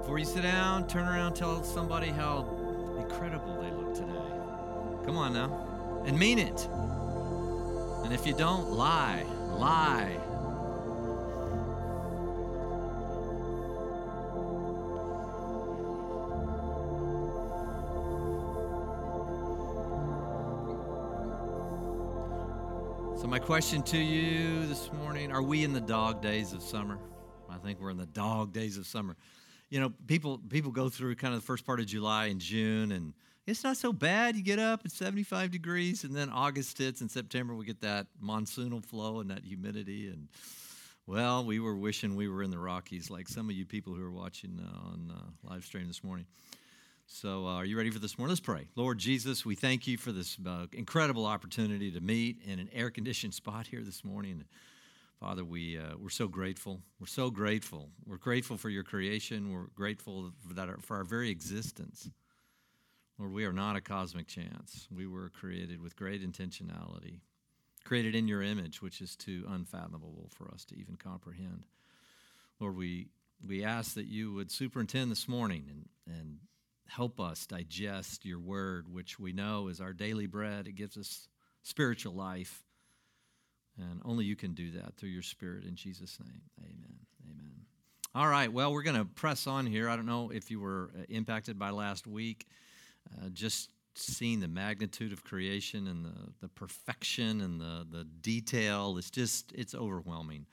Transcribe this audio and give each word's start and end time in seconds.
before 0.00 0.18
you 0.18 0.24
sit 0.24 0.42
down, 0.42 0.86
turn 0.86 1.06
around, 1.06 1.34
tell 1.34 1.62
somebody 1.62 2.08
how 2.08 2.46
incredible 2.98 3.60
they 3.60 3.70
look 3.70 3.94
today. 3.94 5.04
Come 5.04 5.16
on 5.16 5.34
now. 5.34 6.02
And 6.06 6.18
mean 6.18 6.38
it. 6.38 6.66
And 8.04 8.12
if 8.12 8.26
you 8.26 8.32
don't, 8.32 8.70
lie. 8.70 9.24
Lie. 9.50 10.16
So, 23.20 23.26
my 23.26 23.38
question 23.38 23.82
to 23.82 23.98
you 23.98 24.66
this 24.66 24.90
morning 24.94 25.30
are 25.30 25.42
we 25.42 25.62
in 25.62 25.74
the 25.74 25.80
dog 25.80 26.22
days 26.22 26.54
of 26.54 26.62
summer? 26.62 26.98
I 27.50 27.58
think 27.58 27.78
we're 27.80 27.90
in 27.90 27.98
the 27.98 28.06
dog 28.06 28.54
days 28.54 28.78
of 28.78 28.86
summer. 28.86 29.14
You 29.70 29.80
know, 29.80 29.92
people 30.06 30.38
people 30.48 30.72
go 30.72 30.88
through 30.88 31.14
kind 31.14 31.32
of 31.32 31.40
the 31.40 31.46
first 31.46 31.64
part 31.64 31.80
of 31.80 31.86
July 31.86 32.26
and 32.26 32.40
June, 32.40 32.92
and 32.92 33.14
it's 33.46 33.64
not 33.64 33.76
so 33.76 33.92
bad. 33.92 34.36
You 34.36 34.42
get 34.42 34.58
up, 34.58 34.82
it's 34.84 34.94
75 34.94 35.50
degrees, 35.50 36.04
and 36.04 36.14
then 36.14 36.28
August 36.28 36.76
hits, 36.78 37.00
and 37.00 37.10
September 37.10 37.54
we 37.54 37.64
get 37.64 37.80
that 37.80 38.08
monsoonal 38.22 38.84
flow 38.84 39.20
and 39.20 39.30
that 39.30 39.44
humidity. 39.44 40.08
And 40.08 40.28
well, 41.06 41.44
we 41.44 41.60
were 41.60 41.76
wishing 41.76 42.16
we 42.16 42.28
were 42.28 42.42
in 42.42 42.50
the 42.50 42.58
Rockies, 42.58 43.10
like 43.10 43.28
some 43.28 43.48
of 43.48 43.56
you 43.56 43.64
people 43.64 43.94
who 43.94 44.04
are 44.04 44.10
watching 44.10 44.60
uh, 44.60 44.88
on 44.88 45.12
uh, 45.16 45.48
live 45.50 45.64
stream 45.64 45.86
this 45.86 46.04
morning. 46.04 46.26
So, 47.06 47.44
uh, 47.44 47.54
are 47.54 47.64
you 47.64 47.76
ready 47.76 47.90
for 47.90 47.98
this 47.98 48.16
morning? 48.18 48.30
Let's 48.30 48.40
pray. 48.40 48.68
Lord 48.76 48.98
Jesus, 48.98 49.44
we 49.44 49.56
thank 49.56 49.88
you 49.88 49.98
for 49.98 50.12
this 50.12 50.36
uh, 50.46 50.66
incredible 50.72 51.26
opportunity 51.26 51.90
to 51.90 52.00
meet 52.00 52.38
in 52.46 52.60
an 52.60 52.68
air 52.72 52.90
conditioned 52.90 53.34
spot 53.40 53.66
here 53.66 53.82
this 53.82 54.04
morning. 54.04 54.44
Father, 55.20 55.44
we, 55.44 55.76
uh, 55.76 55.96
we're 55.98 56.08
so 56.08 56.28
grateful. 56.28 56.80
We're 56.98 57.06
so 57.06 57.30
grateful. 57.30 57.90
We're 58.06 58.16
grateful 58.16 58.56
for 58.56 58.70
your 58.70 58.84
creation. 58.84 59.52
We're 59.52 59.66
grateful 59.74 60.32
for, 60.48 60.54
that, 60.54 60.82
for 60.82 60.96
our 60.96 61.04
very 61.04 61.28
existence. 61.28 62.08
Lord, 63.18 63.32
we 63.32 63.44
are 63.44 63.52
not 63.52 63.76
a 63.76 63.82
cosmic 63.82 64.26
chance. 64.26 64.88
We 64.90 65.06
were 65.06 65.28
created 65.28 65.82
with 65.82 65.94
great 65.94 66.22
intentionality, 66.22 67.18
created 67.84 68.14
in 68.14 68.28
your 68.28 68.40
image, 68.40 68.80
which 68.80 69.02
is 69.02 69.14
too 69.14 69.44
unfathomable 69.46 70.30
for 70.34 70.50
us 70.54 70.64
to 70.66 70.78
even 70.78 70.96
comprehend. 70.96 71.64
Lord, 72.58 72.76
we, 72.76 73.08
we 73.46 73.62
ask 73.62 73.94
that 73.96 74.06
you 74.06 74.32
would 74.32 74.50
superintend 74.50 75.10
this 75.10 75.28
morning 75.28 75.66
and, 75.68 76.16
and 76.16 76.38
help 76.88 77.20
us 77.20 77.44
digest 77.46 78.24
your 78.24 78.40
word, 78.40 78.88
which 78.90 79.20
we 79.20 79.34
know 79.34 79.68
is 79.68 79.82
our 79.82 79.92
daily 79.92 80.26
bread. 80.26 80.66
It 80.66 80.76
gives 80.76 80.96
us 80.96 81.28
spiritual 81.62 82.14
life. 82.14 82.64
And 83.78 84.02
only 84.04 84.24
you 84.24 84.36
can 84.36 84.52
do 84.52 84.72
that 84.72 84.96
through 84.96 85.10
your 85.10 85.22
spirit 85.22 85.64
in 85.64 85.74
Jesus' 85.74 86.18
name. 86.20 86.42
Amen. 86.60 86.98
Amen. 87.30 87.66
All 88.14 88.28
right, 88.28 88.52
well, 88.52 88.72
we're 88.72 88.82
going 88.82 88.96
to 88.96 89.04
press 89.04 89.46
on 89.46 89.66
here. 89.66 89.88
I 89.88 89.96
don't 89.96 90.06
know 90.06 90.30
if 90.30 90.50
you 90.50 90.60
were 90.60 90.90
uh, 90.98 91.04
impacted 91.08 91.58
by 91.58 91.70
last 91.70 92.06
week, 92.06 92.46
uh, 93.12 93.28
just 93.28 93.70
seeing 93.94 94.40
the 94.40 94.48
magnitude 94.48 95.12
of 95.12 95.24
creation 95.24 95.86
and 95.86 96.04
the, 96.04 96.32
the 96.40 96.48
perfection 96.48 97.40
and 97.40 97.60
the, 97.60 97.86
the 97.90 98.04
detail. 98.20 98.96
It's 98.98 99.10
just, 99.10 99.52
it's 99.52 99.74
overwhelming. 99.74 100.46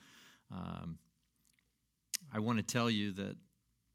Um, 0.52 0.98
I 2.32 2.38
want 2.38 2.58
to 2.58 2.64
tell 2.64 2.88
you 2.88 3.12
that 3.12 3.36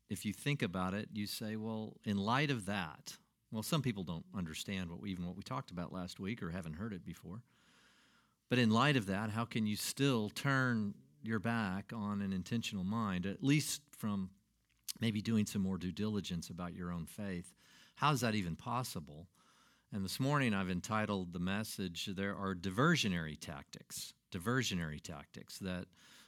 if 0.10 0.26
you 0.26 0.34
think 0.34 0.62
about 0.62 0.94
it, 0.94 1.10
you 1.14 1.26
say, 1.26 1.56
well, 1.56 1.94
in 2.04 2.18
light 2.18 2.52
of 2.52 2.66
that, 2.66 3.16
well, 3.52 3.64
some 3.64 3.82
people 3.82 4.04
don't 4.04 4.26
understand 4.36 4.90
what 4.90 5.00
we, 5.00 5.12
even 5.12 5.26
what 5.26 5.36
we 5.36 5.44
talked 5.44 5.72
about 5.72 5.94
last 5.94 6.20
week 6.20 6.42
or 6.44 6.50
haven't 6.50 6.74
heard 6.74 6.94
it 6.94 7.06
before. 7.06 7.42
But 8.54 8.59
in 8.59 8.70
light 8.70 8.98
of 8.98 9.08
that, 9.08 9.32
how 9.32 9.46
can 9.46 9.66
you 9.66 9.76
still 9.76 10.30
turn 10.30 10.94
your 11.23 11.40
back 11.40 11.92
on 11.92 12.22
an 12.22 12.32
intentional 12.32 12.84
mind, 12.84 13.26
at 13.26 13.44
least 13.44 13.82
from 13.98 14.30
maybe 15.02 15.23
doing 15.23 15.48
some 15.48 15.64
more 15.64 15.80
due 15.80 15.92
diligence 15.92 16.52
about 16.52 16.76
your 16.76 16.92
own 16.92 17.08
faith? 17.08 17.52
How 17.95 18.12
is 18.12 18.22
that 18.22 18.36
even 18.36 18.56
possible? 18.56 19.28
And 19.92 20.06
this 20.06 20.20
morning 20.20 20.54
I've 20.54 20.70
entitled 20.70 21.34
the 21.34 21.40
message, 21.40 22.11
There 22.16 22.36
are 22.36 22.54
diversionary 22.54 23.39
tactics, 23.39 24.14
diversionary 24.32 25.02
tactics 25.02 25.58
that 25.58 25.86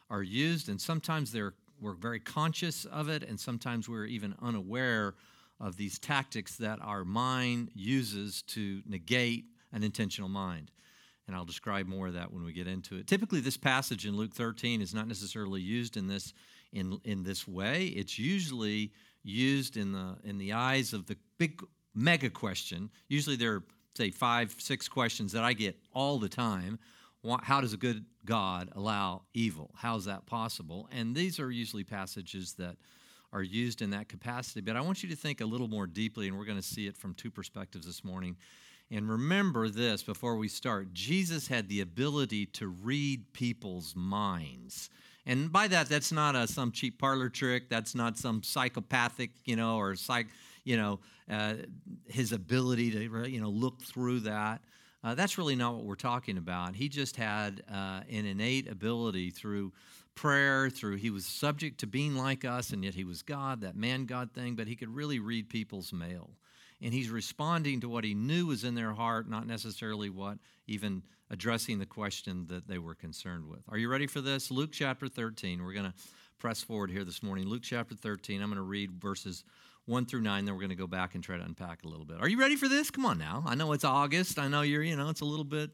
are 0.09 0.23
used, 0.23 0.67
and 0.67 0.81
sometimes 0.81 1.31
they're 1.31 1.53
we're 1.79 1.93
very 1.93 2.19
conscious 2.19 2.85
of 2.85 3.07
it, 3.07 3.21
and 3.21 3.39
sometimes 3.39 3.87
we're 3.87 4.05
even 4.05 4.33
unaware 4.41 5.13
of 5.59 5.77
these 5.77 5.99
tactics 5.99 6.55
that 6.55 6.79
our 6.81 7.05
mind 7.05 7.69
uses 7.75 8.41
to 8.47 8.81
negate 8.87 9.45
an 9.71 9.83
intentional 9.83 10.27
mind. 10.27 10.71
And 11.27 11.35
I'll 11.35 11.45
describe 11.45 11.87
more 11.87 12.07
of 12.07 12.13
that 12.13 12.31
when 12.31 12.43
we 12.43 12.53
get 12.53 12.67
into 12.67 12.97
it. 12.97 13.07
Typically, 13.07 13.39
this 13.39 13.57
passage 13.57 14.05
in 14.05 14.15
Luke 14.15 14.33
13 14.33 14.81
is 14.81 14.93
not 14.93 15.07
necessarily 15.07 15.61
used 15.61 15.97
in 15.97 16.07
this 16.07 16.33
in, 16.71 16.99
in 17.03 17.23
this 17.23 17.47
way. 17.47 17.85
It's 17.85 18.19
usually 18.19 18.91
used 19.23 19.77
in 19.77 19.91
the 19.91 20.17
in 20.23 20.37
the 20.37 20.53
eyes 20.53 20.93
of 20.93 21.07
the 21.07 21.17
big 21.37 21.61
mega 21.95 22.29
question. 22.29 22.91
Usually 23.07 23.35
there 23.35 23.53
are 23.55 23.63
say 23.95 24.11
five, 24.11 24.53
six 24.59 24.87
questions 24.87 25.31
that 25.31 25.43
I 25.43 25.53
get 25.53 25.77
all 25.93 26.19
the 26.19 26.29
time 26.29 26.79
how 27.43 27.61
does 27.61 27.73
a 27.73 27.77
good 27.77 28.05
God 28.25 28.69
allow 28.73 29.23
evil? 29.33 29.71
How 29.75 29.95
is 29.95 30.05
that 30.05 30.25
possible? 30.25 30.87
And 30.91 31.15
these 31.15 31.39
are 31.39 31.51
usually 31.51 31.83
passages 31.83 32.53
that 32.53 32.77
are 33.33 33.43
used 33.43 33.81
in 33.81 33.89
that 33.91 34.07
capacity. 34.07 34.61
But 34.61 34.75
I 34.75 34.81
want 34.81 35.03
you 35.03 35.09
to 35.09 35.15
think 35.15 35.41
a 35.41 35.45
little 35.45 35.67
more 35.67 35.87
deeply, 35.87 36.27
and 36.27 36.37
we're 36.37 36.45
going 36.45 36.57
to 36.57 36.63
see 36.63 36.87
it 36.87 36.95
from 36.95 37.13
two 37.13 37.31
perspectives 37.31 37.85
this 37.85 38.03
morning. 38.03 38.37
And 38.91 39.09
remember 39.09 39.67
this 39.67 40.03
before 40.03 40.35
we 40.37 40.47
start 40.47 40.93
Jesus 40.93 41.47
had 41.47 41.67
the 41.69 41.81
ability 41.81 42.45
to 42.47 42.67
read 42.67 43.33
people's 43.33 43.95
minds. 43.95 44.89
And 45.25 45.51
by 45.51 45.67
that, 45.69 45.89
that's 45.89 46.11
not 46.11 46.35
a, 46.35 46.47
some 46.47 46.71
cheap 46.71 46.99
parlor 46.99 47.29
trick. 47.29 47.67
That's 47.67 47.95
not 47.95 48.17
some 48.17 48.43
psychopathic, 48.43 49.31
you 49.43 49.55
know, 49.55 49.77
or 49.77 49.95
psych, 49.95 50.27
you 50.63 50.77
know, 50.77 50.99
uh, 51.29 51.55
his 52.07 52.31
ability 52.31 52.91
to, 52.91 53.29
you 53.29 53.41
know, 53.41 53.49
look 53.49 53.81
through 53.81 54.21
that. 54.21 54.61
Uh, 55.03 55.15
that's 55.15 55.37
really 55.37 55.55
not 55.55 55.75
what 55.75 55.83
we're 55.83 55.95
talking 55.95 56.37
about. 56.37 56.75
He 56.75 56.89
just 56.89 57.15
had 57.15 57.63
uh, 57.71 58.01
an 58.09 58.25
innate 58.25 58.69
ability 58.69 59.31
through 59.31 59.71
prayer, 60.15 60.69
through 60.69 60.95
he 60.95 61.09
was 61.09 61.25
subject 61.25 61.79
to 61.81 61.87
being 61.87 62.15
like 62.15 62.45
us, 62.45 62.71
and 62.71 62.83
yet 62.83 62.95
he 62.95 63.03
was 63.03 63.21
God, 63.21 63.61
that 63.61 63.75
man 63.75 64.05
God 64.05 64.31
thing, 64.33 64.55
but 64.55 64.67
he 64.67 64.75
could 64.75 64.93
really 64.93 65.19
read 65.19 65.49
people's 65.49 65.91
mail. 65.91 66.29
And 66.81 66.93
he's 66.93 67.09
responding 67.09 67.81
to 67.81 67.89
what 67.89 68.03
he 68.03 68.13
knew 68.13 68.47
was 68.47 68.63
in 68.63 68.75
their 68.75 68.93
heart, 68.93 69.29
not 69.29 69.47
necessarily 69.47 70.09
what 70.09 70.37
even 70.67 71.03
addressing 71.31 71.79
the 71.79 71.85
question 71.85 72.45
that 72.47 72.67
they 72.67 72.77
were 72.77 72.95
concerned 72.95 73.47
with. 73.47 73.61
Are 73.69 73.77
you 73.77 73.89
ready 73.89 74.07
for 74.07 74.21
this? 74.21 74.51
Luke 74.51 74.71
chapter 74.71 75.07
13. 75.07 75.63
We're 75.63 75.73
going 75.73 75.85
to 75.85 75.93
press 76.37 76.61
forward 76.61 76.91
here 76.91 77.03
this 77.03 77.23
morning. 77.23 77.47
Luke 77.47 77.63
chapter 77.63 77.95
13. 77.95 78.41
I'm 78.41 78.49
going 78.49 78.57
to 78.57 78.61
read 78.61 78.91
verses 78.91 79.43
1 79.85 80.05
through 80.05 80.21
9, 80.21 80.45
then 80.45 80.53
we're 80.53 80.61
going 80.61 80.69
to 80.69 80.75
go 80.75 80.87
back 80.87 81.15
and 81.15 81.23
try 81.23 81.37
to 81.37 81.43
unpack 81.43 81.83
a 81.83 81.87
little 81.87 82.05
bit. 82.05 82.19
Are 82.19 82.27
you 82.27 82.39
ready 82.39 82.55
for 82.55 82.67
this? 82.67 82.89
Come 82.89 83.05
on 83.05 83.17
now. 83.17 83.43
I 83.45 83.55
know 83.55 83.71
it's 83.73 83.83
August. 83.83 84.39
I 84.39 84.47
know 84.47 84.61
you're, 84.61 84.81
you 84.81 84.95
know, 84.95 85.09
it's 85.09 85.21
a 85.21 85.25
little 85.25 85.45
bit 85.45 85.69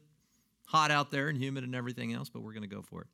hot 0.66 0.90
out 0.90 1.10
there 1.10 1.28
and 1.28 1.38
humid 1.38 1.64
and 1.64 1.74
everything 1.74 2.12
else, 2.12 2.28
but 2.28 2.42
we're 2.42 2.52
going 2.52 2.68
to 2.68 2.74
go 2.74 2.82
for 2.82 3.02
it. 3.02 3.06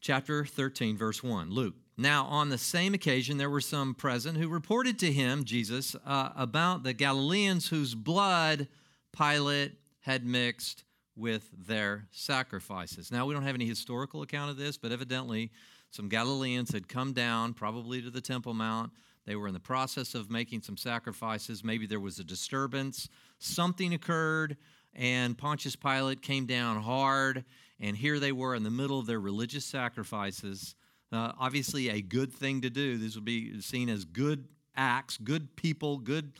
Chapter 0.00 0.44
13, 0.44 0.96
verse 0.96 1.22
1, 1.22 1.50
Luke. 1.50 1.74
Now, 2.00 2.26
on 2.26 2.48
the 2.48 2.58
same 2.58 2.94
occasion, 2.94 3.38
there 3.38 3.50
were 3.50 3.60
some 3.60 3.92
present 3.92 4.38
who 4.38 4.48
reported 4.48 5.00
to 5.00 5.12
him, 5.12 5.42
Jesus, 5.42 5.96
uh, 6.06 6.30
about 6.36 6.84
the 6.84 6.92
Galileans 6.92 7.68
whose 7.68 7.96
blood 7.96 8.68
Pilate 9.12 9.72
had 10.00 10.24
mixed 10.24 10.84
with 11.16 11.50
their 11.66 12.06
sacrifices. 12.12 13.10
Now, 13.10 13.26
we 13.26 13.34
don't 13.34 13.42
have 13.42 13.56
any 13.56 13.66
historical 13.66 14.22
account 14.22 14.52
of 14.52 14.56
this, 14.56 14.78
but 14.78 14.92
evidently 14.92 15.50
some 15.90 16.08
Galileans 16.08 16.70
had 16.70 16.88
come 16.88 17.12
down, 17.12 17.52
probably 17.52 18.00
to 18.00 18.10
the 18.10 18.20
Temple 18.20 18.54
Mount, 18.54 18.92
they 19.26 19.36
were 19.36 19.48
in 19.48 19.52
the 19.52 19.60
process 19.60 20.14
of 20.14 20.30
making 20.30 20.62
some 20.62 20.78
sacrifices. 20.78 21.62
Maybe 21.62 21.86
there 21.86 22.00
was 22.00 22.18
a 22.18 22.24
disturbance. 22.24 23.10
Something 23.38 23.92
occurred, 23.92 24.56
and 24.94 25.36
Pontius 25.36 25.76
Pilate 25.76 26.22
came 26.22 26.46
down 26.46 26.80
hard. 26.80 27.44
And 27.78 27.94
here 27.94 28.18
they 28.18 28.32
were 28.32 28.54
in 28.54 28.62
the 28.62 28.70
middle 28.70 28.98
of 28.98 29.06
their 29.06 29.20
religious 29.20 29.66
sacrifices. 29.66 30.74
Uh, 31.10 31.32
obviously, 31.38 31.88
a 31.88 32.00
good 32.00 32.32
thing 32.32 32.60
to 32.62 32.70
do. 32.70 32.98
This 32.98 33.14
would 33.14 33.24
be 33.24 33.60
seen 33.60 33.88
as 33.88 34.04
good 34.04 34.46
acts, 34.76 35.16
good 35.16 35.56
people, 35.56 35.98
good. 35.98 36.32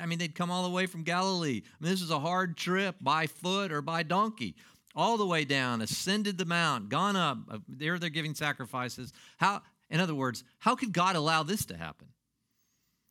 I 0.00 0.06
mean, 0.06 0.18
they'd 0.18 0.34
come 0.34 0.50
all 0.50 0.64
the 0.64 0.70
way 0.70 0.86
from 0.86 1.02
Galilee. 1.02 1.62
I 1.64 1.84
mean, 1.84 1.92
this 1.92 2.02
is 2.02 2.10
a 2.10 2.18
hard 2.18 2.56
trip 2.56 2.96
by 3.00 3.26
foot 3.26 3.70
or 3.70 3.80
by 3.80 4.02
donkey 4.02 4.56
all 4.98 5.16
the 5.16 5.26
way 5.26 5.44
down, 5.44 5.80
ascended 5.80 6.38
the 6.38 6.44
mount, 6.44 6.88
gone 6.88 7.14
up. 7.14 7.38
Uh, 7.48 7.58
there 7.68 7.98
they're 8.00 8.10
giving 8.10 8.34
sacrifices. 8.34 9.12
How, 9.36 9.62
in 9.90 10.00
other 10.00 10.14
words, 10.14 10.42
how 10.58 10.74
could 10.74 10.92
God 10.92 11.14
allow 11.14 11.44
this 11.44 11.64
to 11.66 11.76
happen? 11.76 12.08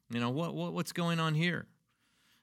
You 0.10 0.20
know, 0.20 0.30
what, 0.30 0.54
what, 0.54 0.74
what's 0.74 0.92
going 0.92 1.20
on 1.20 1.34
here? 1.34 1.66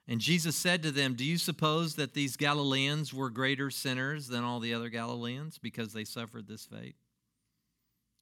And 0.08 0.20
Jesus 0.20 0.56
said 0.56 0.82
to 0.82 0.90
them, 0.90 1.14
Do 1.14 1.25
you 1.25 1.37
suppose 1.38 1.96
that 1.96 2.14
these 2.14 2.37
Galileans 2.37 3.12
were 3.12 3.31
greater 3.31 3.70
sinners 3.70 4.28
than 4.28 4.44
all 4.44 4.60
the 4.60 4.75
other 4.75 4.88
Galileans 4.88 5.58
because 5.58 5.93
they 5.93 6.05
suffered 6.05 6.46
this 6.46 6.64
fate? 6.64 6.96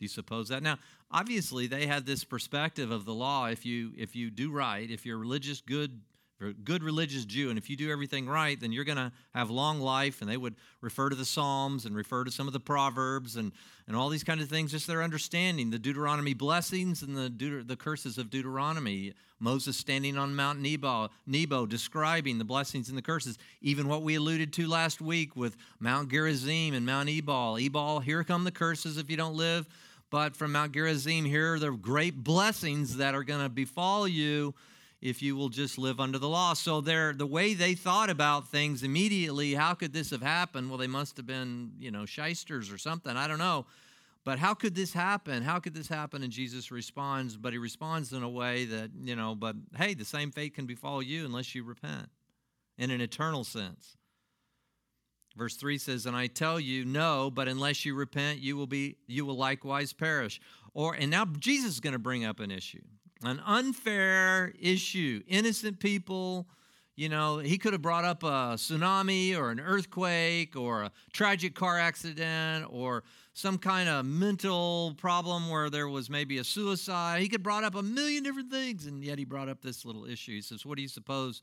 Do 0.02 0.06
you 0.06 0.08
suppose 0.08 0.49
that? 0.49 0.64
Now, 0.64 0.81
obviously, 1.12 1.69
they 1.69 1.87
had 1.87 2.06
this 2.06 2.25
perspective 2.25 2.90
of 2.90 3.04
the 3.04 3.14
law. 3.14 3.46
If 3.46 3.64
you 3.64 3.93
if 3.96 4.16
you 4.16 4.32
do 4.32 4.50
right, 4.50 4.90
if 4.90 5.06
you're 5.06 5.16
religious, 5.16 5.60
good, 5.60 6.00
good 6.64 6.82
religious 6.82 7.25
Jew, 7.25 7.50
and 7.50 7.56
if 7.56 7.70
you 7.70 7.76
do 7.76 7.88
everything 7.88 8.28
right, 8.28 8.58
then 8.58 8.72
you're 8.72 8.82
going 8.82 8.96
to 8.96 9.12
have 9.32 9.49
long 9.49 9.78
life. 9.78 10.20
And 10.20 10.28
they 10.28 10.37
would 10.37 10.56
refer 10.81 11.08
to 11.08 11.14
the 11.14 11.25
Psalms 11.25 11.87
and 11.87 11.94
refer 11.94 12.25
to 12.25 12.32
some 12.32 12.49
of 12.49 12.52
the 12.52 12.58
Proverbs 12.58 13.37
and, 13.37 13.52
and 13.87 13.94
all 13.94 14.08
these 14.08 14.25
kind 14.25 14.40
of 14.40 14.49
things, 14.49 14.72
just 14.72 14.88
their 14.88 15.04
understanding, 15.04 15.70
the 15.70 15.78
Deuteronomy 15.78 16.34
blessings 16.34 17.02
and 17.02 17.16
the, 17.16 17.31
Deut- 17.31 17.69
the 17.69 17.76
curses 17.76 18.19
of 18.19 18.28
Deuteronomy. 18.28 19.12
Moses 19.43 19.76
standing 19.76 20.16
on 20.16 20.37
Mount 20.37 20.60
Nebo, 20.60 21.10
Nebo, 21.26 21.66
describing 21.66 22.38
the 22.38 22.44
blessings 22.44 22.88
and 22.88 22.96
the 22.96 23.02
curses. 23.02 23.38
Even 23.60 23.88
what 23.88 24.02
we 24.02 24.14
alluded 24.14 24.52
to 24.52 24.69
last 24.69 25.00
week 25.00 25.34
with 25.34 25.56
Mount 25.81 26.10
Gerizim 26.10 26.75
and 26.75 26.87
Mount 26.87 27.08
Ebal. 27.08 27.58
Ebal, 27.58 27.98
here 27.98 28.22
come 28.22 28.44
the 28.44 28.52
curses 28.52 28.98
if 28.98 29.10
you 29.10 29.16
don't 29.16 29.34
live. 29.34 29.66
But 30.12 30.36
from 30.36 30.52
Mount 30.52 30.72
Gerizim, 30.72 31.24
here 31.24 31.54
are 31.54 31.58
the 31.58 31.70
great 31.70 32.22
blessings 32.22 32.98
that 32.98 33.14
are 33.14 33.24
going 33.24 33.42
to 33.42 33.48
befall 33.48 34.06
you 34.06 34.52
if 35.00 35.22
you 35.22 35.34
will 35.36 35.48
just 35.48 35.78
live 35.78 36.00
under 36.00 36.18
the 36.18 36.28
law. 36.28 36.52
So 36.52 36.82
they're, 36.82 37.14
the 37.14 37.26
way 37.26 37.54
they 37.54 37.72
thought 37.72 38.10
about 38.10 38.48
things 38.48 38.82
immediately, 38.82 39.54
how 39.54 39.72
could 39.72 39.94
this 39.94 40.10
have 40.10 40.20
happened? 40.20 40.68
Well, 40.68 40.76
they 40.76 40.86
must 40.86 41.16
have 41.16 41.26
been, 41.26 41.72
you 41.78 41.90
know, 41.90 42.04
shysters 42.04 42.70
or 42.70 42.76
something. 42.76 43.16
I 43.16 43.26
don't 43.26 43.38
know. 43.38 43.64
But 44.22 44.38
how 44.38 44.52
could 44.52 44.74
this 44.74 44.92
happen? 44.92 45.42
How 45.42 45.58
could 45.58 45.72
this 45.72 45.88
happen? 45.88 46.22
And 46.22 46.30
Jesus 46.30 46.70
responds, 46.70 47.38
but 47.38 47.54
he 47.54 47.58
responds 47.58 48.12
in 48.12 48.22
a 48.22 48.28
way 48.28 48.66
that, 48.66 48.90
you 49.02 49.16
know, 49.16 49.34
but 49.34 49.56
hey, 49.78 49.94
the 49.94 50.04
same 50.04 50.30
fate 50.30 50.54
can 50.54 50.66
befall 50.66 51.02
you 51.02 51.24
unless 51.24 51.54
you 51.54 51.64
repent 51.64 52.10
in 52.76 52.90
an 52.90 53.00
eternal 53.00 53.44
sense. 53.44 53.96
Verse 55.37 55.56
3 55.56 55.79
says, 55.79 56.06
And 56.06 56.17
I 56.17 56.26
tell 56.26 56.61
you, 56.61 56.84
no, 56.84 57.31
but 57.31 57.49
unless 57.49 57.84
you 57.84 57.94
repent, 57.94 58.40
you 58.40 58.56
will 58.56 58.67
be 58.67 58.96
you 59.06 59.25
will 59.25 59.37
likewise 59.37 59.93
perish. 59.93 60.40
Or 60.75 60.94
and 60.94 61.11
now 61.11 61.26
Jesus 61.38 61.73
is 61.73 61.81
going 61.81 61.94
to 61.94 61.99
bring 61.99 62.25
up 62.25 62.40
an 62.40 62.50
issue 62.50 62.82
an 63.25 63.40
unfair 63.46 64.52
issue. 64.58 65.23
Innocent 65.26 65.79
people, 65.79 66.49
you 66.96 67.08
know, 67.08 67.38
he 67.38 67.58
could 67.58 67.73
have 67.73 67.82
brought 67.82 68.05
up 68.05 68.23
a 68.23 68.55
tsunami 68.56 69.37
or 69.37 69.50
an 69.50 69.61
earthquake 69.61 70.56
or 70.56 70.82
a 70.82 70.93
tragic 71.12 71.55
car 71.55 71.79
accident 71.79 72.67
or 72.69 73.05
some 73.34 73.58
kind 73.58 73.88
of 73.88 74.05
mental 74.05 74.94
problem 74.99 75.49
where 75.49 75.70
there 75.70 75.88
was 75.88 76.11
maybe 76.11 76.38
a 76.38 76.44
suicide. 76.44 77.20
He 77.20 77.29
could 77.29 77.40
have 77.40 77.43
brought 77.43 77.64
up 77.64 77.75
a 77.75 77.82
million 77.82 78.23
different 78.23 78.50
things, 78.50 78.87
and 78.87 79.02
yet 79.02 79.19
he 79.19 79.25
brought 79.25 79.49
up 79.49 79.62
this 79.62 79.84
little 79.84 80.05
issue. 80.05 80.32
He 80.32 80.43
says, 80.43 80.67
What 80.67 80.76
do 80.76 80.82
you 80.82 80.88
suppose? 80.88 81.43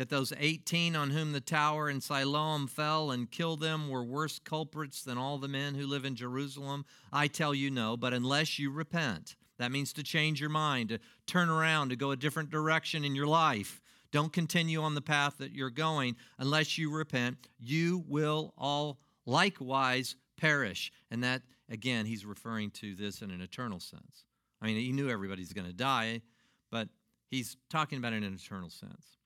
That 0.00 0.08
those 0.08 0.32
18 0.38 0.96
on 0.96 1.10
whom 1.10 1.32
the 1.32 1.42
tower 1.42 1.90
in 1.90 2.00
Siloam 2.00 2.68
fell 2.68 3.10
and 3.10 3.30
killed 3.30 3.60
them 3.60 3.90
were 3.90 4.02
worse 4.02 4.38
culprits 4.38 5.02
than 5.02 5.18
all 5.18 5.36
the 5.36 5.46
men 5.46 5.74
who 5.74 5.86
live 5.86 6.06
in 6.06 6.16
Jerusalem? 6.16 6.86
I 7.12 7.26
tell 7.26 7.54
you 7.54 7.70
no, 7.70 7.98
but 7.98 8.14
unless 8.14 8.58
you 8.58 8.70
repent, 8.70 9.36
that 9.58 9.70
means 9.70 9.92
to 9.92 10.02
change 10.02 10.40
your 10.40 10.48
mind, 10.48 10.88
to 10.88 11.00
turn 11.26 11.50
around, 11.50 11.90
to 11.90 11.96
go 11.96 12.12
a 12.12 12.16
different 12.16 12.48
direction 12.48 13.04
in 13.04 13.14
your 13.14 13.26
life. 13.26 13.82
Don't 14.10 14.32
continue 14.32 14.80
on 14.80 14.94
the 14.94 15.02
path 15.02 15.36
that 15.36 15.52
you're 15.52 15.68
going 15.68 16.16
unless 16.38 16.78
you 16.78 16.90
repent. 16.90 17.48
You 17.58 18.02
will 18.08 18.54
all 18.56 19.00
likewise 19.26 20.16
perish. 20.38 20.90
And 21.10 21.22
that, 21.24 21.42
again, 21.68 22.06
he's 22.06 22.24
referring 22.24 22.70
to 22.70 22.94
this 22.94 23.20
in 23.20 23.30
an 23.30 23.42
eternal 23.42 23.80
sense. 23.80 24.24
I 24.62 24.66
mean, 24.66 24.78
he 24.78 24.92
knew 24.92 25.10
everybody's 25.10 25.52
going 25.52 25.66
to 25.66 25.74
die, 25.74 26.22
but 26.70 26.88
he's 27.28 27.58
talking 27.68 27.98
about 27.98 28.14
it 28.14 28.16
in 28.16 28.24
an 28.24 28.38
eternal 28.42 28.70
sense. 28.70 29.18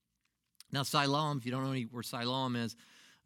Now, 0.74 0.82
Siloam, 0.82 1.38
if 1.38 1.46
you 1.46 1.52
don't 1.52 1.62
know 1.62 1.80
where 1.92 2.02
Siloam 2.02 2.56
is, 2.56 2.74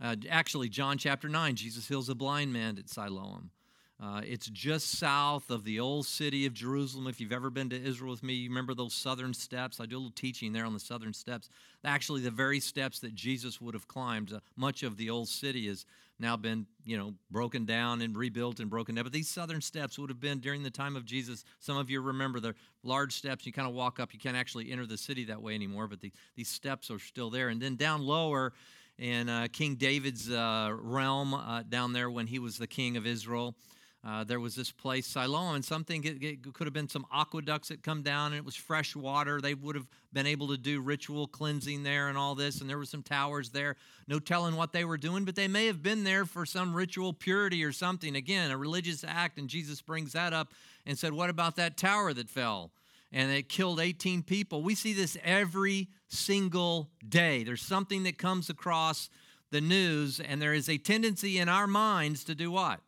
uh, 0.03 0.17
actually, 0.29 0.69
John 0.69 0.99
chapter 0.99 1.31
9, 1.31 1.57
Jesus 1.57 1.89
heals 1.89 2.11
a 2.11 2.15
blind 2.15 2.53
man 2.53 2.77
at 2.77 2.91
Siloam. 2.91 3.51
Uh, 3.99 4.21
it's 4.23 4.49
just 4.49 4.99
south 4.99 5.49
of 5.51 5.65
the 5.65 5.81
old 5.81 6.05
city 6.05 6.45
of 6.45 6.53
Jerusalem. 6.53 7.07
If 7.07 7.23
you've 7.23 7.33
ever 7.33 7.49
been 7.49 7.71
to 7.71 7.83
Israel 7.83 8.11
with 8.11 8.23
me, 8.23 8.35
you 8.35 8.51
remember 8.51 8.75
those 8.75 8.93
southern 8.93 9.33
steps. 9.33 9.81
I 9.81 9.87
do 9.87 9.97
a 9.97 9.99
little 9.99 10.13
teaching 10.13 10.53
there 10.53 10.67
on 10.67 10.75
the 10.75 10.79
southern 10.79 11.15
steps. 11.15 11.49
Actually, 11.85 12.21
the 12.21 12.31
very 12.31 12.61
steps 12.61 13.01
that 13.01 13.15
Jesus 13.15 13.63
would 13.63 13.73
have 13.73 13.89
climbed. 13.89 14.31
Uh, 14.31 14.41
much 14.55 14.83
of 14.83 14.99
the 14.99 15.09
old 15.09 15.29
city 15.29 15.69
has 15.69 15.87
now 16.21 16.37
been, 16.37 16.67
you 16.85 16.97
know, 16.97 17.15
broken 17.31 17.65
down 17.65 18.03
and 18.03 18.17
rebuilt 18.17 18.61
and 18.61 18.69
broken 18.69 18.95
down. 18.95 19.05
But 19.05 19.13
these 19.13 19.29
southern 19.29 19.61
steps 19.61 19.99
would 19.99 20.11
have 20.11 20.21
been 20.21 20.41
during 20.41 20.63
the 20.63 20.71
time 20.71 20.97
of 20.97 21.05
Jesus. 21.05 21.45
Some 21.61 21.77
of 21.77 21.91
you 21.91 22.01
remember 22.01 22.41
the 22.41 22.55
large 22.83 23.15
steps. 23.15 23.47
You 23.47 23.53
kind 23.53 23.69
of 23.69 23.75
walk 23.75 24.01
up. 24.01 24.13
You 24.13 24.19
can't 24.19 24.37
actually 24.37 24.71
enter 24.73 24.87
the 24.87 24.99
city 24.99 25.25
that 25.27 25.41
way 25.41 25.55
anymore, 25.55 25.87
but 25.87 26.01
the, 26.01 26.13
these 26.37 26.49
steps 26.49 26.91
are 26.91 26.99
still 26.99 27.31
there. 27.31 27.49
And 27.49 27.61
then 27.61 27.77
down 27.77 28.03
lower, 28.03 28.53
in 28.99 29.29
uh, 29.29 29.47
King 29.53 29.77
David's 29.77 30.31
uh, 30.31 30.71
realm 30.73 31.33
uh, 31.35 31.63
down 31.69 31.93
there 31.93 32.11
when 32.11 32.27
he 32.27 32.39
was 32.39 32.59
the 32.59 32.67
king 32.67 32.97
of 32.97 33.07
Israel. 33.07 33.55
Uh, 34.05 34.23
there 34.23 34.39
was 34.39 34.55
this 34.55 34.71
place, 34.71 35.07
Siloam, 35.07 35.57
and 35.57 35.65
something 35.65 36.05
it, 36.05 36.23
it 36.23 36.55
could 36.55 36.69
have 36.69 36.75
been 36.75 36.89
some 36.89 37.05
aqueducts 37.13 37.69
that 37.69 37.83
come 37.83 38.03
down, 38.03 38.27
and 38.33 38.37
it 38.37 38.45
was 38.45 38.55
fresh 38.55 38.95
water. 38.95 39.41
They 39.41 39.55
would 39.55 39.75
have 39.75 39.89
been 40.13 40.27
able 40.27 40.49
to 40.49 40.57
do 40.57 40.81
ritual 40.81 41.27
cleansing 41.27 41.83
there 41.83 42.09
and 42.09 42.17
all 42.17 42.37
this, 42.37 42.61
and 42.61 42.71
there 42.71 42.79
were 42.79 42.85
some 42.85 43.03
towers 43.03 43.51
there. 43.51 43.75
No 44.07 44.21
telling 44.21 44.55
what 44.55 44.73
they 44.73 44.85
were 44.85 44.99
doing, 44.99 45.25
but 45.25 45.35
they 45.35 45.49
may 45.49 45.67
have 45.67 45.83
been 45.83 46.05
there 46.05 46.25
for 46.27 46.47
some 46.47 46.75
ritual 46.75 47.13
purity 47.13 47.65
or 47.65 47.73
something. 47.73 48.15
Again, 48.15 48.53
a 48.53 48.57
religious 48.57 49.03
act, 49.03 49.37
and 49.37 49.49
Jesus 49.49 49.83
brings 49.83 50.13
that 50.13 50.33
up 50.33 50.55
and 50.87 50.97
said, 50.97 51.13
"What 51.13 51.29
about 51.29 51.57
that 51.57 51.77
tower 51.77 52.15
that 52.15 52.31
fell?" 52.31 52.71
And 53.11 53.33
it 53.33 53.49
killed 53.49 53.81
18 53.81 54.23
people. 54.23 54.63
We 54.63 54.77
see 54.77 54.93
this 54.93 55.17
every 55.25 55.89
single 56.07 56.91
day. 57.07 57.43
There's 57.43 57.63
something 57.63 58.05
that 58.05 58.17
comes 58.17 58.49
across 58.49 59.11
the 59.51 59.61
news, 59.61 60.21
and 60.21 60.41
there 60.41 60.55
is 60.55 60.69
a 60.69 60.79
tendency 60.79 61.39
in 61.39 61.49
our 61.49 61.67
minds 61.67 62.23
to 62.25 62.35
do 62.35 62.53
what? 62.53 62.81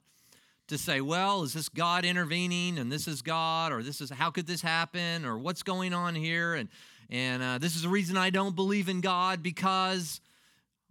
To 0.71 0.79
say, 0.79 1.01
well, 1.01 1.43
is 1.43 1.53
this 1.53 1.69
God 1.69 2.05
intervening 2.05 2.79
and 2.79 2.91
this 2.91 3.07
is 3.07 3.23
God 3.23 3.73
or 3.73 3.83
this 3.83 4.01
is 4.01 4.09
how 4.09 4.31
could 4.31 4.47
this 4.47 4.63
happen 4.63 5.25
or 5.25 5.37
what's 5.37 5.63
going 5.63 5.93
on 5.93 6.15
here 6.15 6.55
and 6.55 6.69
and 7.13 7.43
uh, 7.43 7.59
this 7.59 7.75
is 7.75 7.83
the 7.83 7.89
reason 7.89 8.17
I 8.17 8.31
don't 8.31 8.55
believe 8.55 8.89
in 8.89 9.01
God 9.01 9.43
because 9.43 10.21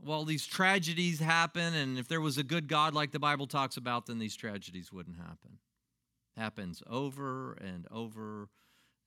well 0.04 0.26
these 0.26 0.46
tragedies 0.46 1.20
happen 1.20 1.74
and 1.74 1.98
if 1.98 2.10
there 2.10 2.20
was 2.20 2.38
a 2.38 2.44
good 2.44 2.68
God 2.68 2.94
like 2.94 3.12
the 3.12 3.20
Bible 3.20 3.48
talks 3.48 3.78
about 3.78 4.06
then 4.06 4.20
these 4.20 4.36
tragedies 4.36 4.92
wouldn't 4.92 5.18
happen. 5.18 5.60
Happens 6.36 6.84
over 6.90 7.54
and 7.54 7.88
over 7.90 8.50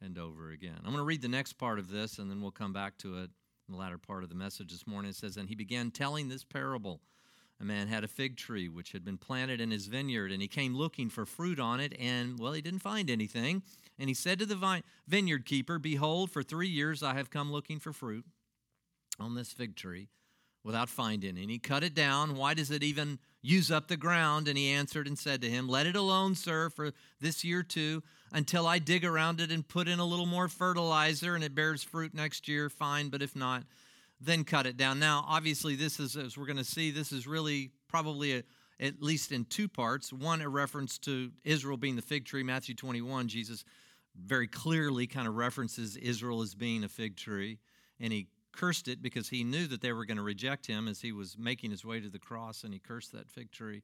and 0.00 0.18
over 0.18 0.50
again. 0.50 0.76
I'm 0.78 0.92
going 0.92 0.96
to 0.96 1.04
read 1.04 1.22
the 1.22 1.28
next 1.28 1.54
part 1.54 1.78
of 1.78 1.90
this 1.90 2.18
and 2.18 2.30
then 2.30 2.40
we'll 2.40 2.50
come 2.50 2.72
back 2.72 2.96
to 2.98 3.18
it 3.18 3.30
in 3.68 3.72
the 3.72 3.76
latter 3.76 3.98
part 3.98 4.22
of 4.22 4.30
the 4.30 4.34
message 4.34 4.72
this 4.72 4.86
morning. 4.86 5.10
It 5.10 5.16
says, 5.16 5.36
And 5.36 5.50
he 5.50 5.54
began 5.54 5.90
telling 5.90 6.28
this 6.28 6.44
parable 6.44 7.00
a 7.62 7.64
man 7.64 7.88
had 7.88 8.04
a 8.04 8.08
fig 8.08 8.36
tree 8.36 8.68
which 8.68 8.92
had 8.92 9.04
been 9.04 9.16
planted 9.16 9.60
in 9.60 9.70
his 9.70 9.86
vineyard, 9.86 10.32
and 10.32 10.42
he 10.42 10.48
came 10.48 10.74
looking 10.74 11.08
for 11.08 11.24
fruit 11.24 11.60
on 11.60 11.80
it, 11.80 11.94
and, 11.98 12.38
well, 12.38 12.52
he 12.52 12.60
didn't 12.60 12.82
find 12.82 13.08
anything. 13.08 13.62
And 13.98 14.08
he 14.08 14.14
said 14.14 14.40
to 14.40 14.46
the 14.46 14.56
vine, 14.56 14.82
vineyard 15.06 15.46
keeper, 15.46 15.78
Behold, 15.78 16.30
for 16.30 16.42
three 16.42 16.68
years 16.68 17.02
I 17.02 17.14
have 17.14 17.30
come 17.30 17.52
looking 17.52 17.78
for 17.78 17.92
fruit 17.92 18.24
on 19.20 19.34
this 19.34 19.52
fig 19.52 19.76
tree 19.76 20.08
without 20.64 20.88
finding 20.88 21.38
any. 21.38 21.58
Cut 21.58 21.84
it 21.84 21.94
down. 21.94 22.36
Why 22.36 22.54
does 22.54 22.70
it 22.70 22.82
even 22.82 23.18
use 23.42 23.70
up 23.70 23.88
the 23.88 23.96
ground? 23.96 24.48
And 24.48 24.58
he 24.58 24.70
answered 24.70 25.06
and 25.06 25.18
said 25.18 25.40
to 25.42 25.50
him, 25.50 25.68
Let 25.68 25.86
it 25.86 25.96
alone, 25.96 26.34
sir, 26.34 26.68
for 26.68 26.92
this 27.20 27.44
year 27.44 27.62
too, 27.62 28.02
until 28.32 28.66
I 28.66 28.78
dig 28.78 29.04
around 29.04 29.40
it 29.40 29.52
and 29.52 29.66
put 29.66 29.88
in 29.88 29.98
a 29.98 30.06
little 30.06 30.26
more 30.26 30.48
fertilizer, 30.48 31.34
and 31.34 31.44
it 31.44 31.54
bears 31.54 31.82
fruit 31.82 32.14
next 32.14 32.48
year, 32.48 32.68
fine, 32.68 33.08
but 33.08 33.22
if 33.22 33.36
not, 33.36 33.64
then 34.24 34.44
cut 34.44 34.66
it 34.66 34.76
down. 34.76 34.98
Now, 34.98 35.24
obviously, 35.26 35.76
this 35.76 35.98
is, 35.98 36.16
as 36.16 36.36
we're 36.36 36.46
going 36.46 36.56
to 36.56 36.64
see, 36.64 36.90
this 36.90 37.12
is 37.12 37.26
really 37.26 37.70
probably 37.88 38.38
a, 38.38 38.42
at 38.80 39.02
least 39.02 39.32
in 39.32 39.44
two 39.44 39.68
parts. 39.68 40.12
One, 40.12 40.40
a 40.40 40.48
reference 40.48 40.98
to 41.00 41.30
Israel 41.44 41.76
being 41.76 41.96
the 41.96 42.02
fig 42.02 42.24
tree. 42.24 42.42
Matthew 42.42 42.74
21, 42.74 43.28
Jesus 43.28 43.64
very 44.20 44.46
clearly 44.46 45.06
kind 45.06 45.26
of 45.26 45.36
references 45.36 45.96
Israel 45.96 46.42
as 46.42 46.54
being 46.54 46.84
a 46.84 46.88
fig 46.88 47.16
tree, 47.16 47.58
and 47.98 48.12
he 48.12 48.28
cursed 48.52 48.88
it 48.88 49.00
because 49.00 49.30
he 49.30 49.44
knew 49.44 49.66
that 49.66 49.80
they 49.80 49.92
were 49.92 50.04
going 50.04 50.18
to 50.18 50.22
reject 50.22 50.66
him 50.66 50.86
as 50.86 51.00
he 51.00 51.12
was 51.12 51.36
making 51.38 51.70
his 51.70 51.84
way 51.84 52.00
to 52.00 52.10
the 52.10 52.18
cross, 52.18 52.64
and 52.64 52.72
he 52.72 52.78
cursed 52.78 53.12
that 53.12 53.30
fig 53.30 53.50
tree, 53.50 53.82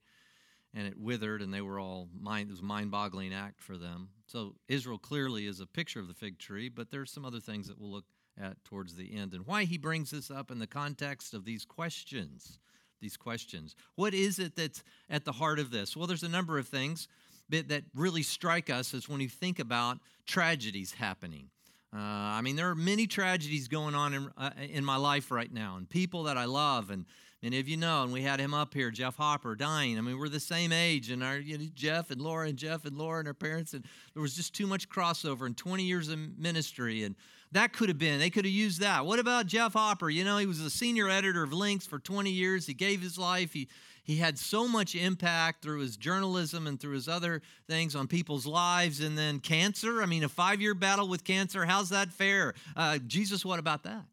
and 0.75 0.87
it 0.87 0.99
withered, 0.99 1.41
and 1.41 1.53
they 1.53 1.63
were 1.63 1.81
all 1.81 2.09
mind. 2.19 2.51
It 2.51 2.53
was 2.53 2.61
a 2.61 2.65
mind-boggling 2.65 3.33
act 3.33 3.63
for 3.63 3.79
them. 3.79 4.11
So 4.27 4.55
Israel 4.69 4.99
clearly 4.99 5.47
is 5.47 5.61
a 5.61 5.67
picture 5.67 6.01
of 6.01 6.09
the 6.09 6.15
fig 6.15 6.39
tree, 6.39 6.69
but 6.69 6.91
there's 6.91 7.11
some 7.11 7.25
other 7.25 7.41
things 7.41 7.69
that 7.69 7.81
we'll 7.81 7.91
look 7.91 8.05
at 8.41 8.63
towards 8.65 8.95
the 8.95 9.17
end, 9.17 9.35
and 9.35 9.47
why 9.47 9.65
he 9.65 9.79
brings 9.79 10.11
this 10.11 10.31
up 10.31 10.51
in 10.51 10.59
the 10.59 10.67
context 10.67 11.35
of 11.35 11.45
these 11.45 11.65
questions. 11.65 12.59
These 13.01 13.17
questions. 13.17 13.77
What 13.95 14.13
is 14.13 14.41
it 14.41 14.57
that's 14.57 14.83
at 15.09 15.25
the 15.25 15.31
heart 15.33 15.61
of 15.61 15.71
this? 15.71 15.97
Well, 15.97 16.09
there's 16.09 16.25
a 16.25 16.29
number 16.29 16.59
of 16.59 16.67
things 16.67 17.07
that, 17.51 17.85
really 17.95 18.23
strike 18.23 18.71
us 18.71 18.93
as 18.93 19.09
when 19.09 19.21
you 19.21 19.29
think 19.29 19.59
about 19.59 19.99
tragedies 20.27 20.93
happening. 20.93 21.49
Uh, 21.95 21.99
I 21.99 22.43
mean, 22.43 22.57
there 22.57 22.69
are 22.69 22.75
many 22.75 23.07
tragedies 23.07 23.69
going 23.69 23.95
on 23.95 24.15
in, 24.15 24.31
uh, 24.37 24.51
in 24.71 24.85
my 24.85 24.97
life 24.97 25.31
right 25.31 25.51
now, 25.51 25.77
and 25.77 25.89
people 25.89 26.25
that 26.25 26.37
I 26.37 26.45
love, 26.45 26.91
and 26.91 27.07
many 27.43 27.59
of 27.59 27.69
you 27.69 27.79
know, 27.79 28.03
and 28.03 28.13
we 28.13 28.23
had 28.23 28.41
him 28.41 28.53
up 28.53 28.75
here, 28.75 28.91
Jeff 28.91 29.17
Hopper, 29.17 29.55
dying. 29.55 29.97
I 29.97 30.03
mean, 30.03 30.19
we're 30.19 30.29
the 30.29 30.41
same 30.41 30.71
age, 30.71 31.11
and 31.11 31.25
our 31.25 31.39
you 31.39 31.57
know, 31.57 31.65
Jeff 31.75 32.11
and 32.11 32.21
Laura 32.21 32.49
and 32.49 32.59
Jeff 32.59 32.85
and 32.85 32.99
Laura 32.99 33.21
and 33.21 33.29
our 33.29 33.35
parents, 33.35 33.73
and 33.73 33.87
there 34.13 34.21
was 34.21 34.35
just 34.35 34.55
too 34.55 34.67
much 34.67 34.91
crossover 34.91 35.47
and 35.47 35.57
20 35.57 35.83
years 35.83 36.11
of 36.11 36.19
ministry, 36.39 37.05
and 37.05 37.17
that 37.53 37.73
could 37.73 37.89
have 37.89 37.99
been, 37.99 38.19
they 38.19 38.31
could 38.31 38.45
have 38.45 38.53
used 38.53 38.81
that. 38.81 39.07
What 39.07 39.19
about 39.19 39.47
Jeff 39.47 39.73
Hopper? 39.73 40.11
You 40.11 40.25
know, 40.25 40.39
he 40.39 40.47
was 40.47 40.63
the 40.63 40.71
senior 40.71 41.09
editor 41.09 41.43
of 41.43 41.53
Links 41.53 41.87
for 41.87 41.99
20 41.99 42.31
years. 42.31 42.67
He 42.67 42.75
gave 42.75 43.01
his 43.01 43.17
life. 43.19 43.53
He, 43.53 43.69
he 44.05 44.17
had 44.17 44.39
so 44.39 44.69
much 44.69 44.95
impact 44.95 45.63
through 45.63 45.81
his 45.81 45.97
journalism 45.97 46.67
and 46.67 46.79
through 46.79 46.95
his 46.95 47.09
other 47.09 47.43
things 47.67 47.95
on 47.95 48.07
people's 48.07 48.47
lives. 48.47 49.01
And 49.01 49.17
then 49.17 49.41
cancer, 49.41 50.03
I 50.03 50.07
mean, 50.07 50.25
a 50.25 50.29
five 50.29 50.61
year 50.61 50.75
battle 50.75 51.09
with 51.09 51.25
cancer, 51.25 51.65
how's 51.65 51.89
that 51.91 52.13
fair? 52.13 52.55
Uh, 52.77 52.99
Jesus, 52.99 53.45
what 53.45 53.59
about 53.59 53.85
that? 53.85 54.05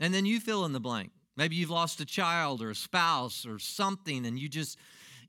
And 0.00 0.12
then 0.12 0.26
you 0.26 0.40
fill 0.40 0.64
in 0.64 0.72
the 0.72 0.80
blank. 0.80 1.10
Maybe 1.36 1.56
you've 1.56 1.70
lost 1.70 2.00
a 2.00 2.04
child 2.04 2.62
or 2.62 2.70
a 2.70 2.74
spouse 2.74 3.46
or 3.46 3.58
something, 3.58 4.26
and 4.26 4.38
you 4.38 4.48
just, 4.48 4.76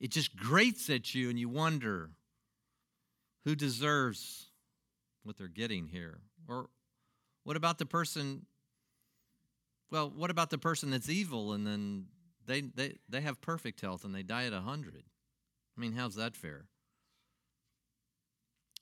it 0.01 0.11
just 0.11 0.35
grates 0.35 0.89
at 0.89 1.15
you, 1.15 1.29
and 1.29 1.39
you 1.39 1.47
wonder 1.47 2.09
who 3.45 3.55
deserves 3.55 4.47
what 5.23 5.37
they're 5.37 5.47
getting 5.47 5.87
here? 5.87 6.19
Or 6.47 6.69
what 7.43 7.55
about 7.55 7.77
the 7.77 7.85
person? 7.85 8.45
Well, 9.91 10.11
what 10.15 10.31
about 10.31 10.49
the 10.49 10.57
person 10.57 10.91
that's 10.91 11.09
evil 11.09 11.53
and 11.53 11.65
then 11.65 12.05
they, 12.45 12.61
they, 12.61 12.95
they 13.07 13.21
have 13.21 13.41
perfect 13.41 13.81
health 13.81 14.03
and 14.03 14.13
they 14.13 14.23
die 14.23 14.45
at 14.45 14.53
100? 14.53 15.03
I 15.75 15.81
mean, 15.81 15.93
how's 15.93 16.15
that 16.15 16.35
fair? 16.35 16.65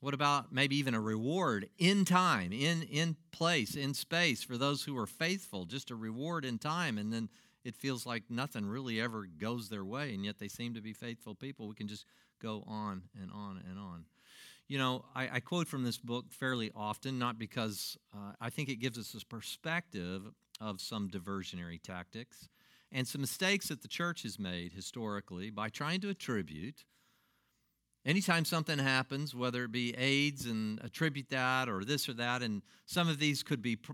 What 0.01 0.15
about 0.15 0.51
maybe 0.51 0.75
even 0.77 0.95
a 0.95 0.99
reward 0.99 1.69
in 1.77 2.05
time, 2.05 2.51
in, 2.51 2.81
in 2.83 3.15
place, 3.31 3.75
in 3.75 3.93
space 3.93 4.43
for 4.43 4.57
those 4.57 4.83
who 4.83 4.97
are 4.97 5.05
faithful? 5.05 5.65
Just 5.65 5.91
a 5.91 5.95
reward 5.95 6.43
in 6.43 6.57
time, 6.57 6.97
and 6.97 7.13
then 7.13 7.29
it 7.63 7.75
feels 7.75 8.05
like 8.05 8.23
nothing 8.27 8.65
really 8.65 8.99
ever 8.99 9.27
goes 9.37 9.69
their 9.69 9.85
way, 9.85 10.15
and 10.15 10.25
yet 10.25 10.39
they 10.39 10.47
seem 10.47 10.73
to 10.73 10.81
be 10.81 10.93
faithful 10.93 11.35
people. 11.35 11.67
We 11.67 11.75
can 11.75 11.87
just 11.87 12.05
go 12.41 12.63
on 12.67 13.03
and 13.21 13.29
on 13.31 13.61
and 13.69 13.77
on. 13.77 14.05
You 14.71 14.77
know, 14.77 15.03
I, 15.13 15.27
I 15.33 15.39
quote 15.41 15.67
from 15.67 15.83
this 15.83 15.97
book 15.97 16.31
fairly 16.31 16.71
often, 16.73 17.19
not 17.19 17.37
because 17.37 17.97
uh, 18.15 18.31
I 18.39 18.49
think 18.49 18.69
it 18.69 18.77
gives 18.77 18.97
us 18.97 19.13
a 19.21 19.25
perspective 19.25 20.21
of 20.61 20.79
some 20.79 21.09
diversionary 21.09 21.81
tactics 21.83 22.47
and 22.89 23.05
some 23.05 23.19
mistakes 23.19 23.67
that 23.67 23.81
the 23.81 23.89
church 23.89 24.23
has 24.23 24.39
made 24.39 24.71
historically 24.71 25.49
by 25.49 25.67
trying 25.67 25.99
to 25.99 26.09
attribute 26.09 26.85
Anytime 28.05 28.45
something 28.45 28.79
happens, 28.79 29.35
whether 29.35 29.65
it 29.65 29.71
be 29.71 29.93
AIDS 29.95 30.47
and 30.47 30.79
attribute 30.83 31.29
that 31.29 31.69
or 31.69 31.85
this 31.85 32.09
or 32.09 32.13
that, 32.13 32.41
and 32.41 32.63
some 32.87 33.07
of 33.07 33.19
these 33.19 33.43
could 33.43 33.61
be 33.61 33.75
pr- 33.75 33.91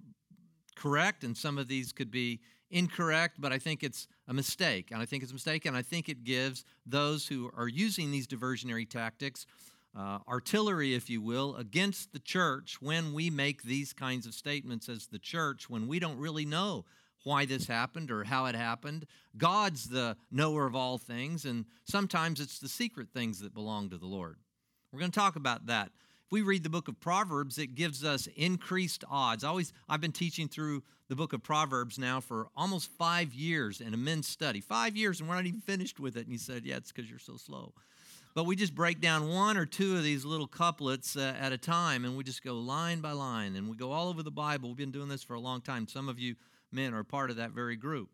correct 0.78 1.26
and 1.26 1.36
some 1.36 1.58
of 1.58 1.68
these 1.68 1.92
could 1.92 2.10
be 2.10 2.40
incorrect, 2.70 3.36
but 3.40 3.52
I 3.52 3.60
think 3.60 3.84
it's 3.84 4.08
a 4.28 4.34
mistake. 4.34 4.92
And 4.92 5.02
I 5.02 5.06
think 5.06 5.24
it's 5.24 5.34
a 5.34 5.36
mistake, 5.36 5.66
and 5.66 5.76
I 5.76 5.82
think 5.82 6.08
it 6.08 6.24
gives 6.24 6.64
those 6.86 7.28
who 7.28 7.52
are 7.58 7.68
using 7.68 8.12
these 8.12 8.28
diversionary 8.28 8.90
tactics 8.90 9.46
uh, 9.98 10.20
artillery, 10.28 10.94
if 10.94 11.10
you 11.10 11.22
will, 11.22 11.56
against 11.56 12.14
the 12.14 12.20
church 12.20 12.78
when 12.82 13.14
we 13.14 13.30
make 13.30 13.64
these 13.64 13.94
kinds 13.94 14.28
of 14.28 14.34
statements 14.34 14.88
as 14.88 15.08
the 15.08 15.18
church 15.18 15.70
when 15.70 15.88
we 15.88 16.00
don't 16.00 16.20
really 16.20 16.46
know 16.46 16.86
why 17.24 17.46
this 17.46 17.68
happened 17.68 18.12
or 18.12 18.24
how 18.24 18.46
it 18.46 18.56
happened. 18.56 19.08
God's 19.38 19.90
the 19.90 20.16
knower 20.32 20.68
of 20.68 20.76
all 20.76 20.98
things, 20.98 21.46
and 21.46 21.66
sometimes 21.84 22.40
it's 22.40 22.60
the 22.60 22.70
secret 22.70 23.08
things 23.12 23.40
that 23.40 23.54
belong 23.54 23.90
to 23.90 23.98
the 23.98 24.06
Lord. 24.06 24.38
We're 24.92 25.00
going 25.00 25.12
to 25.12 25.20
talk 25.20 25.36
about 25.36 25.66
that. 25.66 25.88
If 26.26 26.32
we 26.32 26.42
read 26.42 26.64
the 26.64 26.70
book 26.70 26.88
of 26.88 27.00
Proverbs, 27.00 27.58
it 27.58 27.74
gives 27.74 28.04
us 28.04 28.28
increased 28.36 29.04
odds. 29.10 29.44
I 29.44 29.50
always 29.50 29.74
I've 29.90 30.02
been 30.02 30.12
teaching 30.12 30.48
through 30.48 30.84
the 31.08 31.16
book 31.16 31.34
of 31.34 31.42
Proverbs 31.42 31.98
now 31.98 32.20
for 32.20 32.50
almost 32.56 32.90
five 32.98 33.34
years 33.34 33.82
in 33.82 33.94
a 33.94 33.98
men's 33.98 34.28
study. 34.28 34.60
Five 34.60 34.96
years, 34.96 35.20
and 35.20 35.30
we're 35.30 35.36
not 35.36 35.46
even 35.46 35.62
finished 35.62 36.00
with 36.00 36.18
it. 36.18 36.24
And 36.24 36.32
he 36.32 36.38
said, 36.38 36.66
Yeah, 36.66 36.76
it's 36.76 36.92
because 36.92 37.10
you're 37.10 37.20
so 37.20 37.38
slow. 37.38 37.74
But 38.38 38.46
we 38.46 38.56
just 38.56 38.76
break 38.76 39.02
down 39.02 39.30
one 39.30 39.58
or 39.58 39.66
two 39.66 39.98
of 39.98 40.04
these 40.04 40.24
little 40.24 40.46
couplets 40.46 41.16
uh, 41.16 41.34
at 41.40 41.54
a 41.54 41.58
time, 41.58 42.06
and 42.06 42.16
we 42.16 42.24
just 42.24 42.44
go 42.44 42.54
line 42.54 43.02
by 43.02 43.14
line, 43.14 43.56
and 43.56 43.68
we 43.68 43.76
go 43.76 43.92
all 43.92 44.10
over 44.10 44.22
the 44.22 44.30
Bible. 44.30 44.70
We've 44.70 44.78
been 44.78 44.92
doing 44.92 45.10
this 45.10 45.24
for 45.24 45.34
a 45.34 45.40
long 45.40 45.60
time. 45.60 45.88
Some 45.88 46.08
of 46.08 46.20
you 46.20 46.36
men 46.72 46.94
are 46.94 47.04
part 47.04 47.32
of 47.32 47.38
that 47.38 47.50
very 47.50 47.76
group. 47.76 48.10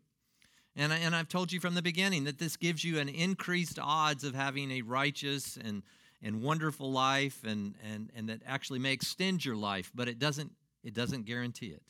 And, 0.76 0.94
I, 0.94 0.96
and 0.96 1.14
I've 1.14 1.28
told 1.28 1.52
you 1.52 1.60
from 1.60 1.74
the 1.74 1.82
beginning 1.82 2.24
that 2.24 2.38
this 2.38 2.56
gives 2.56 2.82
you 2.82 3.00
an 3.00 3.10
increased 3.10 3.78
odds 3.78 4.24
of 4.24 4.34
having 4.34 4.70
a 4.70 4.80
righteous 4.80 5.58
and, 5.62 5.82
and 6.22 6.40
wonderful 6.40 6.90
life 6.90 7.44
and, 7.46 7.74
and, 7.92 8.10
and 8.16 8.30
that 8.30 8.40
actually 8.46 8.78
may 8.78 8.92
extend 8.92 9.44
your 9.44 9.56
life, 9.56 9.92
but 9.94 10.08
it 10.08 10.18
doesn't, 10.18 10.52
it 10.82 10.94
doesn't 10.94 11.26
guarantee 11.26 11.66
it. 11.66 11.82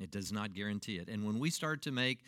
It 0.00 0.10
does 0.10 0.32
not 0.32 0.54
guarantee 0.54 0.96
it. 0.96 1.08
And 1.08 1.24
when 1.24 1.38
we 1.38 1.50
start 1.50 1.82
to 1.82 1.92
make 1.92 2.18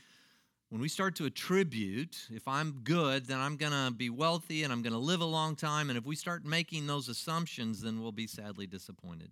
when 0.76 0.82
we 0.82 0.90
start 0.90 1.14
to 1.16 1.24
attribute, 1.24 2.28
if 2.28 2.46
I'm 2.46 2.80
good, 2.84 3.24
then 3.24 3.38
I'm 3.38 3.56
going 3.56 3.72
to 3.72 3.90
be 3.90 4.10
wealthy 4.10 4.62
and 4.62 4.70
I'm 4.70 4.82
going 4.82 4.92
to 4.92 4.98
live 4.98 5.22
a 5.22 5.24
long 5.24 5.56
time. 5.56 5.88
And 5.88 5.96
if 5.96 6.04
we 6.04 6.14
start 6.14 6.44
making 6.44 6.86
those 6.86 7.08
assumptions, 7.08 7.80
then 7.80 8.02
we'll 8.02 8.12
be 8.12 8.26
sadly 8.26 8.66
disappointed. 8.66 9.30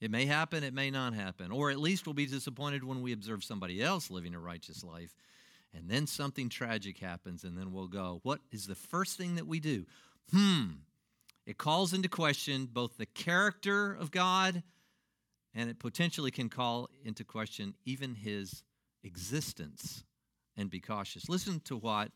It 0.00 0.12
may 0.12 0.24
happen, 0.26 0.62
it 0.62 0.72
may 0.72 0.88
not 0.88 1.14
happen. 1.14 1.50
Or 1.50 1.72
at 1.72 1.80
least 1.80 2.06
we'll 2.06 2.14
be 2.14 2.26
disappointed 2.26 2.84
when 2.84 3.02
we 3.02 3.12
observe 3.12 3.42
somebody 3.42 3.82
else 3.82 4.08
living 4.08 4.36
a 4.36 4.38
righteous 4.38 4.84
life. 4.84 5.16
And 5.74 5.90
then 5.90 6.06
something 6.06 6.48
tragic 6.48 6.98
happens, 6.98 7.42
and 7.42 7.58
then 7.58 7.72
we'll 7.72 7.88
go, 7.88 8.20
What 8.22 8.38
is 8.52 8.68
the 8.68 8.76
first 8.76 9.18
thing 9.18 9.34
that 9.34 9.48
we 9.48 9.58
do? 9.58 9.84
Hmm. 10.30 10.66
It 11.44 11.58
calls 11.58 11.92
into 11.92 12.08
question 12.08 12.68
both 12.72 12.98
the 12.98 13.06
character 13.06 13.92
of 13.92 14.12
God 14.12 14.62
and 15.52 15.68
it 15.68 15.80
potentially 15.80 16.30
can 16.30 16.48
call 16.48 16.88
into 17.04 17.24
question 17.24 17.74
even 17.84 18.14
his 18.14 18.62
existence. 19.04 20.04
And 20.56 20.70
be 20.70 20.80
cautious. 20.80 21.28
Listen 21.28 21.60
to 21.64 21.76
what 21.76 22.12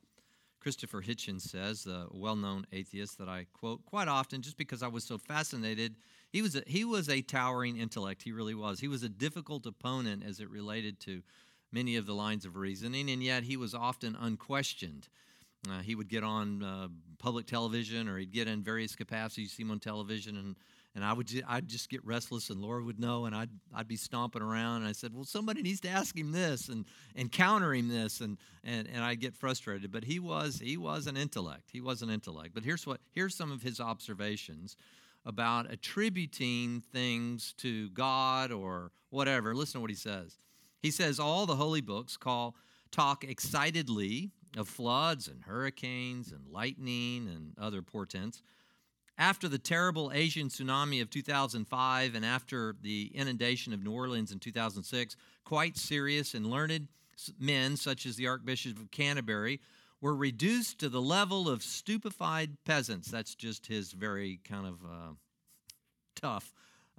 Christopher 0.60 1.02
Hitchens 1.02 1.40
says, 1.40 1.82
the 1.82 2.06
well 2.12 2.36
known 2.36 2.66
atheist 2.72 3.18
that 3.18 3.28
I 3.28 3.46
quote 3.52 3.84
quite 3.84 4.06
often 4.06 4.42
just 4.42 4.56
because 4.56 4.80
I 4.80 4.86
was 4.86 5.02
so 5.02 5.18
fascinated 5.18 5.96
he 6.30 6.42
was 6.42 6.56
a, 6.56 6.62
he 6.66 6.84
was 6.84 7.08
a 7.08 7.22
towering 7.22 7.78
intellect. 7.78 8.22
He 8.22 8.32
really 8.32 8.54
was. 8.54 8.80
He 8.80 8.88
was 8.88 9.02
a 9.02 9.08
difficult 9.08 9.66
opponent 9.66 10.22
as 10.26 10.40
it 10.40 10.50
related 10.50 11.00
to 11.00 11.22
many 11.72 11.96
of 11.96 12.06
the 12.06 12.14
lines 12.14 12.44
of 12.44 12.56
reasoning, 12.56 13.10
and 13.10 13.22
yet 13.22 13.44
he 13.44 13.56
was 13.56 13.74
often 13.74 14.16
unquestioned. 14.18 15.08
Uh, 15.68 15.80
he 15.80 15.94
would 15.94 16.08
get 16.08 16.22
on 16.22 16.62
uh, 16.62 16.88
public 17.18 17.46
television, 17.46 18.08
or 18.08 18.18
he'd 18.18 18.32
get 18.32 18.46
in 18.46 18.62
various 18.62 18.94
capacities. 18.94 19.52
See 19.52 19.62
him 19.62 19.70
on 19.70 19.80
television, 19.80 20.36
and 20.36 20.56
and 20.94 21.04
I 21.04 21.12
would 21.12 21.30
I'd 21.46 21.68
just 21.68 21.88
get 21.88 22.04
restless, 22.04 22.50
and 22.50 22.60
Laura 22.60 22.82
would 22.82 22.98
know, 22.98 23.26
and 23.26 23.34
I'd 23.34 23.50
I'd 23.74 23.88
be 23.88 23.96
stomping 23.96 24.42
around, 24.42 24.78
and 24.78 24.86
I 24.88 24.92
said, 24.92 25.14
well, 25.14 25.24
somebody 25.24 25.62
needs 25.62 25.80
to 25.80 25.88
ask 25.88 26.16
him 26.16 26.32
this 26.32 26.68
and 26.68 26.84
and 27.14 27.30
counter 27.30 27.74
him 27.74 27.88
this, 27.88 28.20
and 28.20 28.38
and 28.64 28.88
and 28.92 29.04
I 29.04 29.14
get 29.14 29.34
frustrated. 29.34 29.92
But 29.92 30.04
he 30.04 30.18
was 30.18 30.58
he 30.58 30.76
was 30.76 31.06
an 31.06 31.16
intellect. 31.16 31.70
He 31.72 31.80
was 31.80 32.02
an 32.02 32.10
intellect. 32.10 32.54
But 32.54 32.64
here's 32.64 32.86
what 32.86 33.00
here's 33.12 33.34
some 33.34 33.52
of 33.52 33.62
his 33.62 33.80
observations 33.80 34.76
about 35.24 35.70
attributing 35.70 36.82
things 36.92 37.54
to 37.58 37.90
God 37.90 38.50
or 38.50 38.90
whatever. 39.10 39.54
Listen 39.54 39.74
to 39.74 39.80
what 39.80 39.90
he 39.90 39.96
says. 39.96 40.38
He 40.80 40.90
says 40.90 41.20
all 41.20 41.44
the 41.44 41.56
holy 41.56 41.80
books 41.80 42.16
call 42.16 42.56
talk 42.90 43.24
excitedly 43.24 44.30
of 44.56 44.68
floods 44.68 45.28
and 45.28 45.42
hurricanes 45.42 46.32
and 46.32 46.46
lightning 46.50 47.28
and 47.28 47.52
other 47.58 47.82
portents. 47.82 48.42
After 49.18 49.48
the 49.48 49.58
terrible 49.58 50.12
Asian 50.14 50.48
tsunami 50.48 51.02
of 51.02 51.10
2005 51.10 52.14
and 52.14 52.24
after 52.24 52.76
the 52.80 53.10
inundation 53.12 53.72
of 53.72 53.82
New 53.82 53.92
Orleans 53.92 54.30
in 54.30 54.38
2006, 54.38 55.16
quite 55.44 55.76
serious 55.76 56.34
and 56.34 56.46
learned 56.46 56.86
men 57.40 57.76
such 57.76 58.06
as 58.06 58.14
the 58.14 58.28
Archbishop 58.28 58.78
of 58.78 58.92
Canterbury 58.92 59.60
were 60.00 60.14
reduced 60.14 60.78
to 60.78 60.88
the 60.88 61.02
level 61.02 61.48
of 61.48 61.64
stupefied 61.64 62.56
peasants. 62.64 63.10
That's 63.10 63.34
just 63.34 63.66
his 63.66 63.90
very 63.90 64.38
kind 64.44 64.66
of 64.66 64.74
uh, 64.84 65.12
tough 66.14 66.52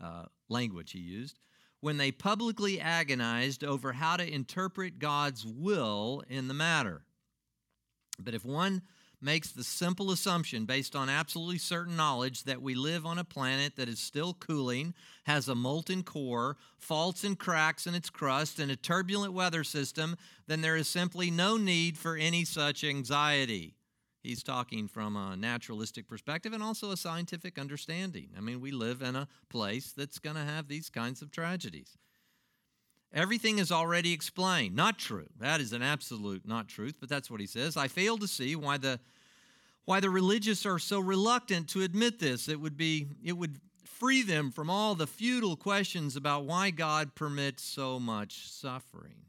uh, 0.03 0.25
language 0.49 0.91
he 0.91 0.99
used. 0.99 1.39
When 1.79 1.95
they 1.95 2.11
publicly 2.11 2.81
agonized 2.81 3.63
over 3.63 3.93
how 3.93 4.17
to 4.17 4.29
interpret 4.29 4.99
God's 4.99 5.45
will 5.45 6.23
in 6.27 6.49
the 6.49 6.53
matter. 6.53 7.03
But 8.19 8.33
if 8.33 8.43
one 8.43 8.81
makes 9.21 9.51
the 9.51 9.63
simple 9.63 10.11
assumption 10.11 10.65
based 10.65 10.95
on 10.95 11.09
absolutely 11.09 11.57
certain 11.57 11.95
knowledge 11.95 12.43
that 12.43 12.61
we 12.61 12.75
live 12.75 13.05
on 13.05 13.17
a 13.17 13.23
planet 13.23 13.75
that 13.75 13.89
is 13.89 13.99
still 13.99 14.33
cooling, 14.33 14.93
has 15.25 15.47
a 15.47 15.55
molten 15.55 16.03
core, 16.03 16.57
faults 16.77 17.23
and 17.23 17.37
cracks 17.37 17.85
in 17.85 17.95
its 17.95 18.09
crust, 18.09 18.59
and 18.59 18.71
a 18.71 18.75
turbulent 18.75 19.33
weather 19.33 19.63
system, 19.63 20.15
then 20.47 20.61
there 20.61 20.75
is 20.75 20.87
simply 20.87 21.29
no 21.29 21.57
need 21.57 21.97
for 21.97 22.15
any 22.15 22.45
such 22.45 22.83
anxiety. 22.83 23.75
He's 24.21 24.43
talking 24.43 24.87
from 24.87 25.15
a 25.15 25.37
naturalistic 25.37 26.07
perspective 26.07 26.51
and 26.53 26.61
also 26.61 26.91
a 26.91 26.97
scientific 26.97 27.57
understanding. 27.57 28.29
I 28.37 28.41
mean, 28.41 28.59
we 28.59 28.71
live 28.71 29.01
in 29.01 29.15
a 29.15 29.27
place 29.49 29.93
that's 29.95 30.19
going 30.19 30.35
to 30.35 30.43
have 30.43 30.67
these 30.67 30.89
kinds 30.89 31.21
of 31.21 31.31
tragedies. 31.31 31.97
Everything 33.13 33.57
is 33.57 33.71
already 33.71 34.13
explained. 34.13 34.75
Not 34.75 34.99
true. 34.99 35.27
That 35.39 35.61
is 35.61 35.73
an 35.73 35.81
absolute 35.81 36.47
not 36.47 36.67
truth, 36.67 36.95
but 36.99 37.09
that's 37.09 37.31
what 37.31 37.39
he 37.39 37.47
says. 37.47 37.75
I 37.75 37.87
fail 37.87 38.17
to 38.17 38.27
see 38.27 38.55
why 38.55 38.77
the 38.77 38.99
why 39.85 39.99
the 39.99 40.09
religious 40.09 40.65
are 40.67 40.77
so 40.77 40.99
reluctant 40.99 41.67
to 41.69 41.81
admit 41.81 42.19
this. 42.19 42.47
It 42.47 42.59
would 42.59 42.77
be 42.77 43.07
it 43.23 43.33
would 43.33 43.59
free 43.85 44.21
them 44.21 44.51
from 44.51 44.69
all 44.69 44.93
the 44.93 45.07
futile 45.07 45.55
questions 45.55 46.15
about 46.15 46.45
why 46.45 46.69
God 46.69 47.15
permits 47.15 47.63
so 47.63 47.99
much 47.99 48.47
suffering. 48.49 49.25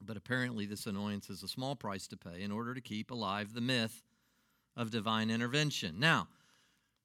But 0.00 0.16
apparently 0.16 0.64
this 0.64 0.86
annoyance 0.86 1.28
is 1.28 1.42
a 1.42 1.48
small 1.48 1.76
price 1.76 2.06
to 2.08 2.16
pay 2.16 2.42
in 2.42 2.52
order 2.52 2.72
to 2.72 2.80
keep 2.80 3.10
alive 3.10 3.52
the 3.52 3.60
myth 3.60 4.02
of 4.76 4.90
divine 4.90 5.30
intervention. 5.30 5.98
Now, 5.98 6.28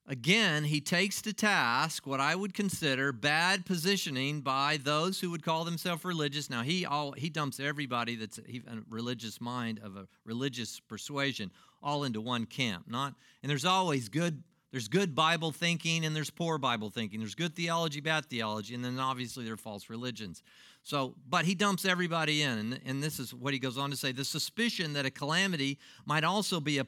Again, 0.07 0.65
he 0.65 0.81
takes 0.81 1.21
to 1.23 1.33
task 1.33 2.05
what 2.05 2.19
I 2.19 2.35
would 2.35 2.53
consider 2.53 3.11
bad 3.11 3.65
positioning 3.65 4.41
by 4.41 4.77
those 4.81 5.19
who 5.19 5.31
would 5.31 5.43
call 5.43 5.63
themselves 5.65 6.05
religious. 6.05 6.49
Now, 6.49 6.61
he 6.61 6.85
all 6.85 7.13
he 7.13 7.29
dumps 7.29 7.59
everybody 7.59 8.15
that's 8.15 8.37
a 8.37 8.61
religious 8.89 9.41
mind 9.41 9.79
of 9.83 9.95
a 9.97 10.07
religious 10.23 10.79
persuasion 10.79 11.51
all 11.81 12.03
into 12.03 12.21
one 12.21 12.45
camp. 12.45 12.85
Not 12.87 13.15
and 13.41 13.49
there's 13.49 13.65
always 13.65 14.09
good 14.09 14.43
There's 14.71 14.89
good 14.89 15.15
Bible 15.15 15.51
thinking 15.51 16.05
and 16.05 16.13
there's 16.13 16.29
poor 16.29 16.57
Bible 16.57 16.89
thinking. 16.89 17.19
There's 17.19 17.35
good 17.35 17.55
theology, 17.55 18.01
bad 18.01 18.25
theology, 18.25 18.75
and 18.75 18.83
then 18.83 18.99
obviously 18.99 19.45
there 19.45 19.53
are 19.53 19.57
false 19.57 19.89
religions. 19.89 20.43
So, 20.83 21.15
but 21.29 21.45
he 21.45 21.55
dumps 21.55 21.85
everybody 21.85 22.41
in, 22.41 22.59
and, 22.59 22.79
and 22.85 23.01
this 23.01 23.17
is 23.17 23.33
what 23.33 23.53
he 23.53 23.59
goes 23.59 23.77
on 23.77 23.89
to 23.89 23.95
say 23.95 24.11
the 24.11 24.25
suspicion 24.25 24.93
that 24.93 25.05
a 25.05 25.11
calamity 25.11 25.79
might 26.05 26.25
also 26.25 26.59
be 26.59 26.77
a 26.79 26.85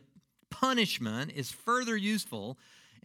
punishment 0.50 1.32
is 1.34 1.50
further 1.52 1.96
useful. 1.96 2.58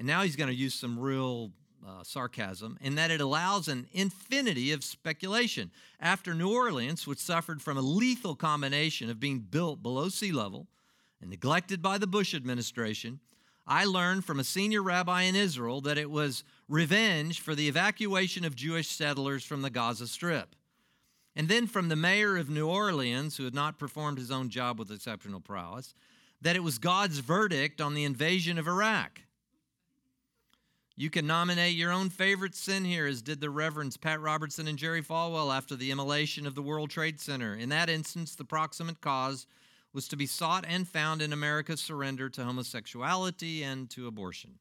And 0.02 0.08
now 0.08 0.22
he's 0.22 0.34
going 0.34 0.48
to 0.48 0.54
use 0.56 0.74
some 0.74 0.98
real 0.98 1.52
uh, 1.86 2.02
sarcasm, 2.02 2.76
in 2.80 2.96
that 2.96 3.12
it 3.12 3.20
allows 3.20 3.68
an 3.68 3.86
infinity 3.92 4.72
of 4.72 4.82
speculation. 4.82 5.70
After 6.00 6.34
New 6.34 6.52
Orleans, 6.52 7.06
which 7.06 7.20
suffered 7.20 7.62
from 7.62 7.76
a 7.78 7.82
lethal 7.82 8.34
combination 8.34 9.10
of 9.10 9.20
being 9.20 9.38
built 9.38 9.80
below 9.80 10.08
sea 10.08 10.32
level 10.32 10.66
and 11.20 11.30
neglected 11.30 11.80
by 11.82 11.98
the 11.98 12.08
Bush 12.08 12.34
administration, 12.34 13.20
I 13.64 13.84
learned 13.84 14.24
from 14.24 14.40
a 14.40 14.44
senior 14.44 14.82
rabbi 14.82 15.22
in 15.22 15.36
Israel 15.36 15.80
that 15.82 15.98
it 15.98 16.10
was 16.10 16.42
revenge 16.68 17.38
for 17.38 17.54
the 17.54 17.68
evacuation 17.68 18.44
of 18.44 18.56
Jewish 18.56 18.88
settlers 18.88 19.44
from 19.44 19.62
the 19.62 19.70
Gaza 19.70 20.08
Strip. 20.08 20.56
And 21.36 21.48
then 21.48 21.68
from 21.68 21.90
the 21.90 21.94
mayor 21.94 22.36
of 22.36 22.50
New 22.50 22.66
Orleans, 22.66 23.36
who 23.36 23.44
had 23.44 23.54
not 23.54 23.78
performed 23.78 24.18
his 24.18 24.32
own 24.32 24.48
job 24.48 24.80
with 24.80 24.90
exceptional 24.90 25.38
prowess, 25.38 25.94
that 26.40 26.56
it 26.56 26.64
was 26.64 26.78
God's 26.78 27.20
verdict 27.20 27.80
on 27.80 27.94
the 27.94 28.02
invasion 28.02 28.58
of 28.58 28.66
Iraq. 28.66 29.20
You 30.94 31.08
can 31.08 31.26
nominate 31.26 31.74
your 31.74 31.90
own 31.90 32.10
favorite 32.10 32.54
sin 32.54 32.84
here, 32.84 33.06
as 33.06 33.22
did 33.22 33.40
the 33.40 33.48
Reverends 33.48 33.96
Pat 33.96 34.20
Robertson 34.20 34.68
and 34.68 34.78
Jerry 34.78 35.02
Falwell 35.02 35.54
after 35.54 35.74
the 35.74 35.90
immolation 35.90 36.46
of 36.46 36.54
the 36.54 36.62
World 36.62 36.90
Trade 36.90 37.18
Center. 37.18 37.54
In 37.54 37.70
that 37.70 37.88
instance, 37.88 38.34
the 38.34 38.44
proximate 38.44 39.00
cause 39.00 39.46
was 39.94 40.06
to 40.08 40.16
be 40.16 40.26
sought 40.26 40.64
and 40.68 40.86
found 40.86 41.22
in 41.22 41.32
America's 41.32 41.80
surrender 41.80 42.28
to 42.30 42.44
homosexuality 42.44 43.62
and 43.62 43.88
to 43.90 44.06
abortion. 44.06 44.58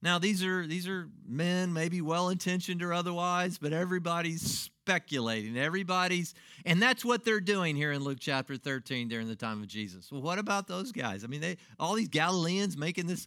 Now, 0.00 0.18
these 0.18 0.44
are, 0.44 0.66
these 0.66 0.86
are 0.88 1.08
men, 1.26 1.72
maybe 1.72 2.00
well 2.00 2.28
intentioned 2.28 2.82
or 2.82 2.92
otherwise, 2.92 3.58
but 3.58 3.72
everybody's 3.72 4.42
speculating. 4.42 5.58
Everybody's, 5.58 6.34
and 6.64 6.80
that's 6.80 7.04
what 7.04 7.24
they're 7.24 7.40
doing 7.40 7.74
here 7.74 7.90
in 7.90 8.02
Luke 8.02 8.18
chapter 8.20 8.56
13 8.56 9.08
during 9.08 9.26
the 9.26 9.36
time 9.36 9.60
of 9.60 9.68
Jesus. 9.68 10.10
Well, 10.12 10.22
what 10.22 10.38
about 10.38 10.68
those 10.68 10.92
guys? 10.92 11.24
I 11.24 11.26
mean, 11.26 11.40
they, 11.40 11.56
all 11.80 11.94
these 11.94 12.08
Galileans 12.08 12.76
making 12.76 13.06
this 13.06 13.26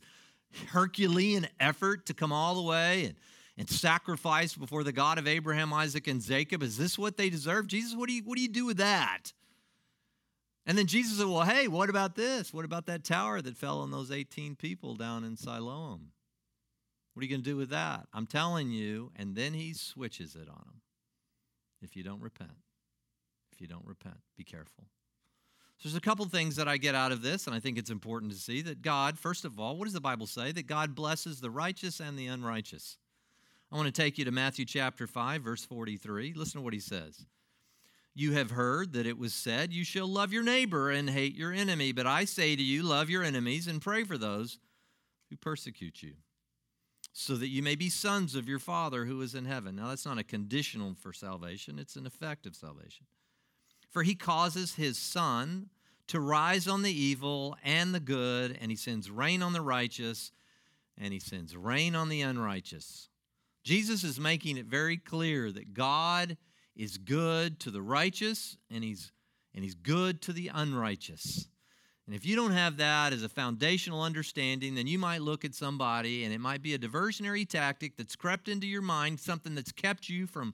Herculean 0.70 1.48
effort 1.60 2.06
to 2.08 2.14
come 2.14 2.32
all 2.32 2.56
the 2.56 2.62
way 2.62 3.06
and, 3.06 3.16
and 3.58 3.70
sacrifice 3.70 4.56
before 4.56 4.84
the 4.84 4.92
God 4.92 5.18
of 5.18 5.28
Abraham, 5.28 5.74
Isaac, 5.74 6.08
and 6.08 6.22
Jacob. 6.22 6.64
Is 6.64 6.78
this 6.78 6.98
what 6.98 7.18
they 7.18 7.30
deserve? 7.30 7.68
Jesus, 7.68 7.96
what 7.96 8.08
do 8.08 8.14
you, 8.16 8.24
what 8.24 8.36
do, 8.36 8.42
you 8.42 8.50
do 8.50 8.66
with 8.66 8.78
that? 8.78 9.34
And 10.66 10.78
then 10.78 10.88
Jesus 10.88 11.18
said, 11.18 11.28
Well, 11.28 11.42
hey, 11.42 11.68
what 11.68 11.90
about 11.90 12.16
this? 12.16 12.54
What 12.54 12.66
about 12.66 12.86
that 12.86 13.04
tower 13.04 13.42
that 13.42 13.58
fell 13.58 13.80
on 13.80 13.92
those 13.92 14.12
18 14.12 14.56
people 14.56 14.96
down 14.96 15.24
in 15.24 15.36
Siloam? 15.36 16.12
What 17.14 17.22
are 17.22 17.26
you 17.26 17.30
going 17.30 17.44
to 17.44 17.50
do 17.50 17.58
with 17.58 17.70
that? 17.72 18.08
I'm 18.14 18.26
telling 18.26 18.72
you. 18.72 19.12
And 19.16 19.36
then 19.36 19.54
he 19.54 19.74
switches 19.74 20.36
it 20.36 20.48
on 20.48 20.64
them. 20.66 20.82
If 21.82 21.96
you 21.96 22.04
don't 22.04 22.22
repent, 22.22 22.52
if 23.52 23.60
you 23.60 23.68
don't 23.68 23.86
repent, 23.86 24.18
be 24.38 24.44
careful. 24.44 24.86
So 25.82 25.90
there's 25.90 25.98
a 25.98 26.02
couple 26.02 26.24
things 26.26 26.58
that 26.58 26.68
I 26.68 26.78
get 26.78 26.94
out 26.94 27.12
of 27.12 27.24
this, 27.24 27.48
and 27.48 27.56
I 27.56 27.60
think 27.60 27.80
it's 27.80 27.90
important 27.90 28.32
to 28.32 28.38
see 28.38 28.62
that 28.62 28.84
God, 28.84 29.18
first 29.18 29.46
of 29.46 29.60
all, 29.60 29.78
what 29.78 29.86
does 29.86 29.96
the 29.96 30.00
Bible 30.00 30.28
say? 30.28 30.52
That 30.52 30.68
God 30.68 30.94
blesses 30.94 31.42
the 31.42 31.50
righteous 31.50 32.00
and 32.00 32.20
the 32.20 32.28
unrighteous. 32.28 33.00
I 33.72 33.78
want 33.78 33.88
to 33.88 33.92
take 33.92 34.20
you 34.20 34.26
to 34.26 34.32
Matthew 34.32 34.64
chapter 34.64 35.08
5, 35.08 35.42
verse 35.42 35.66
43. 35.66 36.34
Listen 36.36 36.60
to 36.60 36.64
what 36.64 36.74
he 36.74 36.80
says. 36.80 37.26
You 38.14 38.34
have 38.34 38.52
heard 38.52 38.94
that 38.94 39.08
it 39.08 39.18
was 39.18 39.34
said, 39.34 39.74
You 39.74 39.84
shall 39.84 40.06
love 40.06 40.32
your 40.32 40.44
neighbor 40.44 40.92
and 40.92 41.10
hate 41.10 41.36
your 41.36 41.52
enemy. 41.52 41.94
But 41.94 42.06
I 42.06 42.26
say 42.26 42.56
to 42.56 42.62
you, 42.62 42.84
love 42.84 43.10
your 43.10 43.24
enemies 43.24 43.66
and 43.66 43.82
pray 43.82 44.04
for 44.04 44.20
those 44.20 44.60
who 45.32 45.36
persecute 45.36 46.04
you, 46.04 46.14
so 47.12 47.34
that 47.38 47.48
you 47.48 47.64
may 47.64 47.76
be 47.76 47.90
sons 47.90 48.36
of 48.36 48.48
your 48.48 48.60
Father 48.60 49.06
who 49.06 49.20
is 49.24 49.34
in 49.34 49.46
heaven. 49.46 49.78
Now, 49.78 49.88
that's 49.88 50.06
not 50.06 50.20
a 50.20 50.24
conditional 50.24 50.94
for 50.94 51.12
salvation, 51.12 51.80
it's 51.80 51.96
an 51.96 52.06
effect 52.06 52.46
of 52.46 52.56
salvation. 52.56 53.08
For 53.92 54.04
he 54.04 54.16
causes 54.16 54.76
his 54.76 54.98
sun 54.98 55.70
to 56.08 56.20
rise 56.20 56.68
on 56.68 56.82
the 56.82 56.92
evil 56.92 57.56
and 57.64 57.94
the 57.94 58.00
good, 58.00 58.58
and 58.60 58.72
he 58.72 58.76
sends 58.76 59.12
rain 59.12 59.44
on 59.44 59.54
the 59.54 59.62
righteous, 59.62 60.32
and 60.98 61.14
he 61.14 61.20
sends 61.20 61.56
rain 61.56 61.94
on 61.94 62.10
the 62.10 62.22
unrighteous. 62.22 63.10
Jesus 63.64 64.04
is 64.04 64.20
making 64.20 64.58
it 64.58 64.66
very 64.66 64.98
clear 64.98 65.52
that 65.52 65.74
God 65.74 66.38
is 66.76 66.98
good 66.98 67.60
to 67.60 67.72
the 67.72 67.82
righteous 67.82 68.58
and 68.70 68.84
he's 68.84 69.12
and 69.54 69.64
he's 69.64 69.76
good 69.76 70.22
to 70.22 70.34
the 70.34 70.50
unrighteous. 70.54 71.48
And 72.08 72.16
if 72.16 72.26
you 72.26 72.36
don't 72.36 72.52
have 72.52 72.78
that 72.78 73.12
as 73.12 73.22
a 73.22 73.30
foundational 73.30 74.02
understanding, 74.02 74.76
then 74.76 74.88
you 74.88 74.98
might 74.98 75.22
look 75.22 75.44
at 75.44 75.54
somebody 75.54 76.24
and 76.24 76.34
it 76.34 76.40
might 76.40 76.62
be 76.62 76.74
a 76.74 76.80
diversionary 76.80 77.48
tactic 77.48 77.98
that's 77.98 78.16
crept 78.16 78.48
into 78.48 78.66
your 78.66 78.82
mind, 78.82 79.20
something 79.20 79.54
that's 79.54 79.74
kept 79.74 80.08
you 80.08 80.26
from 80.26 80.54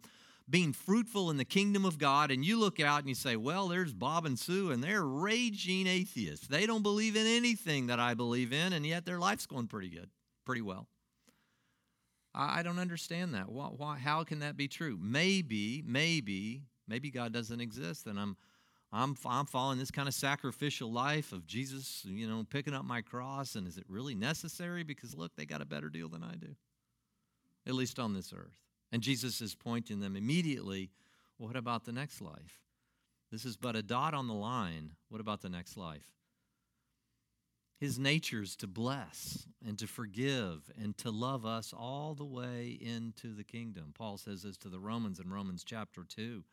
being 0.49 0.71
fruitful 0.71 1.29
in 1.29 1.37
the 1.37 1.45
kingdom 1.45 1.85
of 1.85 1.97
God, 1.97 2.31
and 2.31 2.45
you 2.45 2.57
look 2.57 2.79
out 2.79 2.99
and 2.99 3.09
you 3.09 3.15
say, 3.15 3.35
Well, 3.35 3.67
there's 3.67 3.93
Bob 3.93 4.25
and 4.25 4.39
Sue, 4.39 4.71
and 4.71 4.83
they're 4.83 5.03
raging 5.03 5.87
atheists. 5.87 6.47
They 6.47 6.65
don't 6.65 6.83
believe 6.83 7.15
in 7.15 7.27
anything 7.27 7.87
that 7.87 7.99
I 7.99 8.13
believe 8.13 8.53
in, 8.53 8.73
and 8.73 8.85
yet 8.85 9.05
their 9.05 9.19
life's 9.19 9.45
going 9.45 9.67
pretty 9.67 9.89
good, 9.89 10.09
pretty 10.45 10.61
well. 10.61 10.87
I, 12.33 12.61
don't 12.61 12.77
understand 12.77 13.33
that. 13.33 13.49
Why, 13.49 13.65
why, 13.65 13.97
how 13.97 14.23
can 14.23 14.39
that 14.39 14.55
be 14.55 14.67
true? 14.67 14.97
Maybe, 15.01 15.83
maybe, 15.85 16.61
maybe 16.87 17.09
God 17.09 17.33
doesn't 17.33 17.59
exist, 17.59 18.05
and 18.05 18.19
I'm, 18.19 18.37
I'm, 18.93 19.17
I'm 19.25 19.47
following 19.47 19.79
this 19.79 19.89
kind 19.89 20.07
of 20.07 20.13
sacrificial 20.13 20.91
life 20.91 21.31
of 21.31 21.47
Jesus, 21.47 22.05
you 22.05 22.29
know, 22.29 22.45
picking 22.47 22.75
up 22.75 22.85
my 22.85 23.01
cross, 23.01 23.55
and 23.55 23.67
is 23.67 23.77
it 23.77 23.85
really 23.89 24.13
necessary? 24.13 24.83
Because 24.83 25.15
look, 25.15 25.35
they 25.35 25.45
got 25.45 25.63
a 25.63 25.65
better 25.65 25.89
deal 25.89 26.09
than 26.09 26.23
I 26.23 26.35
do, 26.35 26.55
at 27.65 27.73
least 27.73 27.97
on 27.97 28.13
this 28.13 28.31
earth. 28.31 28.53
And 28.91 29.01
Jesus 29.01 29.41
is 29.41 29.55
pointing 29.55 29.99
them 29.99 30.15
immediately 30.15 30.91
what 31.37 31.55
about 31.55 31.85
the 31.85 31.91
next 31.91 32.21
life? 32.21 32.61
This 33.31 33.45
is 33.45 33.57
but 33.57 33.75
a 33.75 33.83
dot 33.83 34.13
on 34.13 34.27
the 34.27 34.33
line. 34.33 34.91
What 35.09 35.21
about 35.21 35.41
the 35.41 35.49
next 35.49 35.77
life? 35.77 36.09
His 37.79 37.99
nature 37.99 38.41
is 38.41 38.55
to 38.57 38.67
bless 38.67 39.45
and 39.65 39.77
to 39.77 39.85
forgive 39.85 40.71
and 40.81 40.97
to 40.97 41.11
love 41.11 41.45
us 41.45 41.73
all 41.77 42.15
the 42.15 42.25
way 42.25 42.77
into 42.81 43.35
the 43.35 43.43
kingdom. 43.43 43.93
Paul 43.95 44.17
says 44.17 44.41
this 44.41 44.57
to 44.57 44.69
the 44.69 44.79
Romans 44.79 45.19
in 45.19 45.29
Romans 45.29 45.63
chapter 45.63 46.03
2, 46.03 46.43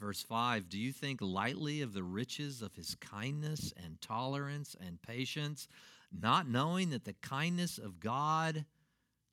verse 0.00 0.22
5 0.22 0.68
Do 0.68 0.78
you 0.78 0.90
think 0.90 1.20
lightly 1.22 1.82
of 1.82 1.92
the 1.92 2.02
riches 2.02 2.62
of 2.62 2.74
his 2.74 2.96
kindness 2.96 3.72
and 3.84 4.00
tolerance 4.00 4.74
and 4.84 5.00
patience, 5.00 5.68
not 6.10 6.48
knowing 6.48 6.90
that 6.90 7.04
the 7.04 7.14
kindness 7.14 7.78
of 7.78 8.00
God 8.00 8.64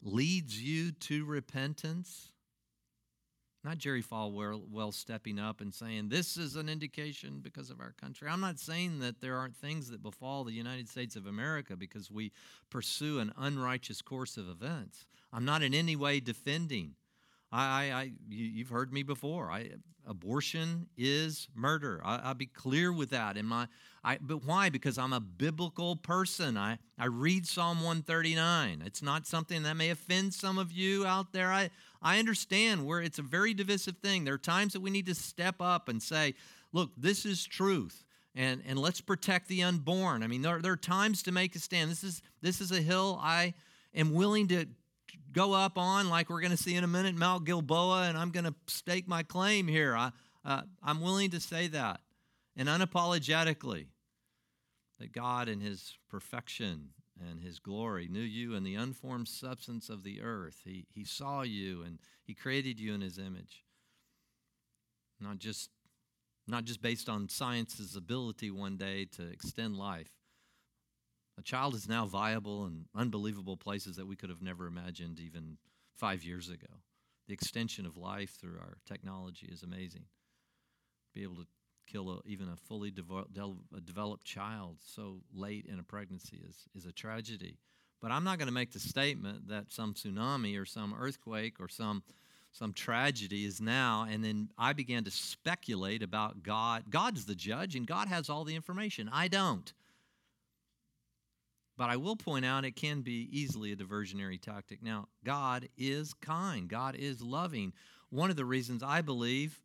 leads 0.04 0.62
you 0.62 0.92
to 0.92 1.26
repentance? 1.26 2.33
Not 3.64 3.78
Jerry 3.78 4.04
Falwell 4.04 4.94
stepping 4.94 5.40
up 5.40 5.62
and 5.62 5.74
saying, 5.74 6.10
This 6.10 6.36
is 6.36 6.58
an 6.58 6.68
indication 6.68 7.40
because 7.42 7.70
of 7.70 7.80
our 7.80 7.94
country. 7.94 8.28
I'm 8.30 8.42
not 8.42 8.60
saying 8.60 9.00
that 9.00 9.22
there 9.22 9.38
aren't 9.38 9.56
things 9.56 9.90
that 9.90 10.04
befall 10.04 10.44
the 10.44 10.52
United 10.52 10.90
States 10.90 11.16
of 11.16 11.26
America 11.26 11.78
because 11.78 12.12
we 12.12 12.34
pursue 12.70 13.20
an 13.20 13.32
unrighteous 13.38 14.02
course 14.02 14.36
of 14.36 14.50
events. 14.50 15.06
I'm 15.32 15.46
not 15.46 15.64
in 15.64 15.74
any 15.74 15.96
way 15.96 16.20
defending. 16.20 16.96
I, 17.54 17.66
I, 17.66 17.84
I 17.96 18.12
you've 18.28 18.70
heard 18.70 18.92
me 18.92 19.04
before. 19.04 19.52
I, 19.52 19.70
abortion 20.08 20.88
is 20.98 21.48
murder. 21.56 22.02
I, 22.04 22.28
will 22.28 22.34
be 22.34 22.48
clear 22.48 22.92
with 22.92 23.12
that. 23.12 23.38
In 23.38 23.46
my, 23.46 23.68
I, 24.04 24.18
but 24.20 24.44
why? 24.44 24.70
Because 24.70 24.98
I'm 24.98 25.14
a 25.14 25.20
biblical 25.20 25.96
person. 25.96 26.58
I, 26.58 26.80
I 26.98 27.06
read 27.06 27.46
Psalm 27.46 27.78
139. 27.78 28.84
It's 28.86 29.04
not 29.04 29.28
something 29.28 29.64
that 29.64 29.78
may 29.78 29.92
offend 29.92 30.34
some 30.34 30.58
of 30.58 30.72
you 30.72 31.06
out 31.06 31.32
there. 31.32 31.52
I, 31.52 31.70
I 32.02 32.20
understand 32.20 32.86
where 32.86 33.02
it's 33.02 33.20
a 33.20 33.24
very 33.24 33.54
divisive 33.54 33.98
thing. 33.98 34.26
There 34.26 34.34
are 34.34 34.40
times 34.40 34.74
that 34.74 34.82
we 34.82 34.90
need 34.90 35.06
to 35.06 35.16
step 35.16 35.56
up 35.60 35.88
and 35.88 36.02
say, 36.02 36.34
look, 36.74 36.92
this 36.98 37.26
is 37.26 37.46
truth. 37.46 38.04
And, 38.36 38.64
and 38.68 38.80
let's 38.80 39.00
protect 39.00 39.48
the 39.48 39.62
unborn. 39.62 40.24
I 40.24 40.28
mean, 40.28 40.42
there, 40.42 40.60
there 40.60 40.72
are 40.72 40.78
times 40.78 41.22
to 41.24 41.32
make 41.32 41.56
a 41.56 41.60
stand. 41.60 41.92
This 41.92 42.04
is, 42.04 42.24
this 42.42 42.62
is 42.62 42.72
a 42.72 42.82
hill 42.82 43.20
I 43.22 43.54
am 43.94 44.12
willing 44.12 44.48
to 44.48 44.66
go 45.34 45.54
up 45.54 45.78
on, 45.78 46.10
like 46.10 46.30
we're 46.30 46.42
going 46.42 46.52
to 46.52 46.58
see 46.58 46.76
in 46.76 46.84
a 46.84 46.88
minute, 46.88 47.16
Mount 47.16 47.46
Gilboa, 47.46 48.04
and 48.04 48.18
I'm 48.18 48.32
going 48.32 48.46
to 48.46 48.56
stake 48.68 49.08
my 49.08 49.24
claim 49.24 49.68
here. 49.68 49.96
I, 49.96 50.12
uh, 50.46 50.62
I'm 50.82 51.02
willing 51.02 51.32
to 51.32 51.40
say 51.40 51.68
that. 51.68 52.02
And 52.56 52.70
unapologetically, 52.70 53.88
that 55.00 55.12
God 55.12 55.50
in 55.50 55.60
His 55.60 55.98
perfection 56.10 56.90
and 57.20 57.42
his 57.42 57.60
glory, 57.60 58.08
knew 58.08 58.20
you 58.20 58.56
in 58.56 58.64
the 58.64 58.76
unformed 58.76 59.28
substance 59.28 59.90
of 59.90 60.04
the 60.04 60.22
earth. 60.22 60.62
He, 60.64 60.86
he 60.90 61.04
saw 61.04 61.42
you 61.42 61.84
and 61.84 62.00
he 62.24 62.34
created 62.34 62.80
you 62.80 62.94
in 62.94 63.02
his 63.02 63.18
image. 63.18 63.64
Not 65.20 65.38
just, 65.38 65.70
not 66.48 66.66
just 66.66 66.82
based 66.82 67.10
on 67.10 67.30
science's 67.30 67.96
ability 67.96 68.52
one 68.52 68.78
day 68.78 69.06
to 69.18 69.30
extend 69.30 69.78
life. 69.78 70.10
A 71.38 71.42
child 71.42 71.74
is 71.74 71.90
now 71.90 72.06
viable 72.06 72.66
in 72.66 72.86
unbelievable 72.96 73.58
places 73.58 73.96
that 73.96 74.08
we 74.08 74.16
could 74.16 74.30
have 74.30 74.42
never 74.42 74.68
imagined 74.68 75.20
even 75.20 75.58
five 75.96 76.24
years 76.24 76.50
ago. 76.50 76.68
The 77.28 77.34
extension 77.34 77.86
of 77.86 77.98
life 77.98 78.38
through 78.40 78.58
our 78.60 78.78
technology 78.86 79.48
is 79.52 79.64
amazing. 79.64 80.06
Be 81.14 81.24
able 81.24 81.36
to 81.36 81.48
kill 81.88 82.12
a, 82.12 82.20
even 82.26 82.50
a 82.50 82.56
fully 82.56 82.92
devo- 82.92 83.32
de- 83.34 83.78
a 83.78 83.82
developed 83.82 84.26
child 84.26 84.78
so 84.84 85.22
late 85.34 85.66
in 85.66 85.80
a 85.80 85.84
pregnancy 85.84 86.42
is, 86.48 86.68
is 86.76 86.86
a 86.86 86.92
tragedy. 86.92 87.58
But 88.02 88.12
I'm 88.12 88.24
not 88.24 88.38
going 88.38 88.48
to 88.48 88.54
make 88.54 88.72
the 88.72 88.80
statement 88.80 89.48
that 89.48 89.72
some 89.72 89.94
tsunami 89.94 90.60
or 90.60 90.66
some 90.66 90.94
earthquake 90.98 91.60
or 91.60 91.68
some 91.68 92.04
some 92.52 92.72
tragedy 92.72 93.46
is 93.46 93.60
now 93.60 94.06
and 94.08 94.24
then 94.24 94.48
I 94.60 94.74
began 94.74 95.04
to 95.06 95.12
speculate 95.12 96.04
about 96.04 96.44
God. 96.44 96.84
God's 96.92 97.26
the 97.26 97.34
judge 97.34 97.76
and 97.76 97.88
God 97.88 98.08
has 98.10 98.30
all 98.30 98.44
the 98.44 98.56
information. 98.56 99.10
I 99.12 99.28
don't. 99.28 99.74
But 101.84 101.90
I 101.90 101.98
will 101.98 102.16
point 102.16 102.46
out 102.46 102.64
it 102.64 102.78
can 102.78 103.02
be 103.02 103.28
easily 103.30 103.74
a 103.74 103.76
diversionary 103.76 104.40
tactic. 104.40 104.82
Now, 104.82 105.10
God 105.26 105.68
is 105.78 106.14
kind, 106.14 106.70
God 106.70 106.96
is 106.96 107.22
loving. 107.22 107.74
One 108.10 108.30
of 108.30 108.38
the 108.38 108.46
reasons 108.46 108.82
I 108.82 109.02
believe 109.02 109.60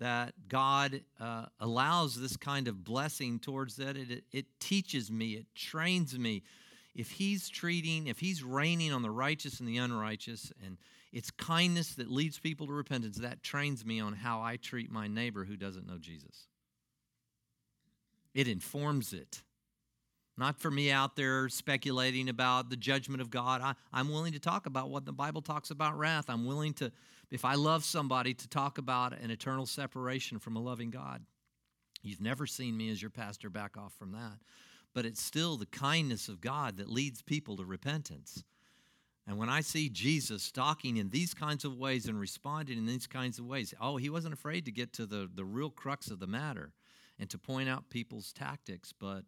that 0.00 0.34
God 0.48 1.02
uh, 1.20 1.46
allows 1.60 2.20
this 2.20 2.36
kind 2.36 2.66
of 2.66 2.82
blessing 2.82 3.38
towards 3.38 3.76
that, 3.76 3.96
it, 3.96 4.24
it 4.32 4.46
teaches 4.58 5.12
me, 5.12 5.34
it 5.34 5.46
trains 5.54 6.18
me. 6.18 6.42
If 6.92 7.12
He's 7.12 7.48
treating, 7.48 8.08
if 8.08 8.18
He's 8.18 8.42
reigning 8.42 8.92
on 8.92 9.02
the 9.02 9.12
righteous 9.12 9.60
and 9.60 9.68
the 9.68 9.76
unrighteous, 9.76 10.52
and 10.66 10.76
it's 11.12 11.30
kindness 11.30 11.94
that 11.94 12.10
leads 12.10 12.36
people 12.36 12.66
to 12.66 12.72
repentance, 12.72 13.18
that 13.18 13.44
trains 13.44 13.86
me 13.86 14.00
on 14.00 14.12
how 14.12 14.42
I 14.42 14.56
treat 14.56 14.90
my 14.90 15.06
neighbor 15.06 15.44
who 15.44 15.56
doesn't 15.56 15.86
know 15.86 15.98
Jesus. 15.98 16.48
It 18.34 18.48
informs 18.48 19.12
it. 19.12 19.43
Not 20.36 20.58
for 20.58 20.70
me 20.70 20.90
out 20.90 21.14
there 21.14 21.48
speculating 21.48 22.28
about 22.28 22.68
the 22.68 22.76
judgment 22.76 23.20
of 23.20 23.30
God. 23.30 23.60
I, 23.62 23.74
I'm 23.92 24.08
willing 24.08 24.32
to 24.32 24.40
talk 24.40 24.66
about 24.66 24.90
what 24.90 25.04
the 25.04 25.12
Bible 25.12 25.42
talks 25.42 25.70
about 25.70 25.96
wrath. 25.96 26.28
I'm 26.28 26.44
willing 26.44 26.74
to, 26.74 26.90
if 27.30 27.44
I 27.44 27.54
love 27.54 27.84
somebody, 27.84 28.34
to 28.34 28.48
talk 28.48 28.78
about 28.78 29.16
an 29.18 29.30
eternal 29.30 29.66
separation 29.66 30.40
from 30.40 30.56
a 30.56 30.60
loving 30.60 30.90
God. 30.90 31.24
You've 32.02 32.20
never 32.20 32.46
seen 32.46 32.76
me 32.76 32.90
as 32.90 33.00
your 33.00 33.10
pastor 33.10 33.48
back 33.48 33.76
off 33.76 33.94
from 33.94 34.12
that. 34.12 34.38
But 34.92 35.06
it's 35.06 35.22
still 35.22 35.56
the 35.56 35.66
kindness 35.66 36.28
of 36.28 36.40
God 36.40 36.76
that 36.78 36.90
leads 36.90 37.22
people 37.22 37.56
to 37.56 37.64
repentance. 37.64 38.44
And 39.26 39.38
when 39.38 39.48
I 39.48 39.60
see 39.60 39.88
Jesus 39.88 40.52
talking 40.52 40.98
in 40.98 41.10
these 41.10 41.32
kinds 41.32 41.64
of 41.64 41.78
ways 41.78 42.06
and 42.06 42.20
responding 42.20 42.76
in 42.76 42.86
these 42.86 43.06
kinds 43.06 43.38
of 43.38 43.46
ways, 43.46 43.72
oh, 43.80 43.96
he 43.96 44.10
wasn't 44.10 44.34
afraid 44.34 44.66
to 44.66 44.72
get 44.72 44.92
to 44.94 45.06
the, 45.06 45.30
the 45.32 45.44
real 45.44 45.70
crux 45.70 46.10
of 46.10 46.18
the 46.18 46.26
matter 46.26 46.72
and 47.18 47.30
to 47.30 47.38
point 47.38 47.68
out 47.68 47.88
people's 47.88 48.32
tactics, 48.32 48.92
but 48.92 49.24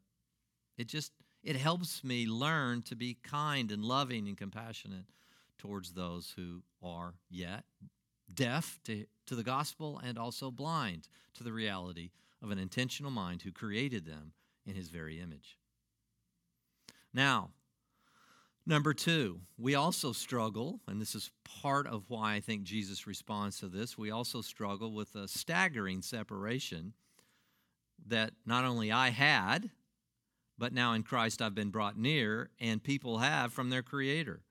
it 0.76 0.88
just 0.88 1.12
it 1.42 1.56
helps 1.56 2.02
me 2.02 2.26
learn 2.26 2.82
to 2.82 2.96
be 2.96 3.16
kind 3.22 3.70
and 3.70 3.84
loving 3.84 4.26
and 4.26 4.36
compassionate 4.36 5.04
towards 5.58 5.92
those 5.92 6.34
who 6.36 6.62
are 6.82 7.14
yet 7.30 7.64
deaf 8.32 8.80
to, 8.84 9.06
to 9.26 9.36
the 9.36 9.44
gospel 9.44 10.00
and 10.04 10.18
also 10.18 10.50
blind 10.50 11.08
to 11.34 11.44
the 11.44 11.52
reality 11.52 12.10
of 12.42 12.50
an 12.50 12.58
intentional 12.58 13.10
mind 13.10 13.42
who 13.42 13.52
created 13.52 14.04
them 14.04 14.32
in 14.66 14.74
his 14.74 14.88
very 14.88 15.20
image. 15.20 15.58
Now, 17.14 17.50
number 18.66 18.92
two, 18.92 19.40
we 19.56 19.74
also 19.74 20.12
struggle, 20.12 20.80
and 20.88 21.00
this 21.00 21.14
is 21.14 21.30
part 21.62 21.86
of 21.86 22.04
why 22.08 22.34
I 22.34 22.40
think 22.40 22.64
Jesus 22.64 23.06
responds 23.06 23.58
to 23.60 23.68
this, 23.68 23.96
we 23.96 24.10
also 24.10 24.42
struggle 24.42 24.92
with 24.92 25.14
a 25.14 25.28
staggering 25.28 26.02
separation 26.02 26.92
that 28.08 28.32
not 28.44 28.64
only 28.64 28.92
I 28.92 29.10
had, 29.10 29.70
but 30.58 30.72
now 30.72 30.92
in 30.92 31.02
Christ 31.02 31.42
I've 31.42 31.54
been 31.54 31.70
brought 31.70 31.98
near, 31.98 32.50
and 32.60 32.82
people 32.82 33.18
have 33.18 33.52
from 33.52 33.70
their 33.70 33.82
Creator. 33.82 34.42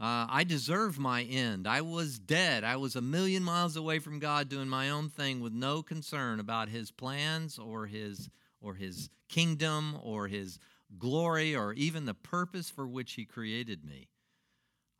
Uh, 0.00 0.26
I 0.28 0.44
deserve 0.44 0.98
my 0.98 1.22
end. 1.24 1.66
I 1.66 1.80
was 1.80 2.20
dead. 2.20 2.62
I 2.62 2.76
was 2.76 2.94
a 2.94 3.00
million 3.00 3.42
miles 3.42 3.76
away 3.76 3.98
from 3.98 4.20
God 4.20 4.48
doing 4.48 4.68
my 4.68 4.90
own 4.90 5.08
thing 5.08 5.40
with 5.40 5.52
no 5.52 5.82
concern 5.82 6.38
about 6.38 6.68
His 6.68 6.92
plans 6.92 7.58
or 7.58 7.86
His, 7.86 8.30
or 8.60 8.74
his 8.74 9.10
kingdom 9.28 9.98
or 10.00 10.28
His 10.28 10.60
glory 10.98 11.56
or 11.56 11.72
even 11.72 12.04
the 12.04 12.14
purpose 12.14 12.70
for 12.70 12.86
which 12.86 13.14
He 13.14 13.24
created 13.24 13.84
me. 13.84 14.08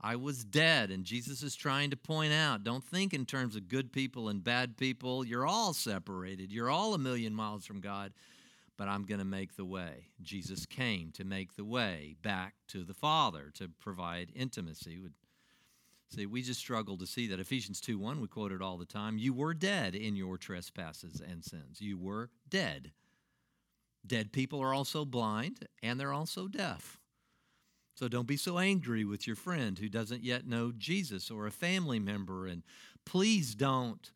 I 0.00 0.16
was 0.16 0.44
dead, 0.44 0.90
and 0.90 1.04
Jesus 1.04 1.42
is 1.42 1.56
trying 1.56 1.90
to 1.90 1.96
point 1.96 2.32
out 2.32 2.64
don't 2.64 2.84
think 2.84 3.14
in 3.14 3.24
terms 3.24 3.56
of 3.56 3.68
good 3.68 3.92
people 3.92 4.28
and 4.28 4.42
bad 4.42 4.76
people. 4.76 5.24
You're 5.24 5.46
all 5.46 5.74
separated, 5.74 6.52
you're 6.52 6.70
all 6.70 6.94
a 6.94 6.98
million 6.98 7.34
miles 7.34 7.64
from 7.64 7.80
God 7.80 8.12
but 8.78 8.88
I'm 8.88 9.04
going 9.04 9.18
to 9.18 9.26
make 9.26 9.56
the 9.56 9.64
way. 9.64 10.06
Jesus 10.22 10.64
came 10.64 11.10
to 11.12 11.24
make 11.24 11.56
the 11.56 11.64
way 11.64 12.14
back 12.22 12.54
to 12.68 12.84
the 12.84 12.94
Father, 12.94 13.50
to 13.54 13.68
provide 13.80 14.30
intimacy. 14.34 15.00
See, 16.14 16.24
we 16.24 16.40
just 16.40 16.60
struggle 16.60 16.96
to 16.98 17.06
see 17.06 17.26
that. 17.26 17.40
Ephesians 17.40 17.80
2 17.80 17.98
1, 17.98 18.20
we 18.20 18.28
quote 18.28 18.52
it 18.52 18.62
all 18.62 18.78
the 18.78 18.86
time. 18.86 19.18
You 19.18 19.34
were 19.34 19.52
dead 19.52 19.94
in 19.94 20.16
your 20.16 20.38
trespasses 20.38 21.20
and 21.20 21.44
sins. 21.44 21.80
You 21.80 21.98
were 21.98 22.30
dead. 22.48 22.92
Dead 24.06 24.32
people 24.32 24.62
are 24.62 24.72
also 24.72 25.04
blind 25.04 25.66
and 25.82 25.98
they're 25.98 26.12
also 26.12 26.46
deaf. 26.46 26.98
So 27.96 28.06
don't 28.06 28.28
be 28.28 28.36
so 28.36 28.58
angry 28.58 29.04
with 29.04 29.26
your 29.26 29.34
friend 29.34 29.76
who 29.76 29.88
doesn't 29.88 30.22
yet 30.22 30.46
know 30.46 30.72
Jesus 30.76 31.32
or 31.32 31.48
a 31.48 31.50
family 31.50 31.98
member. 31.98 32.46
And 32.46 32.62
please 33.04 33.56
don't 33.56 34.12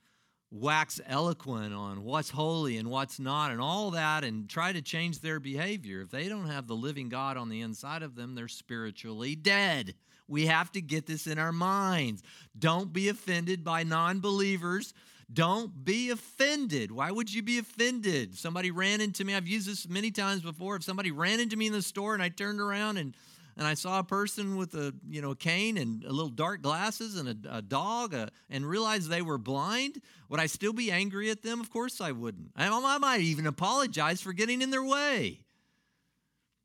wax 0.52 1.00
eloquent 1.06 1.72
on 1.72 2.04
what's 2.04 2.30
holy 2.30 2.76
and 2.76 2.90
what's 2.90 3.18
not 3.18 3.50
and 3.50 3.60
all 3.60 3.90
that 3.92 4.22
and 4.22 4.48
try 4.48 4.70
to 4.70 4.82
change 4.82 5.20
their 5.20 5.40
behavior. 5.40 6.02
If 6.02 6.10
they 6.10 6.28
don't 6.28 6.48
have 6.48 6.66
the 6.66 6.76
living 6.76 7.08
God 7.08 7.36
on 7.38 7.48
the 7.48 7.62
inside 7.62 8.02
of 8.02 8.14
them, 8.14 8.34
they're 8.34 8.48
spiritually 8.48 9.34
dead. 9.34 9.94
We 10.28 10.46
have 10.46 10.70
to 10.72 10.80
get 10.80 11.06
this 11.06 11.26
in 11.26 11.38
our 11.38 11.52
minds. 11.52 12.22
Don't 12.58 12.92
be 12.92 13.08
offended 13.08 13.64
by 13.64 13.82
non 13.82 14.20
believers. 14.20 14.92
Don't 15.32 15.84
be 15.84 16.10
offended. 16.10 16.92
Why 16.92 17.10
would 17.10 17.32
you 17.32 17.42
be 17.42 17.58
offended? 17.58 18.36
Somebody 18.36 18.70
ran 18.70 19.00
into 19.00 19.24
me. 19.24 19.34
I've 19.34 19.48
used 19.48 19.66
this 19.66 19.88
many 19.88 20.10
times 20.10 20.42
before. 20.42 20.76
If 20.76 20.84
somebody 20.84 21.10
ran 21.10 21.40
into 21.40 21.56
me 21.56 21.66
in 21.66 21.72
the 21.72 21.80
store 21.80 22.12
and 22.12 22.22
I 22.22 22.28
turned 22.28 22.60
around 22.60 22.98
and 22.98 23.14
and 23.56 23.66
I 23.66 23.74
saw 23.74 23.98
a 23.98 24.04
person 24.04 24.56
with 24.56 24.74
a 24.74 24.94
you 25.08 25.20
know 25.20 25.32
a 25.32 25.36
cane 25.36 25.76
and 25.76 26.04
a 26.04 26.12
little 26.12 26.30
dark 26.30 26.62
glasses 26.62 27.16
and 27.16 27.28
a, 27.28 27.56
a 27.56 27.62
dog 27.62 28.14
uh, 28.14 28.26
and 28.50 28.66
realized 28.66 29.08
they 29.08 29.22
were 29.22 29.38
blind, 29.38 30.00
would 30.28 30.40
I 30.40 30.46
still 30.46 30.72
be 30.72 30.90
angry 30.90 31.30
at 31.30 31.42
them? 31.42 31.60
Of 31.60 31.70
course 31.70 32.00
I 32.00 32.12
wouldn't. 32.12 32.50
I, 32.56 32.68
I 32.68 32.98
might 32.98 33.20
even 33.20 33.46
apologize 33.46 34.20
for 34.20 34.32
getting 34.32 34.62
in 34.62 34.70
their 34.70 34.84
way. 34.84 35.40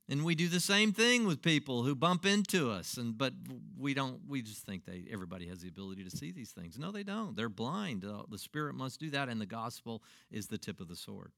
And 0.09 0.23
we 0.23 0.35
do 0.35 0.47
the 0.47 0.61
same 0.61 0.93
thing 0.93 1.27
with 1.27 1.41
people 1.41 1.83
who 1.83 1.93
bump 1.93 2.25
into 2.25 2.71
us, 2.71 2.95
and 2.95 3.17
but 3.17 3.33
we 3.77 3.93
don't. 3.93 4.21
We 4.25 4.41
just 4.41 4.65
think 4.65 4.85
they 4.85 5.03
everybody 5.11 5.47
has 5.47 5.59
the 5.59 5.67
ability 5.67 6.05
to 6.05 6.15
see 6.15 6.31
these 6.31 6.51
things. 6.51 6.79
No, 6.79 6.93
they 6.93 7.03
don't. 7.03 7.35
They're 7.35 7.49
blind. 7.49 8.03
The 8.03 8.37
Spirit 8.37 8.75
must 8.75 9.01
do 9.01 9.09
that, 9.09 9.27
and 9.27 9.41
the 9.41 9.45
gospel 9.45 10.01
is 10.31 10.47
the 10.47 10.57
tip 10.57 10.79
of 10.79 10.87
the 10.87 10.95
sword. 10.95 11.33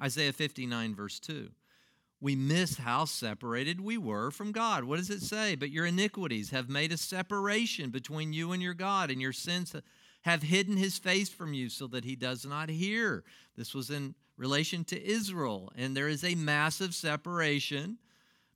Isaiah 0.00 0.32
59, 0.32 0.96
verse 0.96 1.20
2 1.20 1.50
we 2.22 2.36
miss 2.36 2.78
how 2.78 3.04
separated 3.04 3.80
we 3.80 3.98
were 3.98 4.30
from 4.30 4.52
God. 4.52 4.84
What 4.84 4.98
does 4.98 5.10
it 5.10 5.22
say? 5.22 5.56
But 5.56 5.70
your 5.70 5.86
iniquities 5.86 6.50
have 6.50 6.68
made 6.68 6.92
a 6.92 6.96
separation 6.96 7.90
between 7.90 8.32
you 8.32 8.52
and 8.52 8.62
your 8.62 8.74
God, 8.74 9.10
and 9.10 9.20
your 9.20 9.32
sins 9.32 9.74
have 10.22 10.44
hidden 10.44 10.76
his 10.76 10.98
face 10.98 11.28
from 11.28 11.52
you 11.52 11.68
so 11.68 11.88
that 11.88 12.04
he 12.04 12.14
does 12.14 12.46
not 12.46 12.68
hear. 12.68 13.24
This 13.56 13.74
was 13.74 13.90
in 13.90 14.14
relation 14.36 14.84
to 14.84 15.04
Israel, 15.04 15.72
and 15.76 15.96
there 15.96 16.06
is 16.06 16.22
a 16.22 16.36
massive 16.36 16.94
separation. 16.94 17.98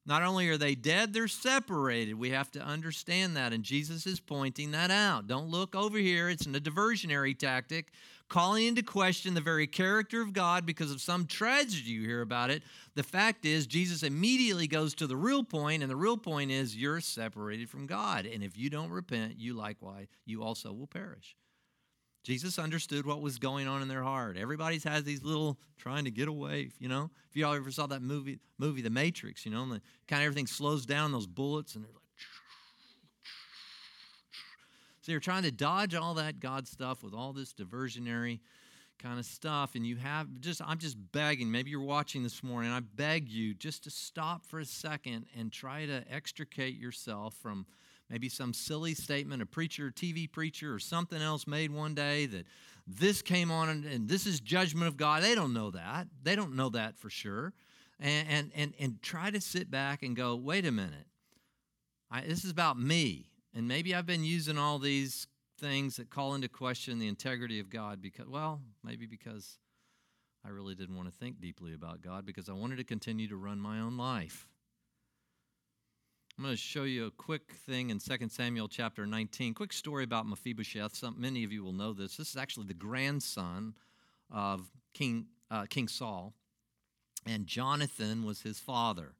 Not 0.07 0.22
only 0.22 0.48
are 0.48 0.57
they 0.57 0.76
dead, 0.76 1.12
they're 1.12 1.26
separated. 1.26 2.14
We 2.14 2.31
have 2.31 2.52
to 2.52 2.61
understand 2.61 3.37
that, 3.37 3.52
and 3.52 3.64
Jesus 3.64 4.07
is 4.07 4.20
pointing 4.20 4.70
that 4.70 4.92
out. 4.92 5.26
Don't 5.26 5.50
look 5.50 5.74
over 5.74 5.98
here, 5.98 6.29
it's 6.29 6.46
a 6.46 6.50
diversionary 6.50 7.37
tactic 7.37 7.88
calling 8.28 8.66
into 8.66 8.82
question 8.82 9.34
the 9.34 9.40
very 9.40 9.66
character 9.66 10.20
of 10.20 10.32
God 10.32 10.66
because 10.66 10.90
of 10.90 11.00
some 11.00 11.26
tragedy 11.26 11.90
you 11.90 12.02
hear 12.02 12.22
about 12.22 12.50
it. 12.50 12.62
The 12.94 13.02
fact 13.02 13.44
is, 13.44 13.66
Jesus 13.66 14.02
immediately 14.02 14.66
goes 14.66 14.94
to 14.96 15.06
the 15.06 15.16
real 15.16 15.44
point, 15.44 15.82
and 15.82 15.90
the 15.90 15.96
real 15.96 16.16
point 16.16 16.50
is 16.50 16.76
you're 16.76 17.00
separated 17.00 17.70
from 17.70 17.86
God. 17.86 18.26
And 18.26 18.42
if 18.42 18.56
you 18.56 18.70
don't 18.70 18.90
repent, 18.90 19.38
you 19.38 19.54
likewise, 19.54 20.08
you 20.24 20.42
also 20.42 20.72
will 20.72 20.86
perish. 20.86 21.36
Jesus 22.24 22.58
understood 22.58 23.06
what 23.06 23.20
was 23.20 23.38
going 23.38 23.68
on 23.68 23.82
in 23.82 23.88
their 23.88 24.02
heart. 24.02 24.36
Everybody's 24.36 24.82
has 24.82 25.04
these 25.04 25.22
little 25.22 25.60
trying 25.78 26.06
to 26.06 26.10
get 26.10 26.26
away, 26.26 26.70
you 26.80 26.88
know. 26.88 27.08
If 27.30 27.36
you 27.36 27.46
all 27.46 27.54
ever 27.54 27.70
saw 27.70 27.86
that 27.86 28.02
movie, 28.02 28.40
movie 28.58 28.82
The 28.82 28.90
Matrix, 28.90 29.46
you 29.46 29.52
know, 29.52 29.62
and 29.62 29.70
the, 29.70 29.80
kind 30.08 30.22
of 30.22 30.26
everything 30.26 30.48
slows 30.48 30.86
down, 30.86 31.12
those 31.12 31.28
bullets, 31.28 31.76
and 31.76 31.84
they're 31.84 31.92
like, 31.92 32.02
so 35.07 35.12
you're 35.12 35.21
trying 35.21 35.45
to 35.45 35.53
dodge 35.53 35.95
all 35.95 36.14
that 36.14 36.40
God 36.40 36.66
stuff 36.66 37.05
with 37.05 37.14
all 37.14 37.33
this 37.33 37.55
diversionary 37.55 38.40
kind 38.99 39.21
of 39.21 39.25
stuff 39.25 39.77
and 39.77 39.87
you 39.87 39.95
have 39.95 40.27
just 40.40 40.61
I'm 40.61 40.79
just 40.79 40.97
begging 41.12 41.49
maybe 41.49 41.71
you're 41.71 41.81
watching 41.81 42.25
this 42.25 42.42
morning 42.42 42.73
I 42.73 42.81
beg 42.81 43.29
you 43.29 43.55
just 43.55 43.85
to 43.85 43.90
stop 43.90 44.45
for 44.45 44.59
a 44.59 44.64
second 44.64 45.27
and 45.38 45.53
try 45.53 45.87
to 45.87 46.03
extricate 46.11 46.77
yourself 46.77 47.35
from 47.35 47.66
maybe 48.11 48.29
some 48.29 48.53
silly 48.53 48.95
statement 48.95 49.42
a 49.42 49.47
preacher 49.47 49.92
TV 49.95 50.29
preacher 50.29 50.75
or 50.75 50.81
something 50.81 51.23
else 51.23 51.47
made 51.47 51.71
one 51.71 51.95
day 51.95 52.27
that 52.27 52.47
this 52.85 53.23
came 53.23 53.53
on 53.53 53.69
and, 53.69 53.85
and 53.85 54.09
this 54.09 54.27
is 54.27 54.40
judgment 54.40 54.88
of 54.88 54.97
God. 54.97 55.23
They 55.23 55.37
don't 55.37 55.53
know 55.53 55.71
that. 55.71 56.09
They 56.25 56.35
don't 56.35 56.57
know 56.57 56.71
that 56.71 56.99
for 56.99 57.11
sure. 57.11 57.53
And 58.01 58.29
and 58.29 58.51
and, 58.57 58.75
and 58.81 59.03
try 59.03 59.31
to 59.31 59.40
sit 59.40 59.71
back 59.71 60.03
and 60.03 60.16
go 60.16 60.35
wait 60.35 60.66
a 60.66 60.73
minute. 60.73 61.07
I, 62.11 62.23
this 62.23 62.45
is 62.45 62.51
about 62.51 62.77
me 62.77 63.27
and 63.57 63.66
maybe 63.66 63.95
I've 63.95 64.05
been 64.05 64.23
using 64.23 64.59
all 64.59 64.79
these 64.79 65.29
things 65.59 65.97
that 65.97 66.11
call 66.11 66.35
into 66.35 66.47
question 66.47 66.99
the 66.99 67.09
integrity 67.09 67.59
of 67.59 67.71
God 67.71 68.03
because, 68.03 68.29
well, 68.29 68.61
maybe 68.85 69.07
because 69.07 69.57
I 70.45 70.51
really 70.51 70.75
didn't 70.75 70.95
want 70.95 71.09
to 71.09 71.19
think 71.19 71.40
deeply 71.40 71.73
about 71.73 72.03
God 72.03 72.27
because 72.27 72.51
I 72.51 72.53
wanted 72.53 72.77
to 72.77 72.85
continue 72.85 73.27
to 73.29 73.37
run 73.37 73.59
my 73.59 73.81
own 73.81 73.97
life. 73.97 74.47
I'm 76.37 76.45
going 76.45 76.55
to 76.55 76.61
show 76.61 76.83
you 76.83 77.07
a 77.07 77.11
quick 77.11 77.55
thing 77.66 77.88
in 77.88 77.99
2 77.99 78.29
Samuel 78.29 78.69
chapter 78.69 79.07
19. 79.07 79.55
Quick 79.55 79.73
story 79.73 80.05
about 80.05 80.27
Mephibosheth. 80.27 80.95
Some, 80.95 81.19
many 81.19 81.42
of 81.42 81.51
you 81.51 81.64
will 81.64 81.73
know 81.73 81.95
this. 81.95 82.19
This 82.19 82.29
is 82.29 82.37
actually 82.37 82.66
the 82.66 82.75
grandson 82.75 83.73
of 84.31 84.71
King, 84.92 85.29
uh, 85.51 85.64
King 85.64 85.88
Saul, 85.88 86.35
and 87.25 87.47
Jonathan 87.47 88.23
was 88.23 88.42
his 88.42 88.59
father. 88.59 89.14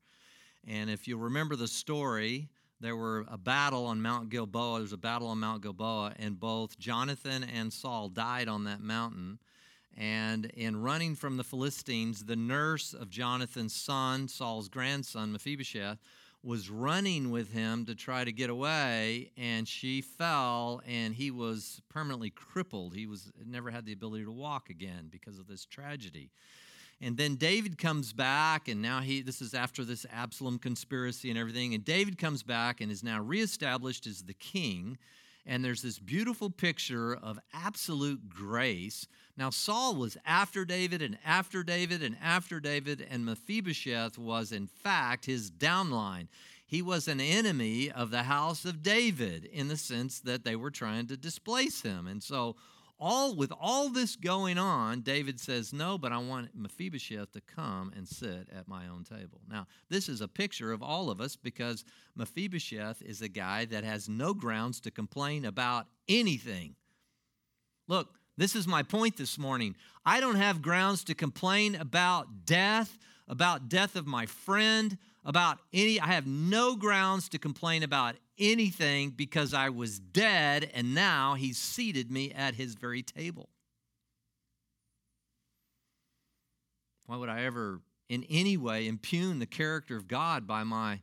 And 0.68 0.90
if 0.90 1.09
you 1.09 1.16
remember 1.16 1.57
the 1.57 1.68
story, 1.68 2.51
there 2.80 2.96
were 2.96 3.24
a 3.28 3.38
battle 3.38 3.86
on 3.86 4.02
Mount 4.02 4.28
Gilboa. 4.28 4.74
There 4.74 4.82
was 4.82 4.92
a 4.92 4.98
battle 4.98 5.28
on 5.28 5.38
Mount 5.38 5.62
Gilboa, 5.62 6.14
and 6.18 6.38
both 6.38 6.78
Jonathan 6.78 7.44
and 7.44 7.72
Saul 7.72 8.08
died 8.08 8.48
on 8.48 8.64
that 8.64 8.80
mountain. 8.80 9.38
And 9.96 10.46
in 10.46 10.82
running 10.82 11.14
from 11.14 11.38
the 11.38 11.44
Philistines, 11.44 12.26
the 12.26 12.36
nurse 12.36 12.92
of 12.92 13.08
Jonathan's 13.08 13.74
son, 13.74 14.28
Saul's 14.28 14.68
grandson, 14.68 15.32
Mephibosheth, 15.32 15.98
was 16.42 16.70
running 16.70 17.30
with 17.30 17.52
him 17.52 17.86
to 17.86 17.94
try 17.94 18.22
to 18.22 18.30
get 18.30 18.50
away, 18.50 19.32
and 19.36 19.66
she 19.66 20.00
fell, 20.00 20.80
and 20.86 21.14
he 21.14 21.30
was 21.30 21.80
permanently 21.88 22.30
crippled. 22.30 22.94
He 22.94 23.06
was 23.06 23.32
never 23.44 23.70
had 23.70 23.84
the 23.84 23.92
ability 23.92 24.24
to 24.24 24.30
walk 24.30 24.70
again 24.70 25.08
because 25.10 25.38
of 25.38 25.48
this 25.48 25.64
tragedy. 25.64 26.30
And 27.00 27.16
then 27.16 27.37
David 27.37 27.76
comes 27.76 28.12
back, 28.12 28.68
and 28.68 28.80
now 28.80 29.00
he 29.00 29.20
this 29.20 29.42
is 29.42 29.52
after 29.52 29.85
this 29.85 30.06
Absalom 30.11 30.59
conspiracy 30.59 31.28
and 31.28 31.38
everything. 31.38 31.74
And 31.74 31.85
David 31.85 32.16
comes 32.16 32.42
back 32.42 32.80
and 32.80 32.90
is 32.90 33.02
now 33.04 33.20
reestablished 33.20 34.06
as 34.06 34.22
the 34.22 34.35
king. 34.35 34.96
And 35.44 35.64
there's 35.64 35.82
this 35.82 35.98
beautiful 35.98 36.50
picture 36.50 37.14
of 37.14 37.38
absolute 37.52 38.28
grace. 38.28 39.06
Now, 39.37 39.50
Saul 39.50 39.94
was 39.94 40.16
after 40.26 40.64
David 40.64 41.02
and 41.02 41.18
after 41.24 41.62
David 41.62 42.02
and 42.02 42.16
after 42.20 42.59
David, 42.59 43.06
and 43.09 43.24
Mephibosheth 43.24 44.18
was, 44.18 44.50
in 44.50 44.66
fact, 44.66 45.26
his 45.26 45.50
downline. 45.50 46.26
He 46.66 46.82
was 46.82 47.06
an 47.06 47.20
enemy 47.20 47.92
of 47.92 48.11
the 48.11 48.24
house 48.24 48.64
of 48.64 48.82
David 48.82 49.44
in 49.44 49.68
the 49.68 49.76
sense 49.76 50.18
that 50.20 50.42
they 50.42 50.56
were 50.56 50.72
trying 50.72 51.06
to 51.09 51.16
displace 51.16 51.82
him. 51.82 52.09
And 52.09 52.22
so, 52.22 52.56
all 52.98 53.37
with 53.37 53.52
all 53.61 53.90
this 53.90 54.16
going 54.16 54.59
on, 54.59 55.02
David 55.02 55.38
says, 55.38 55.72
"No, 55.72 55.98
but 55.98 56.12
I 56.12 56.18
want 56.18 56.54
Mephibosheth 56.54 57.32
to 57.32 57.40
come 57.40 57.92
and 57.94 58.09
sit 58.09 58.48
at 58.50 58.68
my 58.68 58.88
own 58.88 59.04
table." 59.04 59.42
Now, 59.48 59.66
this 59.88 60.09
is 60.09 60.20
a 60.20 60.28
picture 60.28 60.72
of 60.72 60.82
all 60.82 61.11
of 61.11 61.20
us 61.20 61.37
because 61.37 61.85
Mephibosheth 62.14 63.02
is 63.02 63.20
a 63.20 63.28
guy 63.28 63.64
that 63.66 63.85
has 63.85 64.09
no 64.09 64.32
grounds 64.32 64.80
to 64.80 64.90
complain 64.90 65.44
about 65.44 65.88
anything. 66.09 66.76
Look, 67.87 68.18
this 68.37 68.54
is 68.54 68.66
my 68.66 68.82
point 68.82 69.16
this 69.16 69.38
morning. 69.38 69.76
I 70.04 70.20
don't 70.20 70.37
have 70.37 70.62
grounds 70.62 71.04
to 71.04 71.14
complain 71.14 71.74
about 71.74 72.44
death, 72.44 72.98
about 73.28 73.68
death 73.68 73.96
of 73.96 74.06
my 74.06 74.26
friend, 74.26 74.98
about 75.26 75.58
any 75.72 76.00
I 76.00 76.06
have 76.06 76.26
no 76.26 76.76
grounds 76.76 77.28
to 77.30 77.38
complain 77.38 77.82
about 77.82 78.14
anything 78.38 79.10
because 79.10 79.52
I 79.52 79.68
was 79.68 79.98
dead 79.98 80.70
and 80.72 80.94
now 80.94 81.34
he's 81.34 81.58
seated 81.58 82.10
me 82.10 82.32
at 82.32 82.54
his 82.54 82.74
very 82.74 83.02
table. 83.02 83.50
Why 87.06 87.16
would 87.16 87.28
I 87.28 87.42
ever 87.42 87.80
in 88.08 88.24
any 88.30 88.56
way 88.56 88.86
impugn 88.86 89.40
the 89.40 89.46
character 89.46 89.96
of 89.96 90.06
God 90.06 90.46
by 90.46 90.62
my 90.62 91.00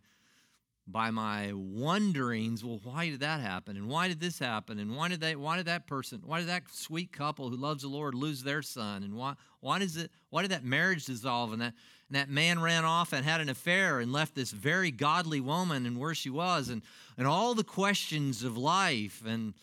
by 0.87 1.11
my 1.11 1.51
wonderings? 1.53 2.63
Well 2.63 2.79
why 2.81 3.09
did 3.09 3.19
that 3.19 3.41
happen? 3.41 3.75
And 3.75 3.89
why 3.89 4.07
did 4.07 4.21
this 4.21 4.39
happen? 4.39 4.79
And 4.79 4.95
why 4.95 5.09
did 5.09 5.19
they 5.19 5.35
why 5.35 5.57
did 5.57 5.65
that 5.65 5.85
person 5.85 6.21
why 6.25 6.39
did 6.39 6.47
that 6.47 6.63
sweet 6.71 7.11
couple 7.11 7.49
who 7.49 7.57
loves 7.57 7.83
the 7.83 7.89
lord 7.89 8.15
lose 8.15 8.41
their 8.41 8.61
son? 8.61 9.03
And 9.03 9.15
why 9.15 9.33
why 9.59 9.79
does 9.79 9.97
it 9.97 10.11
why 10.29 10.43
did 10.43 10.51
that 10.51 10.63
marriage 10.63 11.05
dissolve 11.05 11.51
and 11.51 11.61
that 11.61 11.73
that 12.15 12.29
man 12.29 12.61
ran 12.61 12.85
off 12.85 13.13
and 13.13 13.25
had 13.25 13.41
an 13.41 13.49
affair 13.49 13.99
and 13.99 14.11
left 14.11 14.35
this 14.35 14.51
very 14.51 14.91
godly 14.91 15.39
woman 15.39 15.85
and 15.85 15.97
where 15.99 16.15
she 16.15 16.29
was 16.29 16.69
and 16.69 16.81
and 17.17 17.27
all 17.27 17.53
the 17.53 17.63
questions 17.63 18.43
of 18.43 18.57
life 18.57 19.23
and 19.25 19.53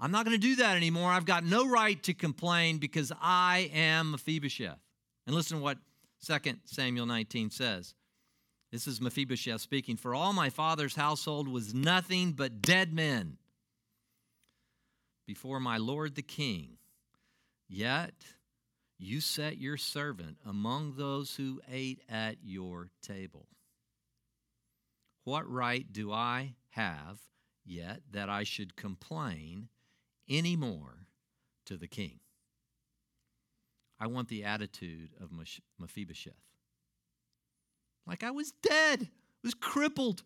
i'm 0.00 0.10
not 0.10 0.24
going 0.24 0.34
to 0.34 0.40
do 0.40 0.56
that 0.56 0.76
anymore 0.76 1.10
i've 1.10 1.26
got 1.26 1.44
no 1.44 1.68
right 1.68 2.02
to 2.02 2.14
complain 2.14 2.78
because 2.78 3.12
i 3.20 3.70
am 3.74 4.10
mephibosheth 4.12 4.78
and 5.26 5.34
listen 5.34 5.58
to 5.58 5.62
what 5.62 5.78
2 6.26 6.38
samuel 6.64 7.06
19 7.06 7.50
says 7.50 7.94
this 8.72 8.86
is 8.86 9.02
Mephibosheth 9.02 9.60
speaking. 9.60 9.98
For 9.98 10.14
all 10.14 10.32
my 10.32 10.48
father's 10.48 10.96
household 10.96 11.46
was 11.46 11.74
nothing 11.74 12.32
but 12.32 12.62
dead 12.62 12.92
men 12.92 13.36
before 15.26 15.60
my 15.60 15.76
lord 15.76 16.14
the 16.14 16.22
king. 16.22 16.78
Yet 17.68 18.14
you 19.02 19.20
set 19.20 19.58
your 19.58 19.76
servant 19.76 20.38
among 20.46 20.94
those 20.96 21.34
who 21.36 21.60
ate 21.70 22.00
at 22.08 22.36
your 22.42 22.90
table. 23.02 23.48
What 25.24 25.48
right 25.50 25.86
do 25.92 26.12
I 26.12 26.54
have 26.70 27.18
yet 27.64 28.00
that 28.12 28.28
I 28.28 28.44
should 28.44 28.76
complain 28.76 29.68
any 30.28 30.56
more 30.56 31.06
to 31.66 31.76
the 31.76 31.88
king? 31.88 32.20
I 33.98 34.06
want 34.06 34.28
the 34.28 34.44
attitude 34.44 35.10
of 35.20 35.30
Mephibosheth. 35.78 36.34
Like 38.06 38.24
I 38.24 38.30
was 38.30 38.52
dead, 38.62 39.08
was 39.44 39.54
crippled. 39.54 40.22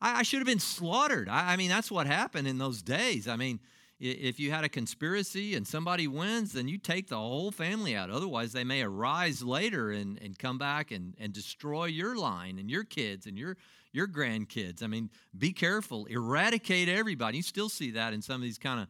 I, 0.00 0.20
I 0.20 0.22
should 0.22 0.40
have 0.40 0.46
been 0.46 0.58
slaughtered. 0.58 1.28
I, 1.28 1.52
I 1.52 1.56
mean, 1.56 1.70
that's 1.70 1.90
what 1.90 2.06
happened 2.06 2.48
in 2.48 2.58
those 2.58 2.82
days. 2.82 3.28
I 3.28 3.36
mean, 3.36 3.60
if 3.98 4.38
you 4.38 4.50
had 4.50 4.62
a 4.62 4.68
conspiracy 4.68 5.54
and 5.54 5.66
somebody 5.66 6.06
wins, 6.06 6.52
then 6.52 6.68
you 6.68 6.76
take 6.76 7.08
the 7.08 7.16
whole 7.16 7.50
family 7.50 7.96
out. 7.96 8.10
Otherwise, 8.10 8.52
they 8.52 8.64
may 8.64 8.82
arise 8.82 9.42
later 9.42 9.90
and, 9.90 10.20
and 10.20 10.38
come 10.38 10.58
back 10.58 10.90
and, 10.90 11.14
and 11.18 11.32
destroy 11.32 11.86
your 11.86 12.14
line 12.14 12.58
and 12.58 12.70
your 12.70 12.84
kids 12.84 13.26
and 13.26 13.38
your, 13.38 13.56
your 13.92 14.06
grandkids. 14.06 14.82
I 14.82 14.86
mean, 14.86 15.10
be 15.36 15.52
careful, 15.52 16.04
eradicate 16.06 16.90
everybody. 16.90 17.38
You 17.38 17.42
still 17.42 17.70
see 17.70 17.92
that 17.92 18.12
in 18.12 18.20
some 18.20 18.36
of 18.36 18.42
these 18.42 18.58
kind 18.58 18.80
of 18.80 18.88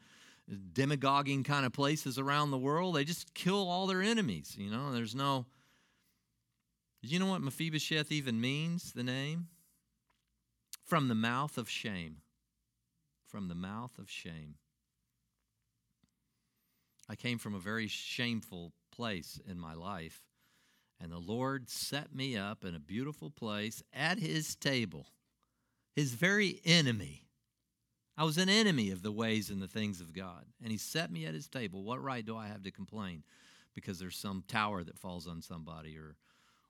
demagoguing 0.72 1.44
kind 1.44 1.64
of 1.64 1.72
places 1.72 2.18
around 2.18 2.50
the 2.50 2.58
world. 2.58 2.96
They 2.96 3.04
just 3.04 3.32
kill 3.32 3.68
all 3.68 3.86
their 3.86 4.02
enemies. 4.02 4.56
You 4.58 4.70
know, 4.70 4.92
there's 4.92 5.14
no 5.14 5.46
Do 7.02 7.08
you 7.08 7.20
know 7.20 7.26
what 7.26 7.42
Mephibosheth 7.42 8.10
even 8.10 8.40
means, 8.40 8.92
the 8.92 9.04
name? 9.04 9.46
From 10.84 11.06
the 11.06 11.14
mouth 11.14 11.58
of 11.58 11.68
shame. 11.70 12.16
From 13.24 13.48
the 13.48 13.54
mouth 13.54 13.98
of 13.98 14.10
shame. 14.10 14.56
I 17.08 17.16
came 17.16 17.38
from 17.38 17.54
a 17.54 17.60
very 17.60 17.88
shameful 17.88 18.72
place 18.92 19.40
in 19.48 19.58
my 19.58 19.74
life, 19.74 20.22
and 21.00 21.12
the 21.12 21.18
Lord 21.18 21.68
set 21.68 22.14
me 22.14 22.36
up 22.36 22.64
in 22.64 22.74
a 22.74 22.80
beautiful 22.80 23.30
place 23.30 23.82
at 23.92 24.18
His 24.18 24.56
table, 24.56 25.06
His 25.94 26.14
very 26.14 26.60
enemy. 26.64 27.22
I 28.18 28.24
was 28.24 28.38
an 28.38 28.48
enemy 28.48 28.90
of 28.90 29.02
the 29.02 29.12
ways 29.12 29.50
and 29.50 29.60
the 29.60 29.68
things 29.68 30.00
of 30.00 30.12
God, 30.12 30.46
and 30.62 30.72
He 30.72 30.78
set 30.78 31.10
me 31.10 31.26
at 31.26 31.34
His 31.34 31.48
table. 31.48 31.84
What 31.84 32.02
right 32.02 32.24
do 32.24 32.36
I 32.36 32.48
have 32.48 32.62
to 32.64 32.70
complain 32.70 33.22
because 33.74 33.98
there's 33.98 34.16
some 34.16 34.42
tower 34.48 34.82
that 34.82 34.98
falls 34.98 35.28
on 35.28 35.42
somebody 35.42 35.96
or 35.96 36.16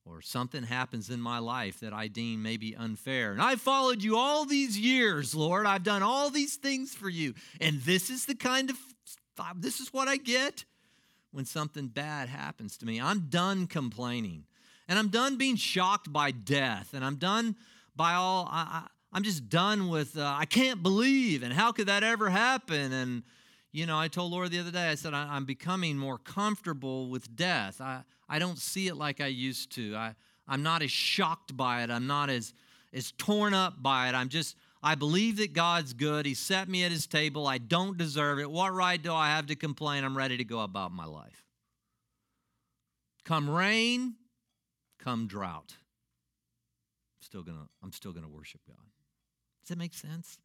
or 0.06 0.22
something 0.22 0.62
happens 0.62 1.10
in 1.10 1.20
my 1.20 1.40
life 1.40 1.80
that 1.80 1.92
I 1.92 2.06
deem 2.06 2.40
maybe 2.40 2.76
unfair. 2.76 3.32
And 3.32 3.42
I've 3.42 3.60
followed 3.60 4.04
you 4.04 4.16
all 4.16 4.44
these 4.44 4.78
years, 4.78 5.34
Lord. 5.34 5.66
I've 5.66 5.82
done 5.82 6.04
all 6.04 6.30
these 6.30 6.54
things 6.54 6.94
for 6.94 7.08
you. 7.08 7.34
And 7.60 7.80
this 7.80 8.08
is 8.08 8.24
the 8.24 8.36
kind 8.36 8.70
of, 8.70 8.76
this 9.56 9.80
is 9.80 9.92
what 9.92 10.08
I 10.08 10.16
get 10.16 10.64
when 11.32 11.44
something 11.44 11.88
bad 11.88 12.28
happens 12.28 12.76
to 12.78 12.86
me. 12.86 13.00
I'm 13.00 13.26
done 13.28 13.66
complaining. 13.66 14.44
And 14.88 14.98
I'm 14.98 15.08
done 15.08 15.36
being 15.36 15.56
shocked 15.56 16.12
by 16.12 16.30
death. 16.30 16.94
And 16.94 17.04
I'm 17.04 17.16
done 17.16 17.56
by 17.94 18.14
all, 18.14 18.48
I, 18.50 18.86
am 19.14 19.22
just 19.22 19.48
done 19.48 19.88
with, 19.88 20.16
uh, 20.16 20.34
I 20.38 20.44
can't 20.44 20.82
believe. 20.82 21.42
And 21.42 21.52
how 21.52 21.72
could 21.72 21.88
that 21.88 22.04
ever 22.04 22.30
happen? 22.30 22.92
And, 22.92 23.22
you 23.72 23.86
know, 23.86 23.98
I 23.98 24.08
told 24.08 24.32
Laura 24.32 24.48
the 24.48 24.60
other 24.60 24.70
day, 24.70 24.88
I 24.88 24.94
said, 24.94 25.12
I, 25.12 25.36
am 25.36 25.44
becoming 25.44 25.98
more 25.98 26.18
comfortable 26.18 27.08
with 27.10 27.34
death. 27.34 27.80
I, 27.80 28.02
I 28.28 28.38
don't 28.38 28.58
see 28.58 28.88
it 28.88 28.96
like 28.96 29.20
I 29.20 29.26
used 29.26 29.72
to. 29.72 29.96
I, 29.96 30.14
I'm 30.46 30.62
not 30.62 30.82
as 30.82 30.90
shocked 30.90 31.56
by 31.56 31.82
it. 31.82 31.90
I'm 31.90 32.06
not 32.06 32.30
as, 32.30 32.54
as 32.92 33.12
torn 33.12 33.54
up 33.54 33.82
by 33.82 34.08
it. 34.08 34.14
I'm 34.14 34.28
just, 34.28 34.56
I 34.82 34.94
believe 34.94 35.38
that 35.38 35.52
God's 35.52 35.92
good. 35.92 36.26
He 36.26 36.34
set 36.34 36.68
me 36.68 36.84
at 36.84 36.92
his 36.92 37.06
table. 37.06 37.46
I 37.46 37.58
don't 37.58 37.96
deserve 37.96 38.38
it. 38.38 38.50
What 38.50 38.72
right 38.72 39.02
do 39.02 39.12
I 39.12 39.28
have 39.28 39.46
to 39.46 39.56
complain? 39.56 40.04
I'm 40.04 40.16
ready 40.16 40.36
to 40.36 40.44
go 40.44 40.60
about 40.60 40.92
my 40.92 41.06
life. 41.06 41.44
Come 43.24 43.50
rain, 43.50 44.14
come 44.98 45.26
drought. 45.26 45.74
I'm 47.16 47.22
still 47.22 47.42
gonna, 47.42 47.66
I'm 47.82 47.92
still 47.92 48.12
gonna 48.12 48.28
worship 48.28 48.60
God. 48.68 48.76
Does 49.64 49.70
that 49.70 49.78
make 49.78 49.94
sense? 49.94 50.38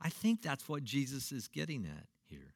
I 0.00 0.10
think 0.10 0.42
that's 0.42 0.68
what 0.68 0.84
Jesus 0.84 1.32
is 1.32 1.48
getting 1.48 1.86
at 1.86 2.06
here. 2.28 2.54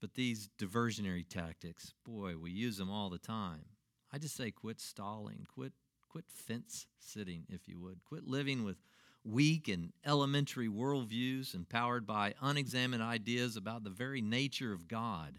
But 0.00 0.14
these 0.14 0.50
diversionary 0.58 1.26
tactics, 1.26 1.94
boy, 2.04 2.36
we 2.36 2.50
use 2.50 2.76
them 2.76 2.90
all 2.90 3.08
the 3.08 3.18
time. 3.18 3.64
I 4.12 4.18
just 4.18 4.36
say 4.36 4.50
quit 4.50 4.80
stalling, 4.80 5.46
quit 5.48 5.72
quit 6.10 6.24
fence 6.28 6.86
sitting, 6.98 7.44
if 7.48 7.66
you 7.66 7.78
would. 7.78 8.04
Quit 8.04 8.26
living 8.26 8.64
with 8.64 8.76
weak 9.24 9.68
and 9.68 9.92
elementary 10.04 10.68
worldviews 10.68 11.54
empowered 11.54 12.06
by 12.06 12.34
unexamined 12.40 13.02
ideas 13.02 13.56
about 13.56 13.84
the 13.84 13.90
very 13.90 14.20
nature 14.20 14.72
of 14.72 14.88
God. 14.88 15.38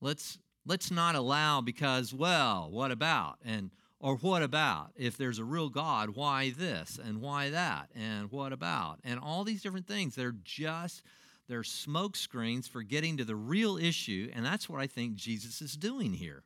Let's 0.00 0.38
let's 0.66 0.90
not 0.90 1.14
allow 1.14 1.60
because, 1.60 2.12
well, 2.12 2.68
what 2.70 2.90
about? 2.90 3.38
And 3.44 3.70
Or 3.98 4.16
what 4.16 4.42
about? 4.42 4.90
If 4.96 5.16
there's 5.16 5.38
a 5.38 5.44
real 5.44 5.70
God, 5.70 6.10
why 6.10 6.50
this 6.50 6.98
and 7.02 7.20
why 7.22 7.50
that 7.50 7.88
and 7.94 8.30
what 8.30 8.52
about? 8.52 9.00
And 9.04 9.18
all 9.18 9.42
these 9.42 9.62
different 9.62 9.88
things. 9.88 10.14
They're 10.14 10.34
just 10.44 11.02
they're 11.48 11.64
smoke 11.64 12.16
screens 12.16 12.68
for 12.68 12.82
getting 12.82 13.16
to 13.16 13.24
the 13.24 13.36
real 13.36 13.78
issue, 13.78 14.30
and 14.34 14.44
that's 14.44 14.68
what 14.68 14.80
I 14.80 14.86
think 14.86 15.14
Jesus 15.14 15.62
is 15.62 15.76
doing 15.76 16.12
here. 16.12 16.42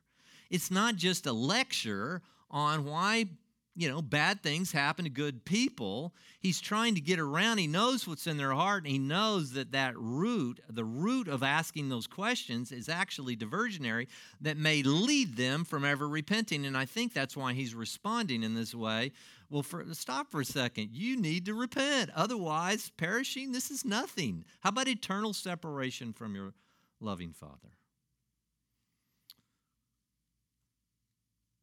It's 0.49 0.69
not 0.71 0.95
just 0.95 1.25
a 1.25 1.33
lecture 1.33 2.21
on 2.49 2.85
why 2.85 3.25
you 3.73 3.87
know, 3.87 4.01
bad 4.01 4.43
things 4.43 4.71
happen 4.71 5.05
to 5.05 5.09
good 5.09 5.45
people. 5.45 6.13
He's 6.39 6.59
trying 6.59 6.95
to 6.95 7.01
get 7.01 7.19
around. 7.19 7.57
He 7.57 7.67
knows 7.67 8.05
what's 8.05 8.27
in 8.27 8.35
their 8.35 8.51
heart, 8.51 8.83
and 8.83 8.91
he 8.91 8.99
knows 8.99 9.53
that 9.53 9.71
that 9.71 9.97
root, 9.97 10.59
the 10.69 10.83
root 10.83 11.29
of 11.29 11.41
asking 11.41 11.87
those 11.87 12.05
questions, 12.05 12.71
is 12.71 12.89
actually 12.89 13.37
diversionary 13.37 14.07
that 14.41 14.57
may 14.57 14.83
lead 14.83 15.37
them 15.37 15.63
from 15.63 15.85
ever 15.85 16.07
repenting. 16.07 16.65
And 16.65 16.77
I 16.77 16.85
think 16.85 17.13
that's 17.13 17.37
why 17.37 17.53
he's 17.53 17.73
responding 17.73 18.43
in 18.43 18.55
this 18.55 18.75
way. 18.75 19.13
Well, 19.49 19.63
for, 19.63 19.85
stop 19.93 20.31
for 20.31 20.41
a 20.41 20.45
second. 20.45 20.89
You 20.91 21.15
need 21.15 21.45
to 21.45 21.53
repent. 21.53 22.09
Otherwise, 22.13 22.91
perishing, 22.97 23.51
this 23.53 23.71
is 23.71 23.85
nothing. 23.85 24.43
How 24.59 24.69
about 24.69 24.89
eternal 24.89 25.33
separation 25.33 26.11
from 26.11 26.35
your 26.35 26.53
loving 26.99 27.31
Father? 27.31 27.77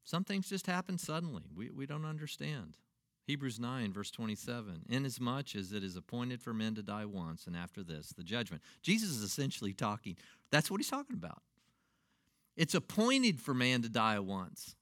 Some 0.08 0.24
things 0.24 0.48
just 0.48 0.66
happen 0.66 0.96
suddenly. 0.96 1.42
We, 1.54 1.68
we 1.68 1.84
don't 1.84 2.06
understand. 2.06 2.78
Hebrews 3.26 3.60
9, 3.60 3.92
verse 3.92 4.10
27 4.10 4.86
Inasmuch 4.88 5.54
as 5.54 5.70
it 5.72 5.84
is 5.84 5.96
appointed 5.96 6.40
for 6.40 6.54
men 6.54 6.74
to 6.76 6.82
die 6.82 7.04
once, 7.04 7.46
and 7.46 7.54
after 7.54 7.82
this, 7.82 8.14
the 8.16 8.22
judgment. 8.22 8.62
Jesus 8.80 9.10
is 9.10 9.22
essentially 9.22 9.74
talking, 9.74 10.16
that's 10.50 10.70
what 10.70 10.80
he's 10.80 10.88
talking 10.88 11.14
about. 11.14 11.42
It's 12.56 12.74
appointed 12.74 13.38
for 13.38 13.52
man 13.52 13.82
to 13.82 13.90
die 13.90 14.18
once. 14.18 14.76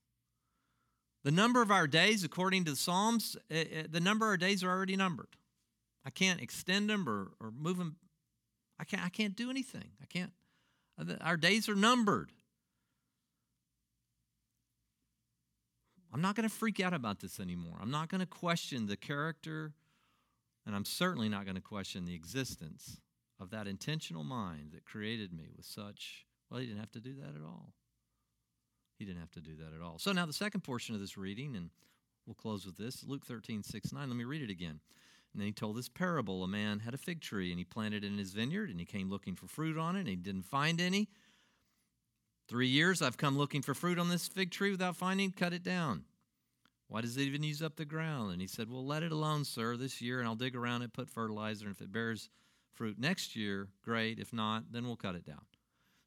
The 1.24 1.32
number 1.32 1.60
of 1.60 1.72
our 1.72 1.88
days, 1.88 2.22
according 2.22 2.64
to 2.66 2.70
the 2.70 2.76
Psalms, 2.76 3.36
eh, 3.50 3.64
eh, 3.72 3.82
the 3.90 3.98
number 3.98 4.26
of 4.26 4.30
our 4.30 4.36
days 4.36 4.62
are 4.62 4.70
already 4.70 4.94
numbered. 4.94 5.34
I 6.04 6.10
can't 6.10 6.40
extend 6.40 6.88
them 6.88 7.08
or, 7.08 7.32
or 7.40 7.50
move 7.50 7.78
them. 7.78 7.96
I 8.78 8.84
can't, 8.84 9.04
I 9.04 9.08
can't 9.08 9.34
do 9.34 9.50
anything. 9.50 9.90
I 10.00 10.06
can't. 10.06 10.30
Our 11.20 11.36
days 11.36 11.68
are 11.68 11.74
numbered. 11.74 12.30
I'm 16.16 16.22
not 16.22 16.34
going 16.34 16.48
to 16.48 16.54
freak 16.54 16.80
out 16.80 16.94
about 16.94 17.20
this 17.20 17.38
anymore. 17.38 17.76
I'm 17.78 17.90
not 17.90 18.08
going 18.08 18.22
to 18.22 18.26
question 18.26 18.86
the 18.86 18.96
character, 18.96 19.74
and 20.64 20.74
I'm 20.74 20.86
certainly 20.86 21.28
not 21.28 21.44
going 21.44 21.56
to 21.56 21.60
question 21.60 22.06
the 22.06 22.14
existence 22.14 23.02
of 23.38 23.50
that 23.50 23.68
intentional 23.68 24.24
mind 24.24 24.70
that 24.72 24.86
created 24.86 25.30
me 25.34 25.50
with 25.54 25.66
such, 25.66 26.24
well, 26.48 26.58
he 26.58 26.64
didn't 26.68 26.80
have 26.80 26.92
to 26.92 27.00
do 27.00 27.16
that 27.16 27.36
at 27.36 27.44
all. 27.44 27.74
He 28.98 29.04
didn't 29.04 29.20
have 29.20 29.32
to 29.32 29.42
do 29.42 29.56
that 29.56 29.74
at 29.74 29.82
all. 29.82 29.98
So 29.98 30.10
now 30.10 30.24
the 30.24 30.32
second 30.32 30.62
portion 30.62 30.94
of 30.94 31.02
this 31.02 31.18
reading, 31.18 31.54
and 31.54 31.68
we'll 32.24 32.32
close 32.32 32.64
with 32.64 32.78
this 32.78 33.04
Luke 33.04 33.26
13, 33.26 33.62
6, 33.62 33.92
9. 33.92 34.08
Let 34.08 34.16
me 34.16 34.24
read 34.24 34.40
it 34.40 34.48
again. 34.48 34.80
And 35.34 35.42
then 35.42 35.48
he 35.48 35.52
told 35.52 35.76
this 35.76 35.90
parable. 35.90 36.42
A 36.44 36.48
man 36.48 36.78
had 36.78 36.94
a 36.94 36.98
fig 36.98 37.20
tree, 37.20 37.50
and 37.50 37.58
he 37.58 37.64
planted 37.66 38.04
it 38.04 38.06
in 38.06 38.16
his 38.16 38.32
vineyard, 38.32 38.70
and 38.70 38.80
he 38.80 38.86
came 38.86 39.10
looking 39.10 39.36
for 39.36 39.48
fruit 39.48 39.76
on 39.76 39.96
it, 39.96 40.00
and 40.00 40.08
he 40.08 40.16
didn't 40.16 40.46
find 40.46 40.80
any. 40.80 41.10
Three 42.48 42.68
years 42.68 43.02
I've 43.02 43.16
come 43.16 43.36
looking 43.36 43.62
for 43.62 43.74
fruit 43.74 43.98
on 43.98 44.08
this 44.08 44.28
fig 44.28 44.50
tree 44.50 44.70
without 44.70 44.96
finding, 44.96 45.32
cut 45.32 45.52
it 45.52 45.62
down. 45.64 46.04
Why 46.88 47.00
does 47.00 47.16
it 47.16 47.22
even 47.22 47.42
use 47.42 47.62
up 47.62 47.76
the 47.76 47.84
ground? 47.84 48.32
And 48.32 48.40
he 48.40 48.46
said, 48.46 48.70
Well, 48.70 48.86
let 48.86 49.02
it 49.02 49.10
alone, 49.10 49.44
sir, 49.44 49.76
this 49.76 50.00
year, 50.00 50.20
and 50.20 50.28
I'll 50.28 50.36
dig 50.36 50.54
around 50.54 50.82
it, 50.82 50.92
put 50.92 51.10
fertilizer, 51.10 51.66
and 51.66 51.74
if 51.74 51.82
it 51.82 51.92
bears 51.92 52.28
fruit 52.74 52.98
next 52.98 53.34
year, 53.34 53.68
great. 53.82 54.20
If 54.20 54.32
not, 54.32 54.64
then 54.70 54.86
we'll 54.86 54.96
cut 54.96 55.16
it 55.16 55.24
down. 55.24 55.42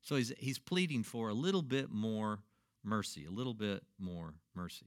So 0.01 0.15
he's, 0.15 0.31
he's 0.37 0.59
pleading 0.59 1.03
for 1.03 1.27
a 1.27 1.33
little 1.33 1.61
bit 1.61 1.91
more 1.91 2.39
mercy, 2.83 3.25
a 3.25 3.31
little 3.31 3.53
bit 3.53 3.83
more 3.97 4.35
mercy. 4.55 4.85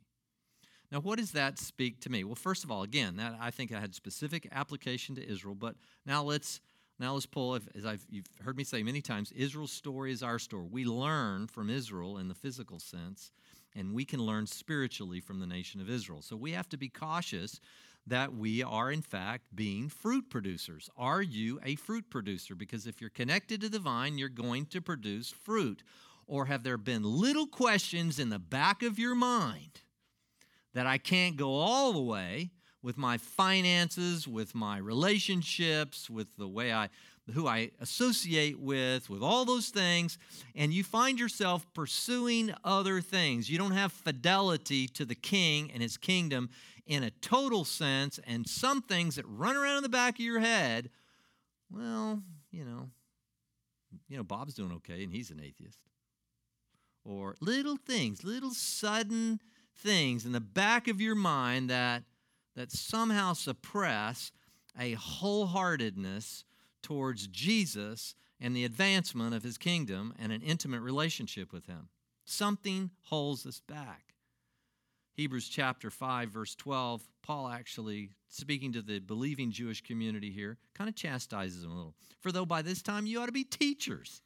Now, 0.90 1.00
what 1.00 1.18
does 1.18 1.32
that 1.32 1.58
speak 1.58 2.00
to 2.00 2.10
me? 2.10 2.24
Well, 2.24 2.34
first 2.34 2.64
of 2.64 2.70
all, 2.70 2.82
again, 2.82 3.16
that 3.16 3.36
I 3.40 3.50
think 3.50 3.72
I 3.72 3.80
had 3.80 3.94
specific 3.94 4.48
application 4.52 5.14
to 5.16 5.26
Israel, 5.26 5.54
but 5.54 5.74
now 6.06 6.22
let's 6.22 6.60
now 6.98 7.14
let's 7.14 7.26
pull, 7.26 7.58
as 7.74 7.84
I've, 7.84 8.04
you've 8.10 8.26
heard 8.44 8.56
me 8.56 8.64
say 8.64 8.82
many 8.82 9.00
times, 9.00 9.32
Israel's 9.32 9.72
story 9.72 10.12
is 10.12 10.22
our 10.22 10.38
story. 10.38 10.66
We 10.70 10.84
learn 10.84 11.46
from 11.46 11.70
Israel 11.70 12.18
in 12.18 12.28
the 12.28 12.34
physical 12.34 12.78
sense, 12.78 13.32
and 13.74 13.94
we 13.94 14.04
can 14.04 14.20
learn 14.20 14.46
spiritually 14.46 15.20
from 15.20 15.40
the 15.40 15.46
nation 15.46 15.80
of 15.80 15.90
Israel. 15.90 16.22
So 16.22 16.36
we 16.36 16.52
have 16.52 16.68
to 16.68 16.76
be 16.76 16.88
cautious 16.88 17.60
that 18.06 18.34
we 18.34 18.62
are, 18.62 18.90
in 18.90 19.02
fact, 19.02 19.44
being 19.54 19.88
fruit 19.88 20.28
producers. 20.28 20.90
Are 20.96 21.22
you 21.22 21.60
a 21.64 21.76
fruit 21.76 22.10
producer? 22.10 22.54
Because 22.54 22.86
if 22.86 23.00
you're 23.00 23.10
connected 23.10 23.60
to 23.60 23.68
the 23.68 23.78
vine, 23.78 24.18
you're 24.18 24.28
going 24.28 24.66
to 24.66 24.80
produce 24.80 25.30
fruit. 25.30 25.82
Or 26.26 26.46
have 26.46 26.62
there 26.62 26.78
been 26.78 27.02
little 27.02 27.46
questions 27.46 28.18
in 28.18 28.30
the 28.30 28.38
back 28.38 28.82
of 28.82 28.98
your 28.98 29.14
mind 29.14 29.80
that 30.74 30.86
I 30.86 30.98
can't 30.98 31.36
go 31.36 31.54
all 31.54 31.92
the 31.92 32.00
way? 32.00 32.50
With 32.82 32.98
my 32.98 33.18
finances, 33.18 34.26
with 34.26 34.54
my 34.54 34.78
relationships, 34.78 36.10
with 36.10 36.28
the 36.36 36.48
way 36.48 36.72
I 36.72 36.88
who 37.34 37.46
I 37.46 37.70
associate 37.80 38.58
with, 38.58 39.08
with 39.08 39.22
all 39.22 39.44
those 39.44 39.68
things, 39.68 40.18
and 40.56 40.72
you 40.72 40.82
find 40.82 41.20
yourself 41.20 41.64
pursuing 41.72 42.52
other 42.64 43.00
things. 43.00 43.48
You 43.48 43.58
don't 43.58 43.72
have 43.72 43.92
fidelity 43.92 44.88
to 44.88 45.04
the 45.04 45.14
king 45.14 45.70
and 45.72 45.80
his 45.80 45.96
kingdom 45.96 46.50
in 46.84 47.04
a 47.04 47.10
total 47.10 47.64
sense, 47.64 48.18
and 48.26 48.48
some 48.48 48.82
things 48.82 49.14
that 49.14 49.24
run 49.28 49.56
around 49.56 49.76
in 49.76 49.82
the 49.84 49.88
back 49.88 50.14
of 50.14 50.24
your 50.24 50.40
head, 50.40 50.90
well, 51.70 52.20
you 52.50 52.64
know, 52.64 52.90
you 54.08 54.16
know, 54.16 54.24
Bob's 54.24 54.54
doing 54.54 54.72
okay 54.72 55.04
and 55.04 55.12
he's 55.12 55.30
an 55.30 55.40
atheist. 55.40 55.78
Or 57.04 57.36
little 57.40 57.76
things, 57.76 58.24
little 58.24 58.50
sudden 58.50 59.40
things 59.76 60.26
in 60.26 60.32
the 60.32 60.40
back 60.40 60.88
of 60.88 61.00
your 61.00 61.14
mind 61.14 61.70
that 61.70 62.02
that 62.54 62.72
somehow 62.72 63.32
suppress 63.32 64.32
a 64.78 64.94
wholeheartedness 64.94 66.44
towards 66.82 67.26
Jesus 67.28 68.14
and 68.40 68.56
the 68.56 68.64
advancement 68.64 69.34
of 69.34 69.42
his 69.42 69.58
kingdom 69.58 70.14
and 70.18 70.32
an 70.32 70.42
intimate 70.42 70.80
relationship 70.80 71.52
with 71.52 71.66
him. 71.66 71.88
Something 72.24 72.90
holds 73.02 73.46
us 73.46 73.60
back. 73.60 74.14
Hebrews 75.14 75.48
chapter 75.48 75.90
5, 75.90 76.30
verse 76.30 76.54
12, 76.54 77.02
Paul 77.22 77.48
actually, 77.48 78.10
speaking 78.28 78.72
to 78.72 78.82
the 78.82 78.98
believing 78.98 79.50
Jewish 79.50 79.82
community 79.82 80.30
here, 80.30 80.56
kind 80.74 80.88
of 80.88 80.96
chastises 80.96 81.62
them 81.62 81.70
a 81.70 81.74
little. 81.74 81.94
For 82.20 82.32
though 82.32 82.46
by 82.46 82.62
this 82.62 82.82
time 82.82 83.06
you 83.06 83.20
ought 83.20 83.26
to 83.26 83.32
be 83.32 83.44
teachers 83.44 84.22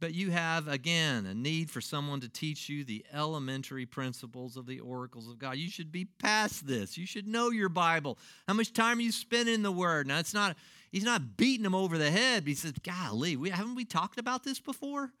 but 0.00 0.14
you 0.14 0.30
have, 0.30 0.68
again, 0.68 1.26
a 1.26 1.34
need 1.34 1.70
for 1.70 1.80
someone 1.80 2.20
to 2.20 2.28
teach 2.28 2.68
you 2.68 2.84
the 2.84 3.04
elementary 3.12 3.86
principles 3.86 4.56
of 4.56 4.66
the 4.66 4.80
oracles 4.80 5.28
of 5.28 5.38
God. 5.38 5.56
You 5.56 5.68
should 5.68 5.90
be 5.90 6.04
past 6.04 6.66
this. 6.66 6.96
You 6.96 7.06
should 7.06 7.26
know 7.26 7.50
your 7.50 7.68
Bible. 7.68 8.18
How 8.46 8.54
much 8.54 8.72
time 8.72 8.98
are 8.98 9.02
you 9.02 9.12
spend 9.12 9.48
in 9.48 9.62
the 9.62 9.72
Word. 9.72 10.06
Now, 10.06 10.18
it's 10.18 10.34
not, 10.34 10.56
he's 10.92 11.04
not 11.04 11.36
beating 11.36 11.64
them 11.64 11.74
over 11.74 11.98
the 11.98 12.10
head. 12.10 12.46
he 12.46 12.54
says, 12.54 12.74
golly, 12.82 13.36
we, 13.36 13.50
haven't 13.50 13.74
we 13.74 13.84
talked 13.84 14.18
about 14.18 14.44
this 14.44 14.60
before? 14.60 15.12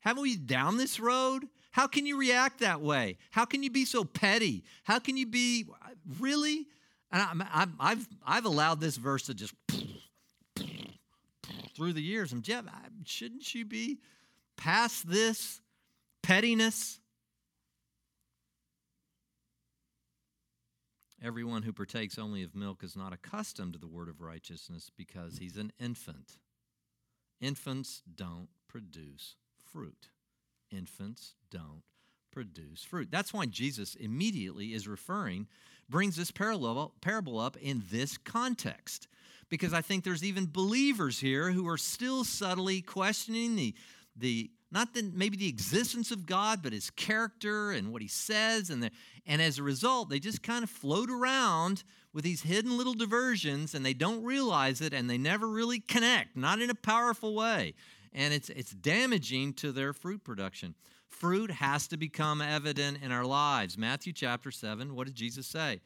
Haven't 0.00 0.22
we 0.22 0.36
down 0.36 0.76
this 0.76 1.00
road? 1.00 1.44
How 1.72 1.86
can 1.86 2.04
you 2.04 2.18
react 2.18 2.60
that 2.60 2.82
way? 2.82 3.16
How 3.30 3.46
can 3.46 3.62
you 3.62 3.70
be 3.70 3.86
so 3.86 4.04
petty? 4.04 4.64
How 4.84 4.98
can 4.98 5.16
you 5.16 5.26
be, 5.26 5.64
really? 6.20 6.66
And 7.10 7.22
I, 7.50 7.66
have 7.80 8.08
I've 8.26 8.44
allowed 8.44 8.80
this 8.80 8.96
verse 8.96 9.24
to 9.24 9.34
just 9.34 9.54
through 11.74 11.92
the 11.92 12.02
years. 12.02 12.32
And 12.32 12.42
Jeff, 12.42 12.64
shouldn't 13.04 13.54
you 13.54 13.64
be 13.64 13.98
past 14.56 15.08
this 15.08 15.60
pettiness? 16.22 17.00
Everyone 21.22 21.62
who 21.62 21.72
partakes 21.72 22.18
only 22.18 22.42
of 22.42 22.54
milk 22.54 22.84
is 22.84 22.96
not 22.96 23.14
accustomed 23.14 23.72
to 23.72 23.78
the 23.78 23.86
word 23.86 24.08
of 24.08 24.20
righteousness 24.20 24.90
because 24.94 25.38
he's 25.38 25.56
an 25.56 25.72
infant. 25.80 26.38
Infants 27.40 28.02
don't 28.14 28.48
produce 28.68 29.36
fruit. 29.72 30.08
Infants 30.70 31.34
don't 31.50 31.82
produce 32.30 32.84
fruit. 32.84 33.08
That's 33.10 33.32
why 33.32 33.46
Jesus 33.46 33.94
immediately 33.94 34.74
is 34.74 34.86
referring, 34.86 35.46
brings 35.88 36.16
this 36.16 36.30
parable 36.30 37.38
up 37.38 37.56
in 37.58 37.82
this 37.90 38.16
context 38.18 39.08
because 39.48 39.72
I 39.72 39.82
think 39.82 40.04
there's 40.04 40.24
even 40.24 40.46
believers 40.50 41.20
here 41.20 41.50
who 41.50 41.68
are 41.68 41.78
still 41.78 42.24
subtly 42.24 42.80
questioning 42.80 43.56
the, 43.56 43.74
the 44.16 44.50
not 44.72 44.92
the, 44.92 45.08
maybe 45.14 45.36
the 45.36 45.48
existence 45.48 46.10
of 46.10 46.26
God, 46.26 46.60
but 46.60 46.72
his 46.72 46.90
character 46.90 47.70
and 47.70 47.92
what 47.92 48.02
he 48.02 48.08
says. 48.08 48.70
And, 48.70 48.82
the, 48.82 48.90
and 49.24 49.40
as 49.40 49.58
a 49.58 49.62
result, 49.62 50.10
they 50.10 50.18
just 50.18 50.42
kind 50.42 50.64
of 50.64 50.70
float 50.70 51.10
around 51.10 51.84
with 52.12 52.24
these 52.24 52.42
hidden 52.42 52.76
little 52.76 52.94
diversions 52.94 53.74
and 53.74 53.86
they 53.86 53.94
don't 53.94 54.24
realize 54.24 54.80
it 54.80 54.92
and 54.92 55.08
they 55.08 55.18
never 55.18 55.48
really 55.48 55.78
connect, 55.78 56.36
not 56.36 56.60
in 56.60 56.70
a 56.70 56.74
powerful 56.74 57.34
way. 57.34 57.74
And 58.12 58.34
it's, 58.34 58.50
it's 58.50 58.72
damaging 58.72 59.52
to 59.54 59.70
their 59.70 59.92
fruit 59.92 60.24
production. 60.24 60.74
Fruit 61.18 61.50
has 61.50 61.86
to 61.88 61.96
become 61.96 62.42
evident 62.42 62.98
in 63.02 63.12
our 63.12 63.24
lives. 63.24 63.78
Matthew 63.78 64.12
chapter 64.12 64.50
7, 64.50 64.94
what 64.94 65.06
did 65.06 65.14
Jesus 65.14 65.46
say? 65.46 65.80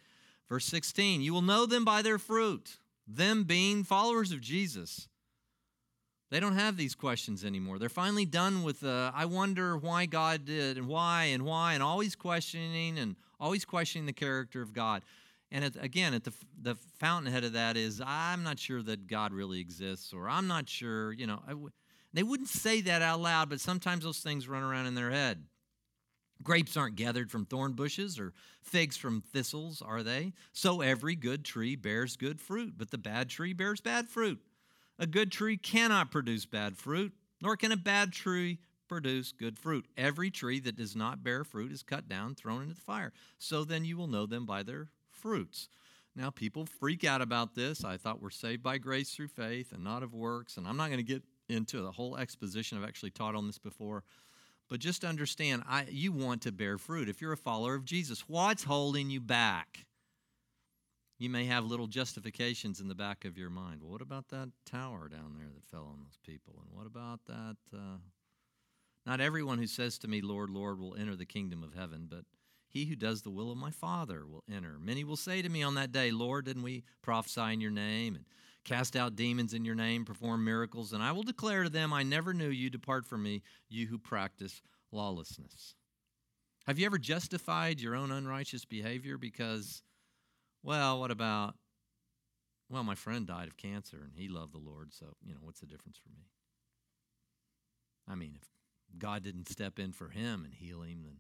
Verse 0.49 0.65
16, 0.65 1.21
you 1.21 1.35
will 1.35 1.43
know 1.43 1.67
them 1.67 1.85
by 1.85 2.03
their 2.03 2.19
fruit 2.19 2.79
them 3.07 3.45
being 3.45 3.85
followers 3.85 4.33
of 4.33 4.41
Jesus. 4.41 5.09
They 6.31 6.41
don't 6.41 6.57
have 6.57 6.77
these 6.77 6.95
questions 6.95 7.43
anymore. 7.43 7.79
They're 7.79 7.89
finally 7.89 8.27
done 8.27 8.63
with 8.63 8.81
the 8.81 9.11
I 9.15 9.25
wonder 9.25 9.79
why 9.79 10.05
God 10.05 10.45
did 10.45 10.77
and 10.77 10.87
why 10.87 11.25
and 11.25 11.45
why 11.45 11.73
and 11.73 11.83
always 11.83 12.15
questioning 12.15 12.99
and 12.99 13.17
always 13.41 13.65
questioning 13.65 14.05
the 14.05 14.13
character 14.13 14.61
of 14.61 14.75
God. 14.75 15.03
And 15.51 15.65
at, 15.65 15.83
again, 15.83 16.13
at 16.13 16.25
the 16.25 16.33
the 16.61 16.75
fountainhead 16.99 17.45
of 17.45 17.55
that 17.55 17.79
is 17.79 18.03
I'm 18.05 18.43
not 18.43 18.59
sure 18.59 18.83
that 18.83 19.07
God 19.07 19.33
really 19.33 19.61
exists, 19.61 20.13
or 20.13 20.29
I'm 20.29 20.47
not 20.47 20.69
sure. 20.69 21.13
You 21.13 21.29
know, 21.29 21.41
w- 21.49 21.71
they 22.19 22.25
wouldn't 22.25 22.49
say 22.49 22.81
that 22.81 23.01
out 23.01 23.21
loud, 23.21 23.49
but 23.49 23.61
sometimes 23.61 24.03
those 24.03 24.19
things 24.19 24.49
run 24.49 24.65
around 24.65 24.87
in 24.87 24.97
their 24.97 25.13
head. 25.13 25.45
Grapes 26.43 26.77
aren't 26.77 26.97
gathered 26.97 27.31
from 27.31 27.45
thorn 27.45 27.75
bushes 27.75 28.19
or 28.19 28.33
figs 28.61 28.97
from 28.97 29.21
thistles, 29.21 29.81
are 29.81 30.03
they? 30.03 30.33
So 30.53 30.81
every 30.81 31.15
good 31.15 31.45
tree 31.45 31.77
bears 31.77 32.17
good 32.17 32.41
fruit, 32.41 32.75
but 32.77 32.91
the 32.91 32.99
bad 32.99 33.29
tree 33.29 33.53
bears 33.53 33.81
bad 33.81 34.09
fruit. 34.09 34.41
A 34.99 35.07
good 35.07 35.31
tree 35.31 35.57
cannot 35.57 36.11
produce 36.11 36.45
bad 36.45 36.77
fruit, 36.77 37.13
nor 37.41 37.57
can 37.57 37.71
a 37.71 37.77
bad 37.77 38.13
tree 38.13 38.59
produce 38.89 39.31
good 39.31 39.57
fruit. 39.57 39.87
Every 39.97 40.33
tree 40.33 40.59
that 40.59 40.75
does 40.75 40.97
not 40.97 41.23
bear 41.23 41.45
fruit 41.45 41.71
is 41.71 41.85
cut 41.85 42.09
down, 42.09 42.35
thrown 42.35 42.63
into 42.63 42.75
the 42.75 42.81
fire. 42.81 43.13
So 43.39 43.63
then 43.63 43.85
you 43.85 43.97
will 43.97 44.09
know 44.09 44.27
them 44.27 44.45
by 44.45 44.65
their 44.65 44.89
fruits. 45.13 45.69
Now, 46.17 46.31
people 46.31 46.67
freak 46.67 47.05
out 47.05 47.23
about 47.23 47.55
this. 47.55 47.85
I 47.85 47.97
thought 47.97 48.21
we're 48.21 48.31
saved 48.31 48.65
by 48.65 48.79
grace 48.79 49.11
through 49.11 49.29
faith 49.29 49.71
and 49.71 49.85
not 49.85 50.03
of 50.03 50.15
works. 50.15 50.57
And 50.57 50.67
I'm 50.67 50.77
not 50.77 50.89
going 50.89 50.99
to 50.99 51.05
get 51.05 51.23
into 51.49 51.83
the 51.83 51.93
whole 51.93 52.17
exposition. 52.17 52.79
I've 52.79 52.89
actually 52.89 53.11
taught 53.11 53.35
on 53.35 53.47
this 53.47 53.59
before. 53.59 54.05
But 54.69 54.81
just 54.81 55.05
understand, 55.05 55.63
I, 55.67 55.87
you 55.89 56.13
want 56.13 56.43
to 56.43 56.53
bear 56.53 56.77
fruit. 56.77 57.09
If 57.09 57.23
you're 57.23 57.33
a 57.33 57.39
follower 57.39 57.75
of 57.75 57.85
Jesus, 57.85 58.29
what's 58.29 58.65
holding 58.65 59.09
you 59.09 59.21
back? 59.21 59.87
You 61.19 61.31
may 61.31 61.47
have 61.47 61.65
little 61.65 61.87
justifications 61.87 62.81
in 62.81 62.87
the 62.87 62.95
back 62.95 63.25
of 63.25 63.37
your 63.37 63.51
mind. 63.51 63.81
Well, 63.83 63.91
what 63.91 64.03
about 64.03 64.29
that 64.29 64.51
tower 64.67 65.09
down 65.09 65.35
there 65.37 65.49
that 65.53 65.67
fell 65.71 65.89
on 65.91 66.01
those 66.01 66.19
people? 66.25 66.63
And 66.63 66.77
what 66.77 66.87
about 66.87 67.21
that? 67.27 67.57
Uh, 67.75 67.99
not 69.05 69.21
everyone 69.21 69.59
who 69.59 69.67
says 69.67 69.99
to 70.01 70.09
me, 70.09 70.21
Lord, 70.21 70.51
Lord, 70.51 70.79
will 70.79 70.95
enter 70.95 71.17
the 71.17 71.25
kingdom 71.25 71.65
of 71.65 71.75
heaven, 71.75 72.07
but 72.09 72.25
he 72.69 72.85
who 72.85 72.95
does 72.95 73.23
the 73.23 73.31
will 73.31 73.51
of 73.51 73.57
my 73.57 73.71
Father 73.71 74.27
will 74.27 74.45
enter. 74.53 74.77
Many 74.79 75.03
will 75.03 75.17
say 75.17 75.41
to 75.41 75.49
me 75.49 75.63
on 75.63 75.75
that 75.75 75.91
day, 75.91 76.11
Lord, 76.11 76.45
didn't 76.45 76.63
we 76.63 76.85
prophesy 77.03 77.55
in 77.55 77.61
your 77.61 77.71
name 77.71 78.15
and 78.15 78.27
cast 78.69 78.97
out 78.97 79.17
demons 79.17 79.55
in 79.55 79.65
your 79.65 79.75
name, 79.75 80.05
perform 80.05 80.45
miracles? 80.45 80.93
And 80.93 81.03
I 81.03 81.13
will 81.13 81.23
declare 81.23 81.63
to 81.63 81.71
them, 81.71 81.93
I 81.93 82.03
never 82.03 82.35
knew 82.35 82.51
you. 82.51 82.69
Depart 82.69 83.07
from 83.07 83.23
me, 83.23 83.43
you 83.69 83.87
who 83.87 83.99
practice 83.99 84.61
lawlessness. 84.93 85.75
Have 86.67 86.79
you 86.79 86.85
ever 86.85 86.99
justified 86.99 87.81
your 87.81 87.97
own 87.97 88.13
unrighteous 88.13 88.67
behavior 88.67 89.17
because, 89.17 89.83
well, 90.63 91.01
what 91.01 91.11
about, 91.11 91.55
well, 92.69 92.85
my 92.85 92.95
friend 92.95 93.27
died 93.27 93.49
of 93.49 93.57
cancer 93.57 94.03
and 94.05 94.13
he 94.15 94.29
loved 94.29 94.53
the 94.53 94.59
Lord, 94.59 94.93
so, 94.93 95.15
you 95.25 95.33
know, 95.33 95.41
what's 95.41 95.61
the 95.61 95.67
difference 95.67 95.97
for 95.97 96.11
me? 96.11 96.27
I 98.07 98.15
mean, 98.15 98.33
if 98.37 98.49
God 98.99 99.23
didn't 99.23 99.49
step 99.49 99.79
in 99.79 99.93
for 99.93 100.09
him 100.09 100.45
and 100.45 100.53
heal 100.53 100.83
him, 100.83 101.05
then 101.05 101.17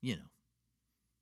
you 0.00 0.16
know. 0.16 0.30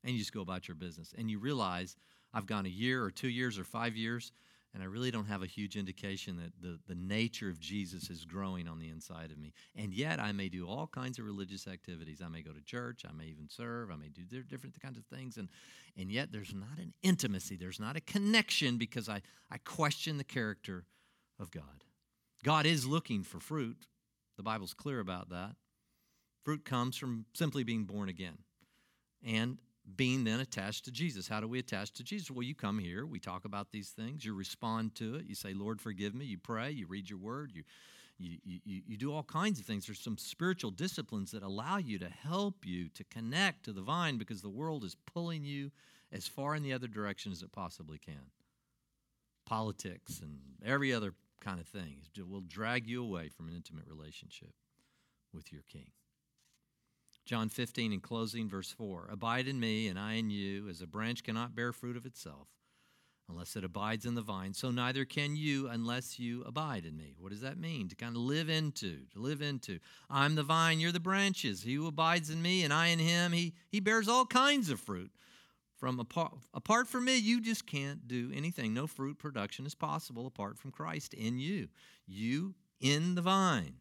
And 0.04 0.12
you 0.12 0.18
just 0.18 0.32
go 0.32 0.40
about 0.40 0.68
your 0.68 0.74
business. 0.74 1.14
And 1.16 1.30
you 1.30 1.38
realize 1.38 1.96
I've 2.34 2.46
gone 2.46 2.66
a 2.66 2.70
year 2.70 3.04
or 3.04 3.10
two 3.10 3.28
years 3.28 3.58
or 3.58 3.64
five 3.64 3.96
years, 3.96 4.32
and 4.74 4.82
I 4.82 4.86
really 4.86 5.10
don't 5.10 5.26
have 5.26 5.42
a 5.42 5.46
huge 5.46 5.76
indication 5.76 6.36
that 6.38 6.52
the, 6.60 6.78
the 6.88 6.94
nature 6.94 7.50
of 7.50 7.60
Jesus 7.60 8.08
is 8.08 8.24
growing 8.24 8.66
on 8.66 8.78
the 8.78 8.88
inside 8.88 9.30
of 9.30 9.38
me. 9.38 9.52
And 9.76 9.92
yet, 9.92 10.18
I 10.18 10.32
may 10.32 10.48
do 10.48 10.66
all 10.66 10.86
kinds 10.86 11.18
of 11.18 11.26
religious 11.26 11.66
activities. 11.66 12.22
I 12.24 12.28
may 12.28 12.42
go 12.42 12.52
to 12.52 12.62
church, 12.62 13.04
I 13.08 13.12
may 13.12 13.26
even 13.26 13.48
serve, 13.48 13.90
I 13.90 13.96
may 13.96 14.08
do 14.08 14.42
different 14.42 14.80
kinds 14.80 14.96
of 14.96 15.04
things. 15.06 15.36
And, 15.36 15.48
and 15.96 16.10
yet, 16.10 16.32
there's 16.32 16.54
not 16.54 16.78
an 16.78 16.94
intimacy, 17.02 17.56
there's 17.56 17.80
not 17.80 17.96
a 17.96 18.00
connection 18.00 18.78
because 18.78 19.08
I, 19.08 19.22
I 19.50 19.58
question 19.58 20.16
the 20.16 20.24
character 20.24 20.84
of 21.38 21.50
God. 21.50 21.84
God 22.44 22.66
is 22.66 22.86
looking 22.86 23.22
for 23.22 23.40
fruit. 23.40 23.86
The 24.36 24.42
Bible's 24.42 24.74
clear 24.74 25.00
about 25.00 25.28
that. 25.30 25.54
Fruit 26.44 26.64
comes 26.64 26.96
from 26.96 27.26
simply 27.34 27.62
being 27.62 27.84
born 27.84 28.08
again 28.08 28.38
and 29.24 29.58
being 29.96 30.24
then 30.24 30.40
attached 30.40 30.84
to 30.84 30.90
Jesus. 30.90 31.28
How 31.28 31.40
do 31.40 31.48
we 31.48 31.58
attach 31.58 31.92
to 31.94 32.04
Jesus? 32.04 32.30
Well, 32.30 32.42
you 32.42 32.54
come 32.54 32.78
here, 32.78 33.04
we 33.04 33.18
talk 33.18 33.44
about 33.44 33.72
these 33.72 33.90
things, 33.90 34.24
you 34.24 34.34
respond 34.34 34.94
to 34.96 35.16
it, 35.16 35.26
you 35.26 35.34
say, 35.34 35.54
Lord, 35.54 35.80
forgive 35.80 36.14
me, 36.14 36.24
you 36.24 36.38
pray, 36.38 36.70
you 36.70 36.86
read 36.86 37.10
your 37.10 37.18
word, 37.18 37.52
you, 37.52 37.64
you, 38.18 38.38
you, 38.44 38.82
you 38.86 38.96
do 38.96 39.12
all 39.12 39.24
kinds 39.24 39.58
of 39.58 39.66
things. 39.66 39.86
There's 39.86 39.98
some 39.98 40.18
spiritual 40.18 40.70
disciplines 40.70 41.32
that 41.32 41.42
allow 41.42 41.78
you 41.78 41.98
to 41.98 42.08
help 42.08 42.64
you 42.64 42.88
to 42.90 43.04
connect 43.04 43.64
to 43.64 43.72
the 43.72 43.82
vine 43.82 44.18
because 44.18 44.42
the 44.42 44.48
world 44.48 44.84
is 44.84 44.96
pulling 45.12 45.44
you 45.44 45.72
as 46.12 46.28
far 46.28 46.54
in 46.54 46.62
the 46.62 46.72
other 46.72 46.88
direction 46.88 47.32
as 47.32 47.42
it 47.42 47.52
possibly 47.52 47.98
can. 47.98 48.30
Politics 49.46 50.20
and 50.20 50.38
every 50.64 50.92
other 50.92 51.14
kind 51.40 51.58
of 51.58 51.66
thing 51.66 51.96
will 52.28 52.42
drag 52.42 52.86
you 52.86 53.02
away 53.02 53.28
from 53.28 53.48
an 53.48 53.56
intimate 53.56 53.86
relationship 53.88 54.52
with 55.32 55.52
your 55.52 55.62
king. 55.62 55.90
John 57.24 57.48
15 57.48 57.92
in 57.92 58.00
closing, 58.00 58.48
verse 58.48 58.70
4 58.70 59.08
Abide 59.10 59.48
in 59.48 59.60
me, 59.60 59.88
and 59.88 59.98
I 59.98 60.14
in 60.14 60.30
you, 60.30 60.68
as 60.68 60.80
a 60.80 60.86
branch 60.86 61.22
cannot 61.22 61.54
bear 61.54 61.72
fruit 61.72 61.96
of 61.96 62.06
itself 62.06 62.48
unless 63.28 63.56
it 63.56 63.64
abides 63.64 64.04
in 64.04 64.14
the 64.14 64.22
vine, 64.22 64.52
so 64.52 64.70
neither 64.70 65.04
can 65.04 65.36
you 65.36 65.68
unless 65.68 66.18
you 66.18 66.42
abide 66.42 66.84
in 66.84 66.96
me. 66.96 67.14
What 67.18 67.30
does 67.30 67.40
that 67.40 67.58
mean? 67.58 67.88
To 67.88 67.96
kind 67.96 68.14
of 68.14 68.22
live 68.22 68.48
into, 68.48 68.98
to 69.12 69.18
live 69.18 69.40
into. 69.40 69.78
I'm 70.10 70.34
the 70.34 70.42
vine, 70.42 70.80
you're 70.80 70.92
the 70.92 71.00
branches. 71.00 71.62
He 71.62 71.74
who 71.74 71.86
abides 71.86 72.30
in 72.30 72.42
me 72.42 72.62
and 72.62 72.72
I 72.72 72.88
in 72.88 72.98
him, 72.98 73.32
he, 73.32 73.54
he 73.68 73.80
bears 73.80 74.08
all 74.08 74.26
kinds 74.26 74.70
of 74.70 74.80
fruit. 74.80 75.10
From 75.76 75.98
apart, 75.98 76.34
apart 76.54 76.86
from 76.86 77.06
me, 77.06 77.16
you 77.16 77.40
just 77.40 77.66
can't 77.66 78.06
do 78.06 78.30
anything. 78.32 78.72
No 78.72 78.86
fruit 78.86 79.18
production 79.18 79.66
is 79.66 79.74
possible 79.74 80.28
apart 80.28 80.56
from 80.56 80.70
Christ 80.70 81.12
in 81.12 81.40
you. 81.40 81.68
You 82.06 82.54
in 82.78 83.16
the 83.16 83.22
vine. 83.22 83.74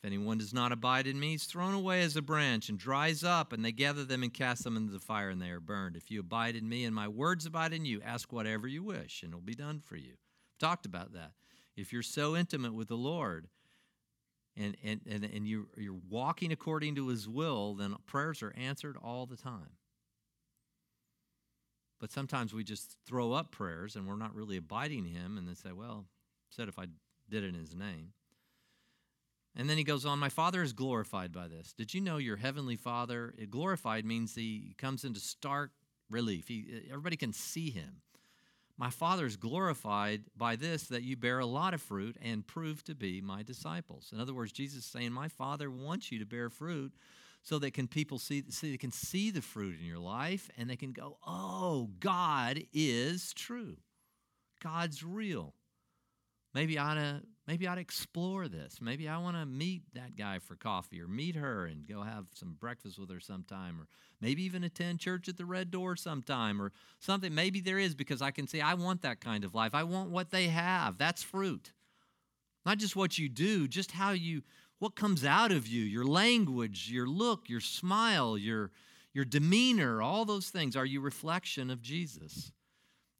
If 0.00 0.06
anyone 0.06 0.38
does 0.38 0.54
not 0.54 0.72
abide 0.72 1.06
in 1.06 1.20
me, 1.20 1.32
he's 1.32 1.44
thrown 1.44 1.74
away 1.74 2.00
as 2.00 2.16
a 2.16 2.22
branch 2.22 2.70
and 2.70 2.78
dries 2.78 3.22
up, 3.22 3.52
and 3.52 3.62
they 3.62 3.70
gather 3.70 4.02
them 4.02 4.22
and 4.22 4.32
cast 4.32 4.64
them 4.64 4.74
into 4.74 4.92
the 4.92 4.98
fire, 4.98 5.28
and 5.28 5.42
they 5.42 5.50
are 5.50 5.60
burned. 5.60 5.94
If 5.94 6.10
you 6.10 6.20
abide 6.20 6.56
in 6.56 6.66
me 6.66 6.86
and 6.86 6.94
my 6.94 7.06
words 7.06 7.44
abide 7.44 7.74
in 7.74 7.84
you, 7.84 8.00
ask 8.02 8.32
whatever 8.32 8.66
you 8.66 8.82
wish, 8.82 9.22
and 9.22 9.30
it'll 9.30 9.42
be 9.42 9.54
done 9.54 9.82
for 9.84 9.96
you. 9.96 10.12
I've 10.12 10.58
talked 10.58 10.86
about 10.86 11.12
that. 11.12 11.32
If 11.76 11.92
you're 11.92 12.02
so 12.02 12.34
intimate 12.34 12.72
with 12.72 12.88
the 12.88 12.96
Lord 12.96 13.48
and, 14.56 14.74
and, 14.82 15.02
and, 15.06 15.22
and 15.22 15.46
you, 15.46 15.68
you're 15.76 16.00
walking 16.08 16.50
according 16.50 16.94
to 16.94 17.08
his 17.08 17.28
will, 17.28 17.74
then 17.74 17.94
prayers 18.06 18.42
are 18.42 18.54
answered 18.56 18.96
all 19.04 19.26
the 19.26 19.36
time. 19.36 19.76
But 22.00 22.10
sometimes 22.10 22.54
we 22.54 22.64
just 22.64 22.96
throw 23.06 23.32
up 23.32 23.52
prayers 23.52 23.96
and 23.96 24.08
we're 24.08 24.16
not 24.16 24.34
really 24.34 24.56
abiding 24.56 25.04
him, 25.04 25.36
and 25.36 25.46
then 25.46 25.56
say, 25.56 25.72
well, 25.72 26.06
said 26.48 26.68
if 26.68 26.78
I 26.78 26.86
did 27.28 27.44
it 27.44 27.48
in 27.48 27.54
his 27.54 27.74
name. 27.74 28.14
And 29.56 29.68
then 29.68 29.76
he 29.76 29.84
goes 29.84 30.06
on, 30.06 30.18
My 30.18 30.28
Father 30.28 30.62
is 30.62 30.72
glorified 30.72 31.32
by 31.32 31.48
this. 31.48 31.72
Did 31.72 31.92
you 31.92 32.00
know 32.00 32.18
your 32.18 32.36
heavenly 32.36 32.76
Father? 32.76 33.34
Glorified 33.50 34.04
means 34.04 34.34
he 34.34 34.74
comes 34.78 35.04
into 35.04 35.20
stark 35.20 35.72
relief. 36.08 36.48
He, 36.48 36.82
everybody 36.88 37.16
can 37.16 37.32
see 37.32 37.70
him. 37.70 38.02
My 38.80 38.90
Father 38.90 39.26
is 39.26 39.36
glorified 39.36 40.22
by 40.34 40.56
this 40.56 40.84
that 40.84 41.02
you 41.02 41.16
bear 41.16 41.38
a 41.38 41.46
lot 41.46 41.74
of 41.74 41.82
fruit 41.82 42.16
and 42.22 42.46
prove 42.46 42.82
to 42.84 42.94
be 42.94 43.20
my 43.20 43.42
disciples. 43.42 44.10
In 44.10 44.20
other 44.20 44.32
words, 44.32 44.52
Jesus 44.52 44.84
is 44.84 44.90
saying, 44.90 45.12
My 45.12 45.28
Father 45.28 45.70
wants 45.70 46.10
you 46.10 46.18
to 46.20 46.24
bear 46.24 46.48
fruit 46.48 46.94
so 47.42 47.58
that 47.58 47.74
can 47.74 47.88
people 47.88 48.18
see, 48.18 48.42
see 48.48 48.70
they 48.70 48.78
can 48.78 48.92
see 48.92 49.30
the 49.30 49.42
fruit 49.42 49.78
in 49.78 49.84
your 49.84 49.98
life 49.98 50.48
and 50.56 50.70
they 50.70 50.76
can 50.76 50.92
go, 50.92 51.18
Oh, 51.26 51.90
God 52.00 52.62
is 52.72 53.34
true. 53.34 53.76
God's 54.62 55.02
real. 55.02 55.54
Maybe 56.54 56.78
I 56.78 56.92
ought 56.92 56.94
to 56.94 57.22
maybe 57.46 57.66
I'd 57.66 57.78
explore 57.78 58.48
this. 58.48 58.80
Maybe 58.80 59.08
I 59.08 59.18
want 59.18 59.36
to 59.36 59.46
meet 59.46 59.82
that 59.94 60.16
guy 60.16 60.38
for 60.38 60.56
coffee 60.56 61.00
or 61.00 61.08
meet 61.08 61.36
her 61.36 61.66
and 61.66 61.86
go 61.86 62.02
have 62.02 62.26
some 62.34 62.56
breakfast 62.58 62.98
with 62.98 63.10
her 63.10 63.20
sometime 63.20 63.80
or 63.80 63.86
maybe 64.20 64.42
even 64.44 64.64
attend 64.64 65.00
church 65.00 65.28
at 65.28 65.36
the 65.36 65.44
Red 65.44 65.70
Door 65.70 65.96
sometime 65.96 66.60
or 66.60 66.72
something. 66.98 67.34
Maybe 67.34 67.60
there 67.60 67.78
is 67.78 67.94
because 67.94 68.22
I 68.22 68.30
can 68.30 68.46
say 68.46 68.60
I 68.60 68.74
want 68.74 69.02
that 69.02 69.20
kind 69.20 69.44
of 69.44 69.54
life. 69.54 69.74
I 69.74 69.84
want 69.84 70.10
what 70.10 70.30
they 70.30 70.48
have. 70.48 70.98
That's 70.98 71.22
fruit. 71.22 71.72
Not 72.64 72.78
just 72.78 72.96
what 72.96 73.18
you 73.18 73.28
do, 73.28 73.66
just 73.66 73.92
how 73.92 74.12
you 74.12 74.42
what 74.78 74.96
comes 74.96 75.26
out 75.26 75.52
of 75.52 75.66
you, 75.66 75.82
your 75.82 76.06
language, 76.06 76.90
your 76.90 77.06
look, 77.06 77.48
your 77.48 77.60
smile, 77.60 78.38
your 78.38 78.70
your 79.12 79.24
demeanor, 79.24 80.00
all 80.00 80.24
those 80.24 80.50
things 80.50 80.76
are 80.76 80.86
you 80.86 81.00
reflection 81.00 81.70
of 81.70 81.82
Jesus. 81.82 82.52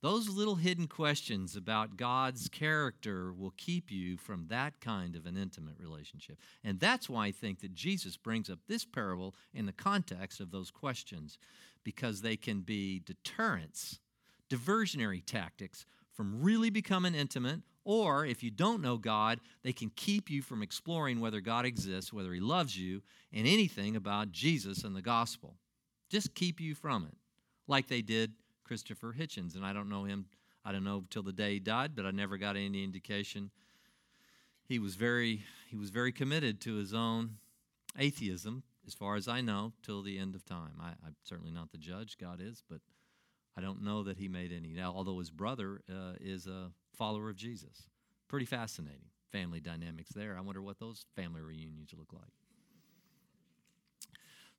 Those 0.03 0.31
little 0.31 0.55
hidden 0.55 0.87
questions 0.87 1.57
about 1.57 1.99
God's 1.99 2.49
character 2.49 3.35
will 3.35 3.53
keep 3.59 3.91
you 3.91 4.17
from 4.17 4.47
that 4.49 4.81
kind 4.81 5.15
of 5.15 5.27
an 5.27 5.37
intimate 5.37 5.75
relationship. 5.79 6.39
And 6.65 6.81
that's 6.81 7.09
why 7.09 7.27
I 7.27 7.33
think 7.33 7.61
that 7.61 7.75
Jesus 7.75 8.17
brings 8.17 8.49
up 8.49 8.61
this 8.67 8.87
parable 8.87 9.35
in 9.53 9.67
the 9.67 9.73
context 9.73 10.41
of 10.41 10.51
those 10.51 10.71
questions, 10.71 11.37
because 11.85 12.23
they 12.23 12.37
can 12.37 12.61
be 12.61 13.01
deterrents, 13.01 14.01
diversionary 14.49 15.23
tactics 15.25 15.85
from 16.13 16.43
really 16.43 16.71
becoming 16.71 17.15
intimate. 17.15 17.61
Or 17.85 18.25
if 18.25 18.43
you 18.43 18.51
don't 18.51 18.83
know 18.83 18.97
God, 18.97 19.41
they 19.63 19.73
can 19.73 19.91
keep 19.97 20.31
you 20.31 20.41
from 20.41 20.63
exploring 20.63 21.21
whether 21.21 21.41
God 21.41 21.67
exists, 21.67 22.13
whether 22.13 22.33
He 22.33 22.41
loves 22.41 22.79
you, 22.79 23.03
and 23.33 23.47
anything 23.47 23.97
about 23.97 24.33
Jesus 24.33 24.83
and 24.83 24.97
the 24.97 25.03
gospel. 25.03 25.57
Just 26.09 26.35
keep 26.35 26.59
you 26.59 26.75
from 26.75 27.05
it, 27.05 27.17
like 27.67 27.89
they 27.89 28.03
did 28.03 28.33
Christopher 28.71 29.13
Hitchens, 29.19 29.57
and 29.57 29.67
I 29.67 29.73
don't 29.73 29.89
know 29.89 30.05
him. 30.05 30.27
I 30.65 30.71
don't 30.71 30.85
know 30.85 31.03
till 31.11 31.25
the 31.25 31.33
day 31.33 31.55
he 31.55 31.59
died, 31.59 31.97
but 31.97 32.07
I 32.07 32.13
never 32.13 32.37
got 32.37 32.55
any 32.55 32.85
indication. 32.85 33.51
He 34.63 34.79
was 34.79 34.95
very 34.95 35.43
he 35.67 35.77
was 35.77 35.91
very 35.91 36.13
committed 36.13 36.61
to 36.61 36.77
his 36.77 36.95
own 36.95 37.39
atheism, 37.99 38.63
as 38.87 38.95
far 38.95 39.17
as 39.17 39.27
I 39.27 39.41
know, 39.41 39.73
till 39.83 40.03
the 40.03 40.21
end 40.21 40.37
of 40.37 40.45
time. 40.45 40.75
I, 40.81 40.91
am 41.05 41.17
certainly 41.25 41.51
not 41.51 41.73
the 41.73 41.79
judge, 41.79 42.17
God 42.17 42.41
is, 42.41 42.63
but 42.71 42.79
I 43.57 43.61
don't 43.61 43.83
know 43.83 44.05
that 44.05 44.19
he 44.19 44.29
made 44.29 44.53
any. 44.53 44.73
Now, 44.73 44.93
although 44.95 45.19
his 45.19 45.33
brother 45.33 45.81
uh, 45.91 46.13
is 46.21 46.47
a 46.47 46.71
follower 46.97 47.29
of 47.29 47.35
Jesus, 47.35 47.89
pretty 48.29 48.47
fascinating 48.47 49.11
family 49.33 49.59
dynamics 49.59 50.13
there. 50.15 50.37
I 50.39 50.43
wonder 50.43 50.63
what 50.63 50.79
those 50.79 51.07
family 51.17 51.41
reunions 51.41 51.93
look 51.99 52.13
like. 52.13 52.31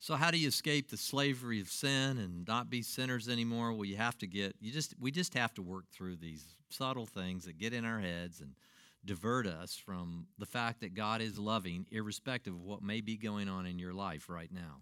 So 0.01 0.15
how 0.15 0.31
do 0.31 0.39
you 0.39 0.47
escape 0.47 0.89
the 0.89 0.97
slavery 0.97 1.61
of 1.61 1.69
sin 1.69 2.17
and 2.17 2.45
not 2.47 2.71
be 2.71 2.81
sinners 2.81 3.29
anymore? 3.29 3.71
Well, 3.71 3.85
you 3.85 3.97
have 3.97 4.17
to 4.17 4.27
get 4.27 4.55
you 4.59 4.71
just 4.71 4.95
we 4.99 5.11
just 5.11 5.35
have 5.35 5.53
to 5.53 5.61
work 5.61 5.85
through 5.91 6.15
these 6.15 6.43
subtle 6.69 7.05
things 7.05 7.45
that 7.45 7.59
get 7.59 7.71
in 7.71 7.85
our 7.85 7.99
heads 7.99 8.41
and 8.41 8.55
divert 9.05 9.45
us 9.45 9.75
from 9.75 10.25
the 10.39 10.47
fact 10.47 10.81
that 10.81 10.95
God 10.95 11.21
is 11.21 11.37
loving 11.37 11.85
irrespective 11.91 12.53
of 12.53 12.63
what 12.63 12.81
may 12.81 13.01
be 13.01 13.15
going 13.15 13.47
on 13.47 13.67
in 13.67 13.77
your 13.77 13.93
life 13.93 14.27
right 14.27 14.51
now. 14.51 14.81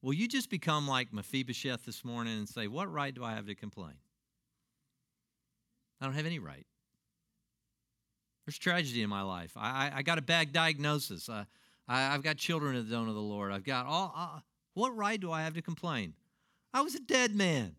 Will 0.00 0.14
you 0.14 0.28
just 0.28 0.48
become 0.48 0.86
like 0.86 1.12
Mephibosheth 1.12 1.84
this 1.84 2.04
morning 2.04 2.38
and 2.38 2.48
say, 2.48 2.68
What 2.68 2.90
right 2.90 3.12
do 3.12 3.24
I 3.24 3.34
have 3.34 3.46
to 3.46 3.56
complain? 3.56 3.96
I 6.00 6.04
don't 6.04 6.14
have 6.14 6.26
any 6.26 6.38
right. 6.38 6.66
There's 8.46 8.58
tragedy 8.58 9.02
in 9.02 9.10
my 9.10 9.22
life. 9.22 9.56
I, 9.56 9.88
I, 9.88 9.92
I 9.96 10.02
got 10.02 10.18
a 10.18 10.22
bad 10.22 10.52
diagnosis. 10.52 11.28
I, 11.90 12.12
have 12.12 12.22
got 12.22 12.36
children 12.36 12.76
that 12.76 12.88
don't 12.88 13.06
know 13.06 13.12
the 13.12 13.18
Lord. 13.18 13.50
I've 13.50 13.64
got 13.64 13.84
all. 13.84 14.14
Uh, 14.16 14.38
what 14.74 14.96
right 14.96 15.20
do 15.20 15.32
I 15.32 15.42
have 15.42 15.54
to 15.54 15.62
complain? 15.62 16.14
I 16.72 16.82
was 16.82 16.94
a 16.94 17.00
dead 17.00 17.34
man. 17.34 17.74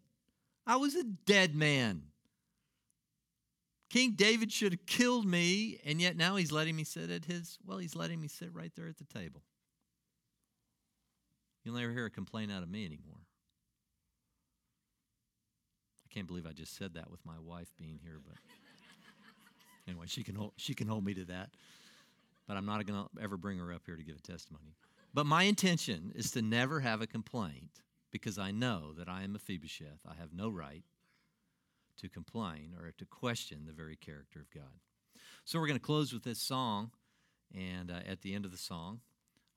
I 0.68 0.76
was 0.76 0.95
a 0.95 1.03
dead 1.03 1.55
man. 1.55 2.03
King 3.89 4.12
David 4.18 4.51
should 4.51 4.74
have 4.74 4.86
killed 4.86 5.26
me, 5.26 5.80
and 5.86 6.01
yet 6.01 6.18
now 6.18 6.36
he's 6.36 6.51
letting 6.51 6.76
me 6.76 6.84
sit 6.84 7.09
at 7.09 7.24
his, 7.24 7.57
well, 7.66 7.78
he's 7.78 7.95
letting 7.95 8.20
me 8.20 8.28
sit 8.28 8.53
right 8.53 8.72
there 8.76 8.88
at 8.88 8.97
the 8.97 9.05
table. 9.05 9.41
You'll 11.64 11.76
never 11.76 11.93
hear 11.93 12.05
a 12.05 12.09
complaint 12.09 12.51
out 12.51 12.64
of 12.64 12.70
me 12.70 12.86
anymore. 12.86 13.20
I 16.05 16.14
can't 16.14 16.28
believe 16.28 16.45
I 16.45 16.51
just 16.51 16.76
said 16.76 16.95
that 16.95 17.09
with 17.09 17.26
my 17.26 17.39
wife 17.39 17.70
being 17.80 17.99
here, 18.03 18.20
but 18.26 18.36
anyway, 19.88 20.05
she 20.07 20.24
can 20.24 20.36
hold, 20.36 20.51
she 20.57 20.74
can 20.74 20.88
hold 20.88 21.05
me 21.05 21.14
to 21.14 21.26
that 21.26 21.51
but 22.52 22.58
I'm 22.58 22.66
not 22.66 22.86
going 22.86 23.02
to 23.02 23.24
ever 23.24 23.38
bring 23.38 23.60
her 23.60 23.72
up 23.72 23.84
here 23.86 23.95
to 23.95 24.04
give 24.04 24.18
a 24.18 24.22
testimony. 24.22 24.76
But 25.14 25.26
my 25.26 25.43
intention 25.43 26.12
is 26.16 26.32
to 26.32 26.41
never 26.41 26.82
have 26.82 27.02
a 27.02 27.08
complaint 27.08 27.80
because 28.12 28.38
I 28.38 28.52
know 28.52 28.91
that 28.97 29.08
I 29.08 29.20
am 29.24 29.30
a 29.30 29.34
Mephibosheth. 29.36 30.02
I 30.06 30.16
have 30.16 30.34
no 30.34 30.49
right 30.49 30.84
to 32.02 32.10
complain 32.10 32.76
or 32.78 32.91
to 32.91 33.06
question 33.06 33.64
the 33.66 33.72
very 33.72 33.95
character 33.95 34.41
of 34.41 34.52
God. 34.54 34.82
So 35.45 35.60
we're 35.62 35.68
going 35.68 35.80
to 35.80 35.86
close 35.86 36.12
with 36.12 36.24
this 36.24 36.41
song. 36.41 36.91
And 37.56 37.89
uh, 37.89 38.02
at 38.06 38.22
the 38.22 38.34
end 38.34 38.43
of 38.43 38.52
the 38.52 38.58
song, 38.58 38.99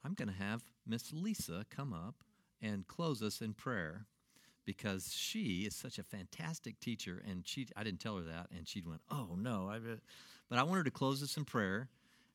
I'm 0.05 0.15
going 0.15 0.29
to 0.29 0.35
have 0.35 0.63
Miss 0.87 1.13
Lisa 1.13 1.67
come 1.71 1.93
up 1.93 2.23
and 2.63 2.87
close 2.87 3.25
us 3.25 3.41
in 3.41 3.55
prayer 3.55 4.07
because 4.65 5.13
she 5.13 5.65
is 5.67 5.75
such 5.75 5.99
a 5.99 6.05
fantastic 6.05 6.79
teacher. 6.79 7.21
And 7.29 7.43
she, 7.45 7.67
I 7.77 7.83
didn't 7.83 7.99
tell 7.99 8.19
her 8.19 8.23
that, 8.23 8.51
and 8.57 8.69
she 8.69 8.83
went, 8.87 9.01
"Oh 9.11 9.31
no!" 9.37 9.69
I, 9.69 9.81
but 10.49 10.61
I 10.61 10.63
want 10.63 10.77
her 10.77 10.85
to 10.85 10.93
close 10.93 11.25
us 11.25 11.37
in 11.37 11.45
prayer 11.45 11.89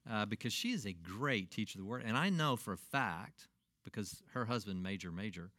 uh, 0.10 0.26
because 0.26 0.54
she 0.54 0.72
is 0.72 0.86
a 0.86 0.94
great 0.94 1.52
teacher 1.52 1.80
of 1.80 1.86
the 1.86 1.90
word. 1.90 2.04
And 2.06 2.18
I 2.18 2.30
know 2.30 2.56
for 2.56 2.74
a 2.74 2.78
fact, 2.78 3.48
because 3.84 4.22
her 4.34 4.46
husband, 4.46 4.84
Major 4.84 5.12
Major, 5.12 5.52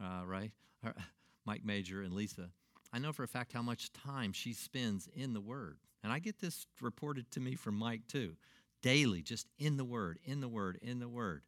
uh, 0.00 0.24
right? 0.24 0.52
Her, 0.82 0.94
Mike 1.46 1.64
Major 1.64 2.02
and 2.02 2.14
Lisa, 2.14 2.48
I 2.92 2.98
know 2.98 3.12
for 3.12 3.22
a 3.22 3.28
fact 3.28 3.52
how 3.52 3.62
much 3.62 3.92
time 3.92 4.32
she 4.32 4.52
spends 4.52 5.08
in 5.14 5.34
the 5.34 5.40
Word. 5.40 5.78
And 6.02 6.12
I 6.12 6.18
get 6.18 6.38
this 6.40 6.66
reported 6.80 7.30
to 7.32 7.40
me 7.40 7.54
from 7.54 7.76
Mike 7.76 8.06
too, 8.08 8.36
daily, 8.82 9.20
just 9.20 9.48
in 9.58 9.76
the 9.76 9.84
Word, 9.84 10.18
in 10.24 10.40
the 10.40 10.48
Word, 10.48 10.78
in 10.80 11.00
the 11.00 11.08
Word. 11.08 11.42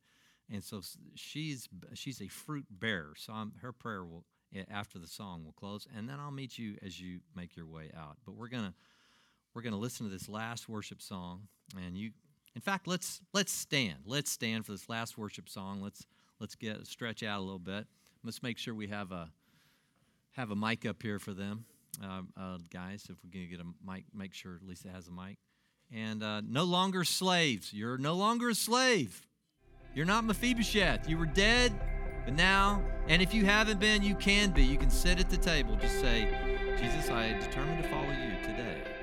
And 0.50 0.62
so 0.62 0.80
she's 1.14 1.68
she's 1.94 2.20
a 2.20 2.28
fruit 2.28 2.66
bearer. 2.70 3.14
So 3.16 3.32
I'm, 3.32 3.52
her 3.62 3.72
prayer 3.72 4.04
will 4.04 4.24
after 4.70 4.98
the 4.98 5.06
song 5.06 5.44
will 5.44 5.52
close, 5.52 5.86
and 5.96 6.08
then 6.08 6.18
I'll 6.20 6.30
meet 6.30 6.56
you 6.56 6.76
as 6.82 7.00
you 7.00 7.20
make 7.34 7.56
your 7.56 7.66
way 7.66 7.90
out. 7.96 8.16
But 8.24 8.36
we're 8.36 8.48
gonna 8.48 8.74
we're 9.54 9.62
gonna 9.62 9.78
listen 9.78 10.06
to 10.06 10.12
this 10.12 10.28
last 10.28 10.68
worship 10.68 11.02
song, 11.02 11.48
and 11.76 11.96
you 11.96 12.10
in 12.56 12.62
fact, 12.62 12.88
let's 12.88 13.20
let's 13.34 13.52
stand. 13.52 13.98
Let's 14.06 14.30
stand 14.30 14.64
for 14.64 14.72
this 14.72 14.88
last 14.88 15.18
worship 15.18 15.46
song. 15.46 15.82
Let's 15.82 16.06
let's 16.40 16.54
get 16.54 16.86
stretch 16.86 17.22
out 17.22 17.38
a 17.38 17.42
little 17.42 17.58
bit. 17.58 17.86
Let's 18.24 18.42
make 18.42 18.56
sure 18.56 18.74
we 18.74 18.88
have 18.88 19.12
a 19.12 19.28
have 20.32 20.50
a 20.50 20.56
mic 20.56 20.86
up 20.86 21.02
here 21.02 21.18
for 21.18 21.34
them, 21.34 21.66
uh, 22.02 22.22
uh, 22.34 22.56
guys. 22.72 23.08
If 23.10 23.16
we 23.22 23.30
can 23.30 23.50
get 23.50 23.60
a 23.60 23.66
mic, 23.86 24.04
make 24.14 24.32
sure 24.32 24.58
Lisa 24.66 24.88
has 24.88 25.06
a 25.06 25.10
mic. 25.10 25.36
And 25.92 26.22
uh, 26.22 26.40
no 26.48 26.64
longer 26.64 27.04
slaves. 27.04 27.74
You're 27.74 27.98
no 27.98 28.14
longer 28.14 28.48
a 28.48 28.54
slave. 28.54 29.26
You're 29.94 30.06
not 30.06 30.24
Mephibosheth. 30.24 31.10
You 31.10 31.18
were 31.18 31.26
dead, 31.26 31.78
but 32.24 32.32
now, 32.34 32.82
and 33.06 33.20
if 33.20 33.34
you 33.34 33.44
haven't 33.44 33.80
been, 33.80 34.02
you 34.02 34.14
can 34.14 34.50
be. 34.50 34.64
You 34.64 34.78
can 34.78 34.90
sit 34.90 35.20
at 35.20 35.28
the 35.28 35.36
table. 35.36 35.76
Just 35.76 36.00
say, 36.00 36.26
Jesus, 36.80 37.10
I 37.10 37.34
determined 37.38 37.82
to 37.82 37.88
follow 37.90 38.10
you 38.10 38.46
today. 38.46 38.95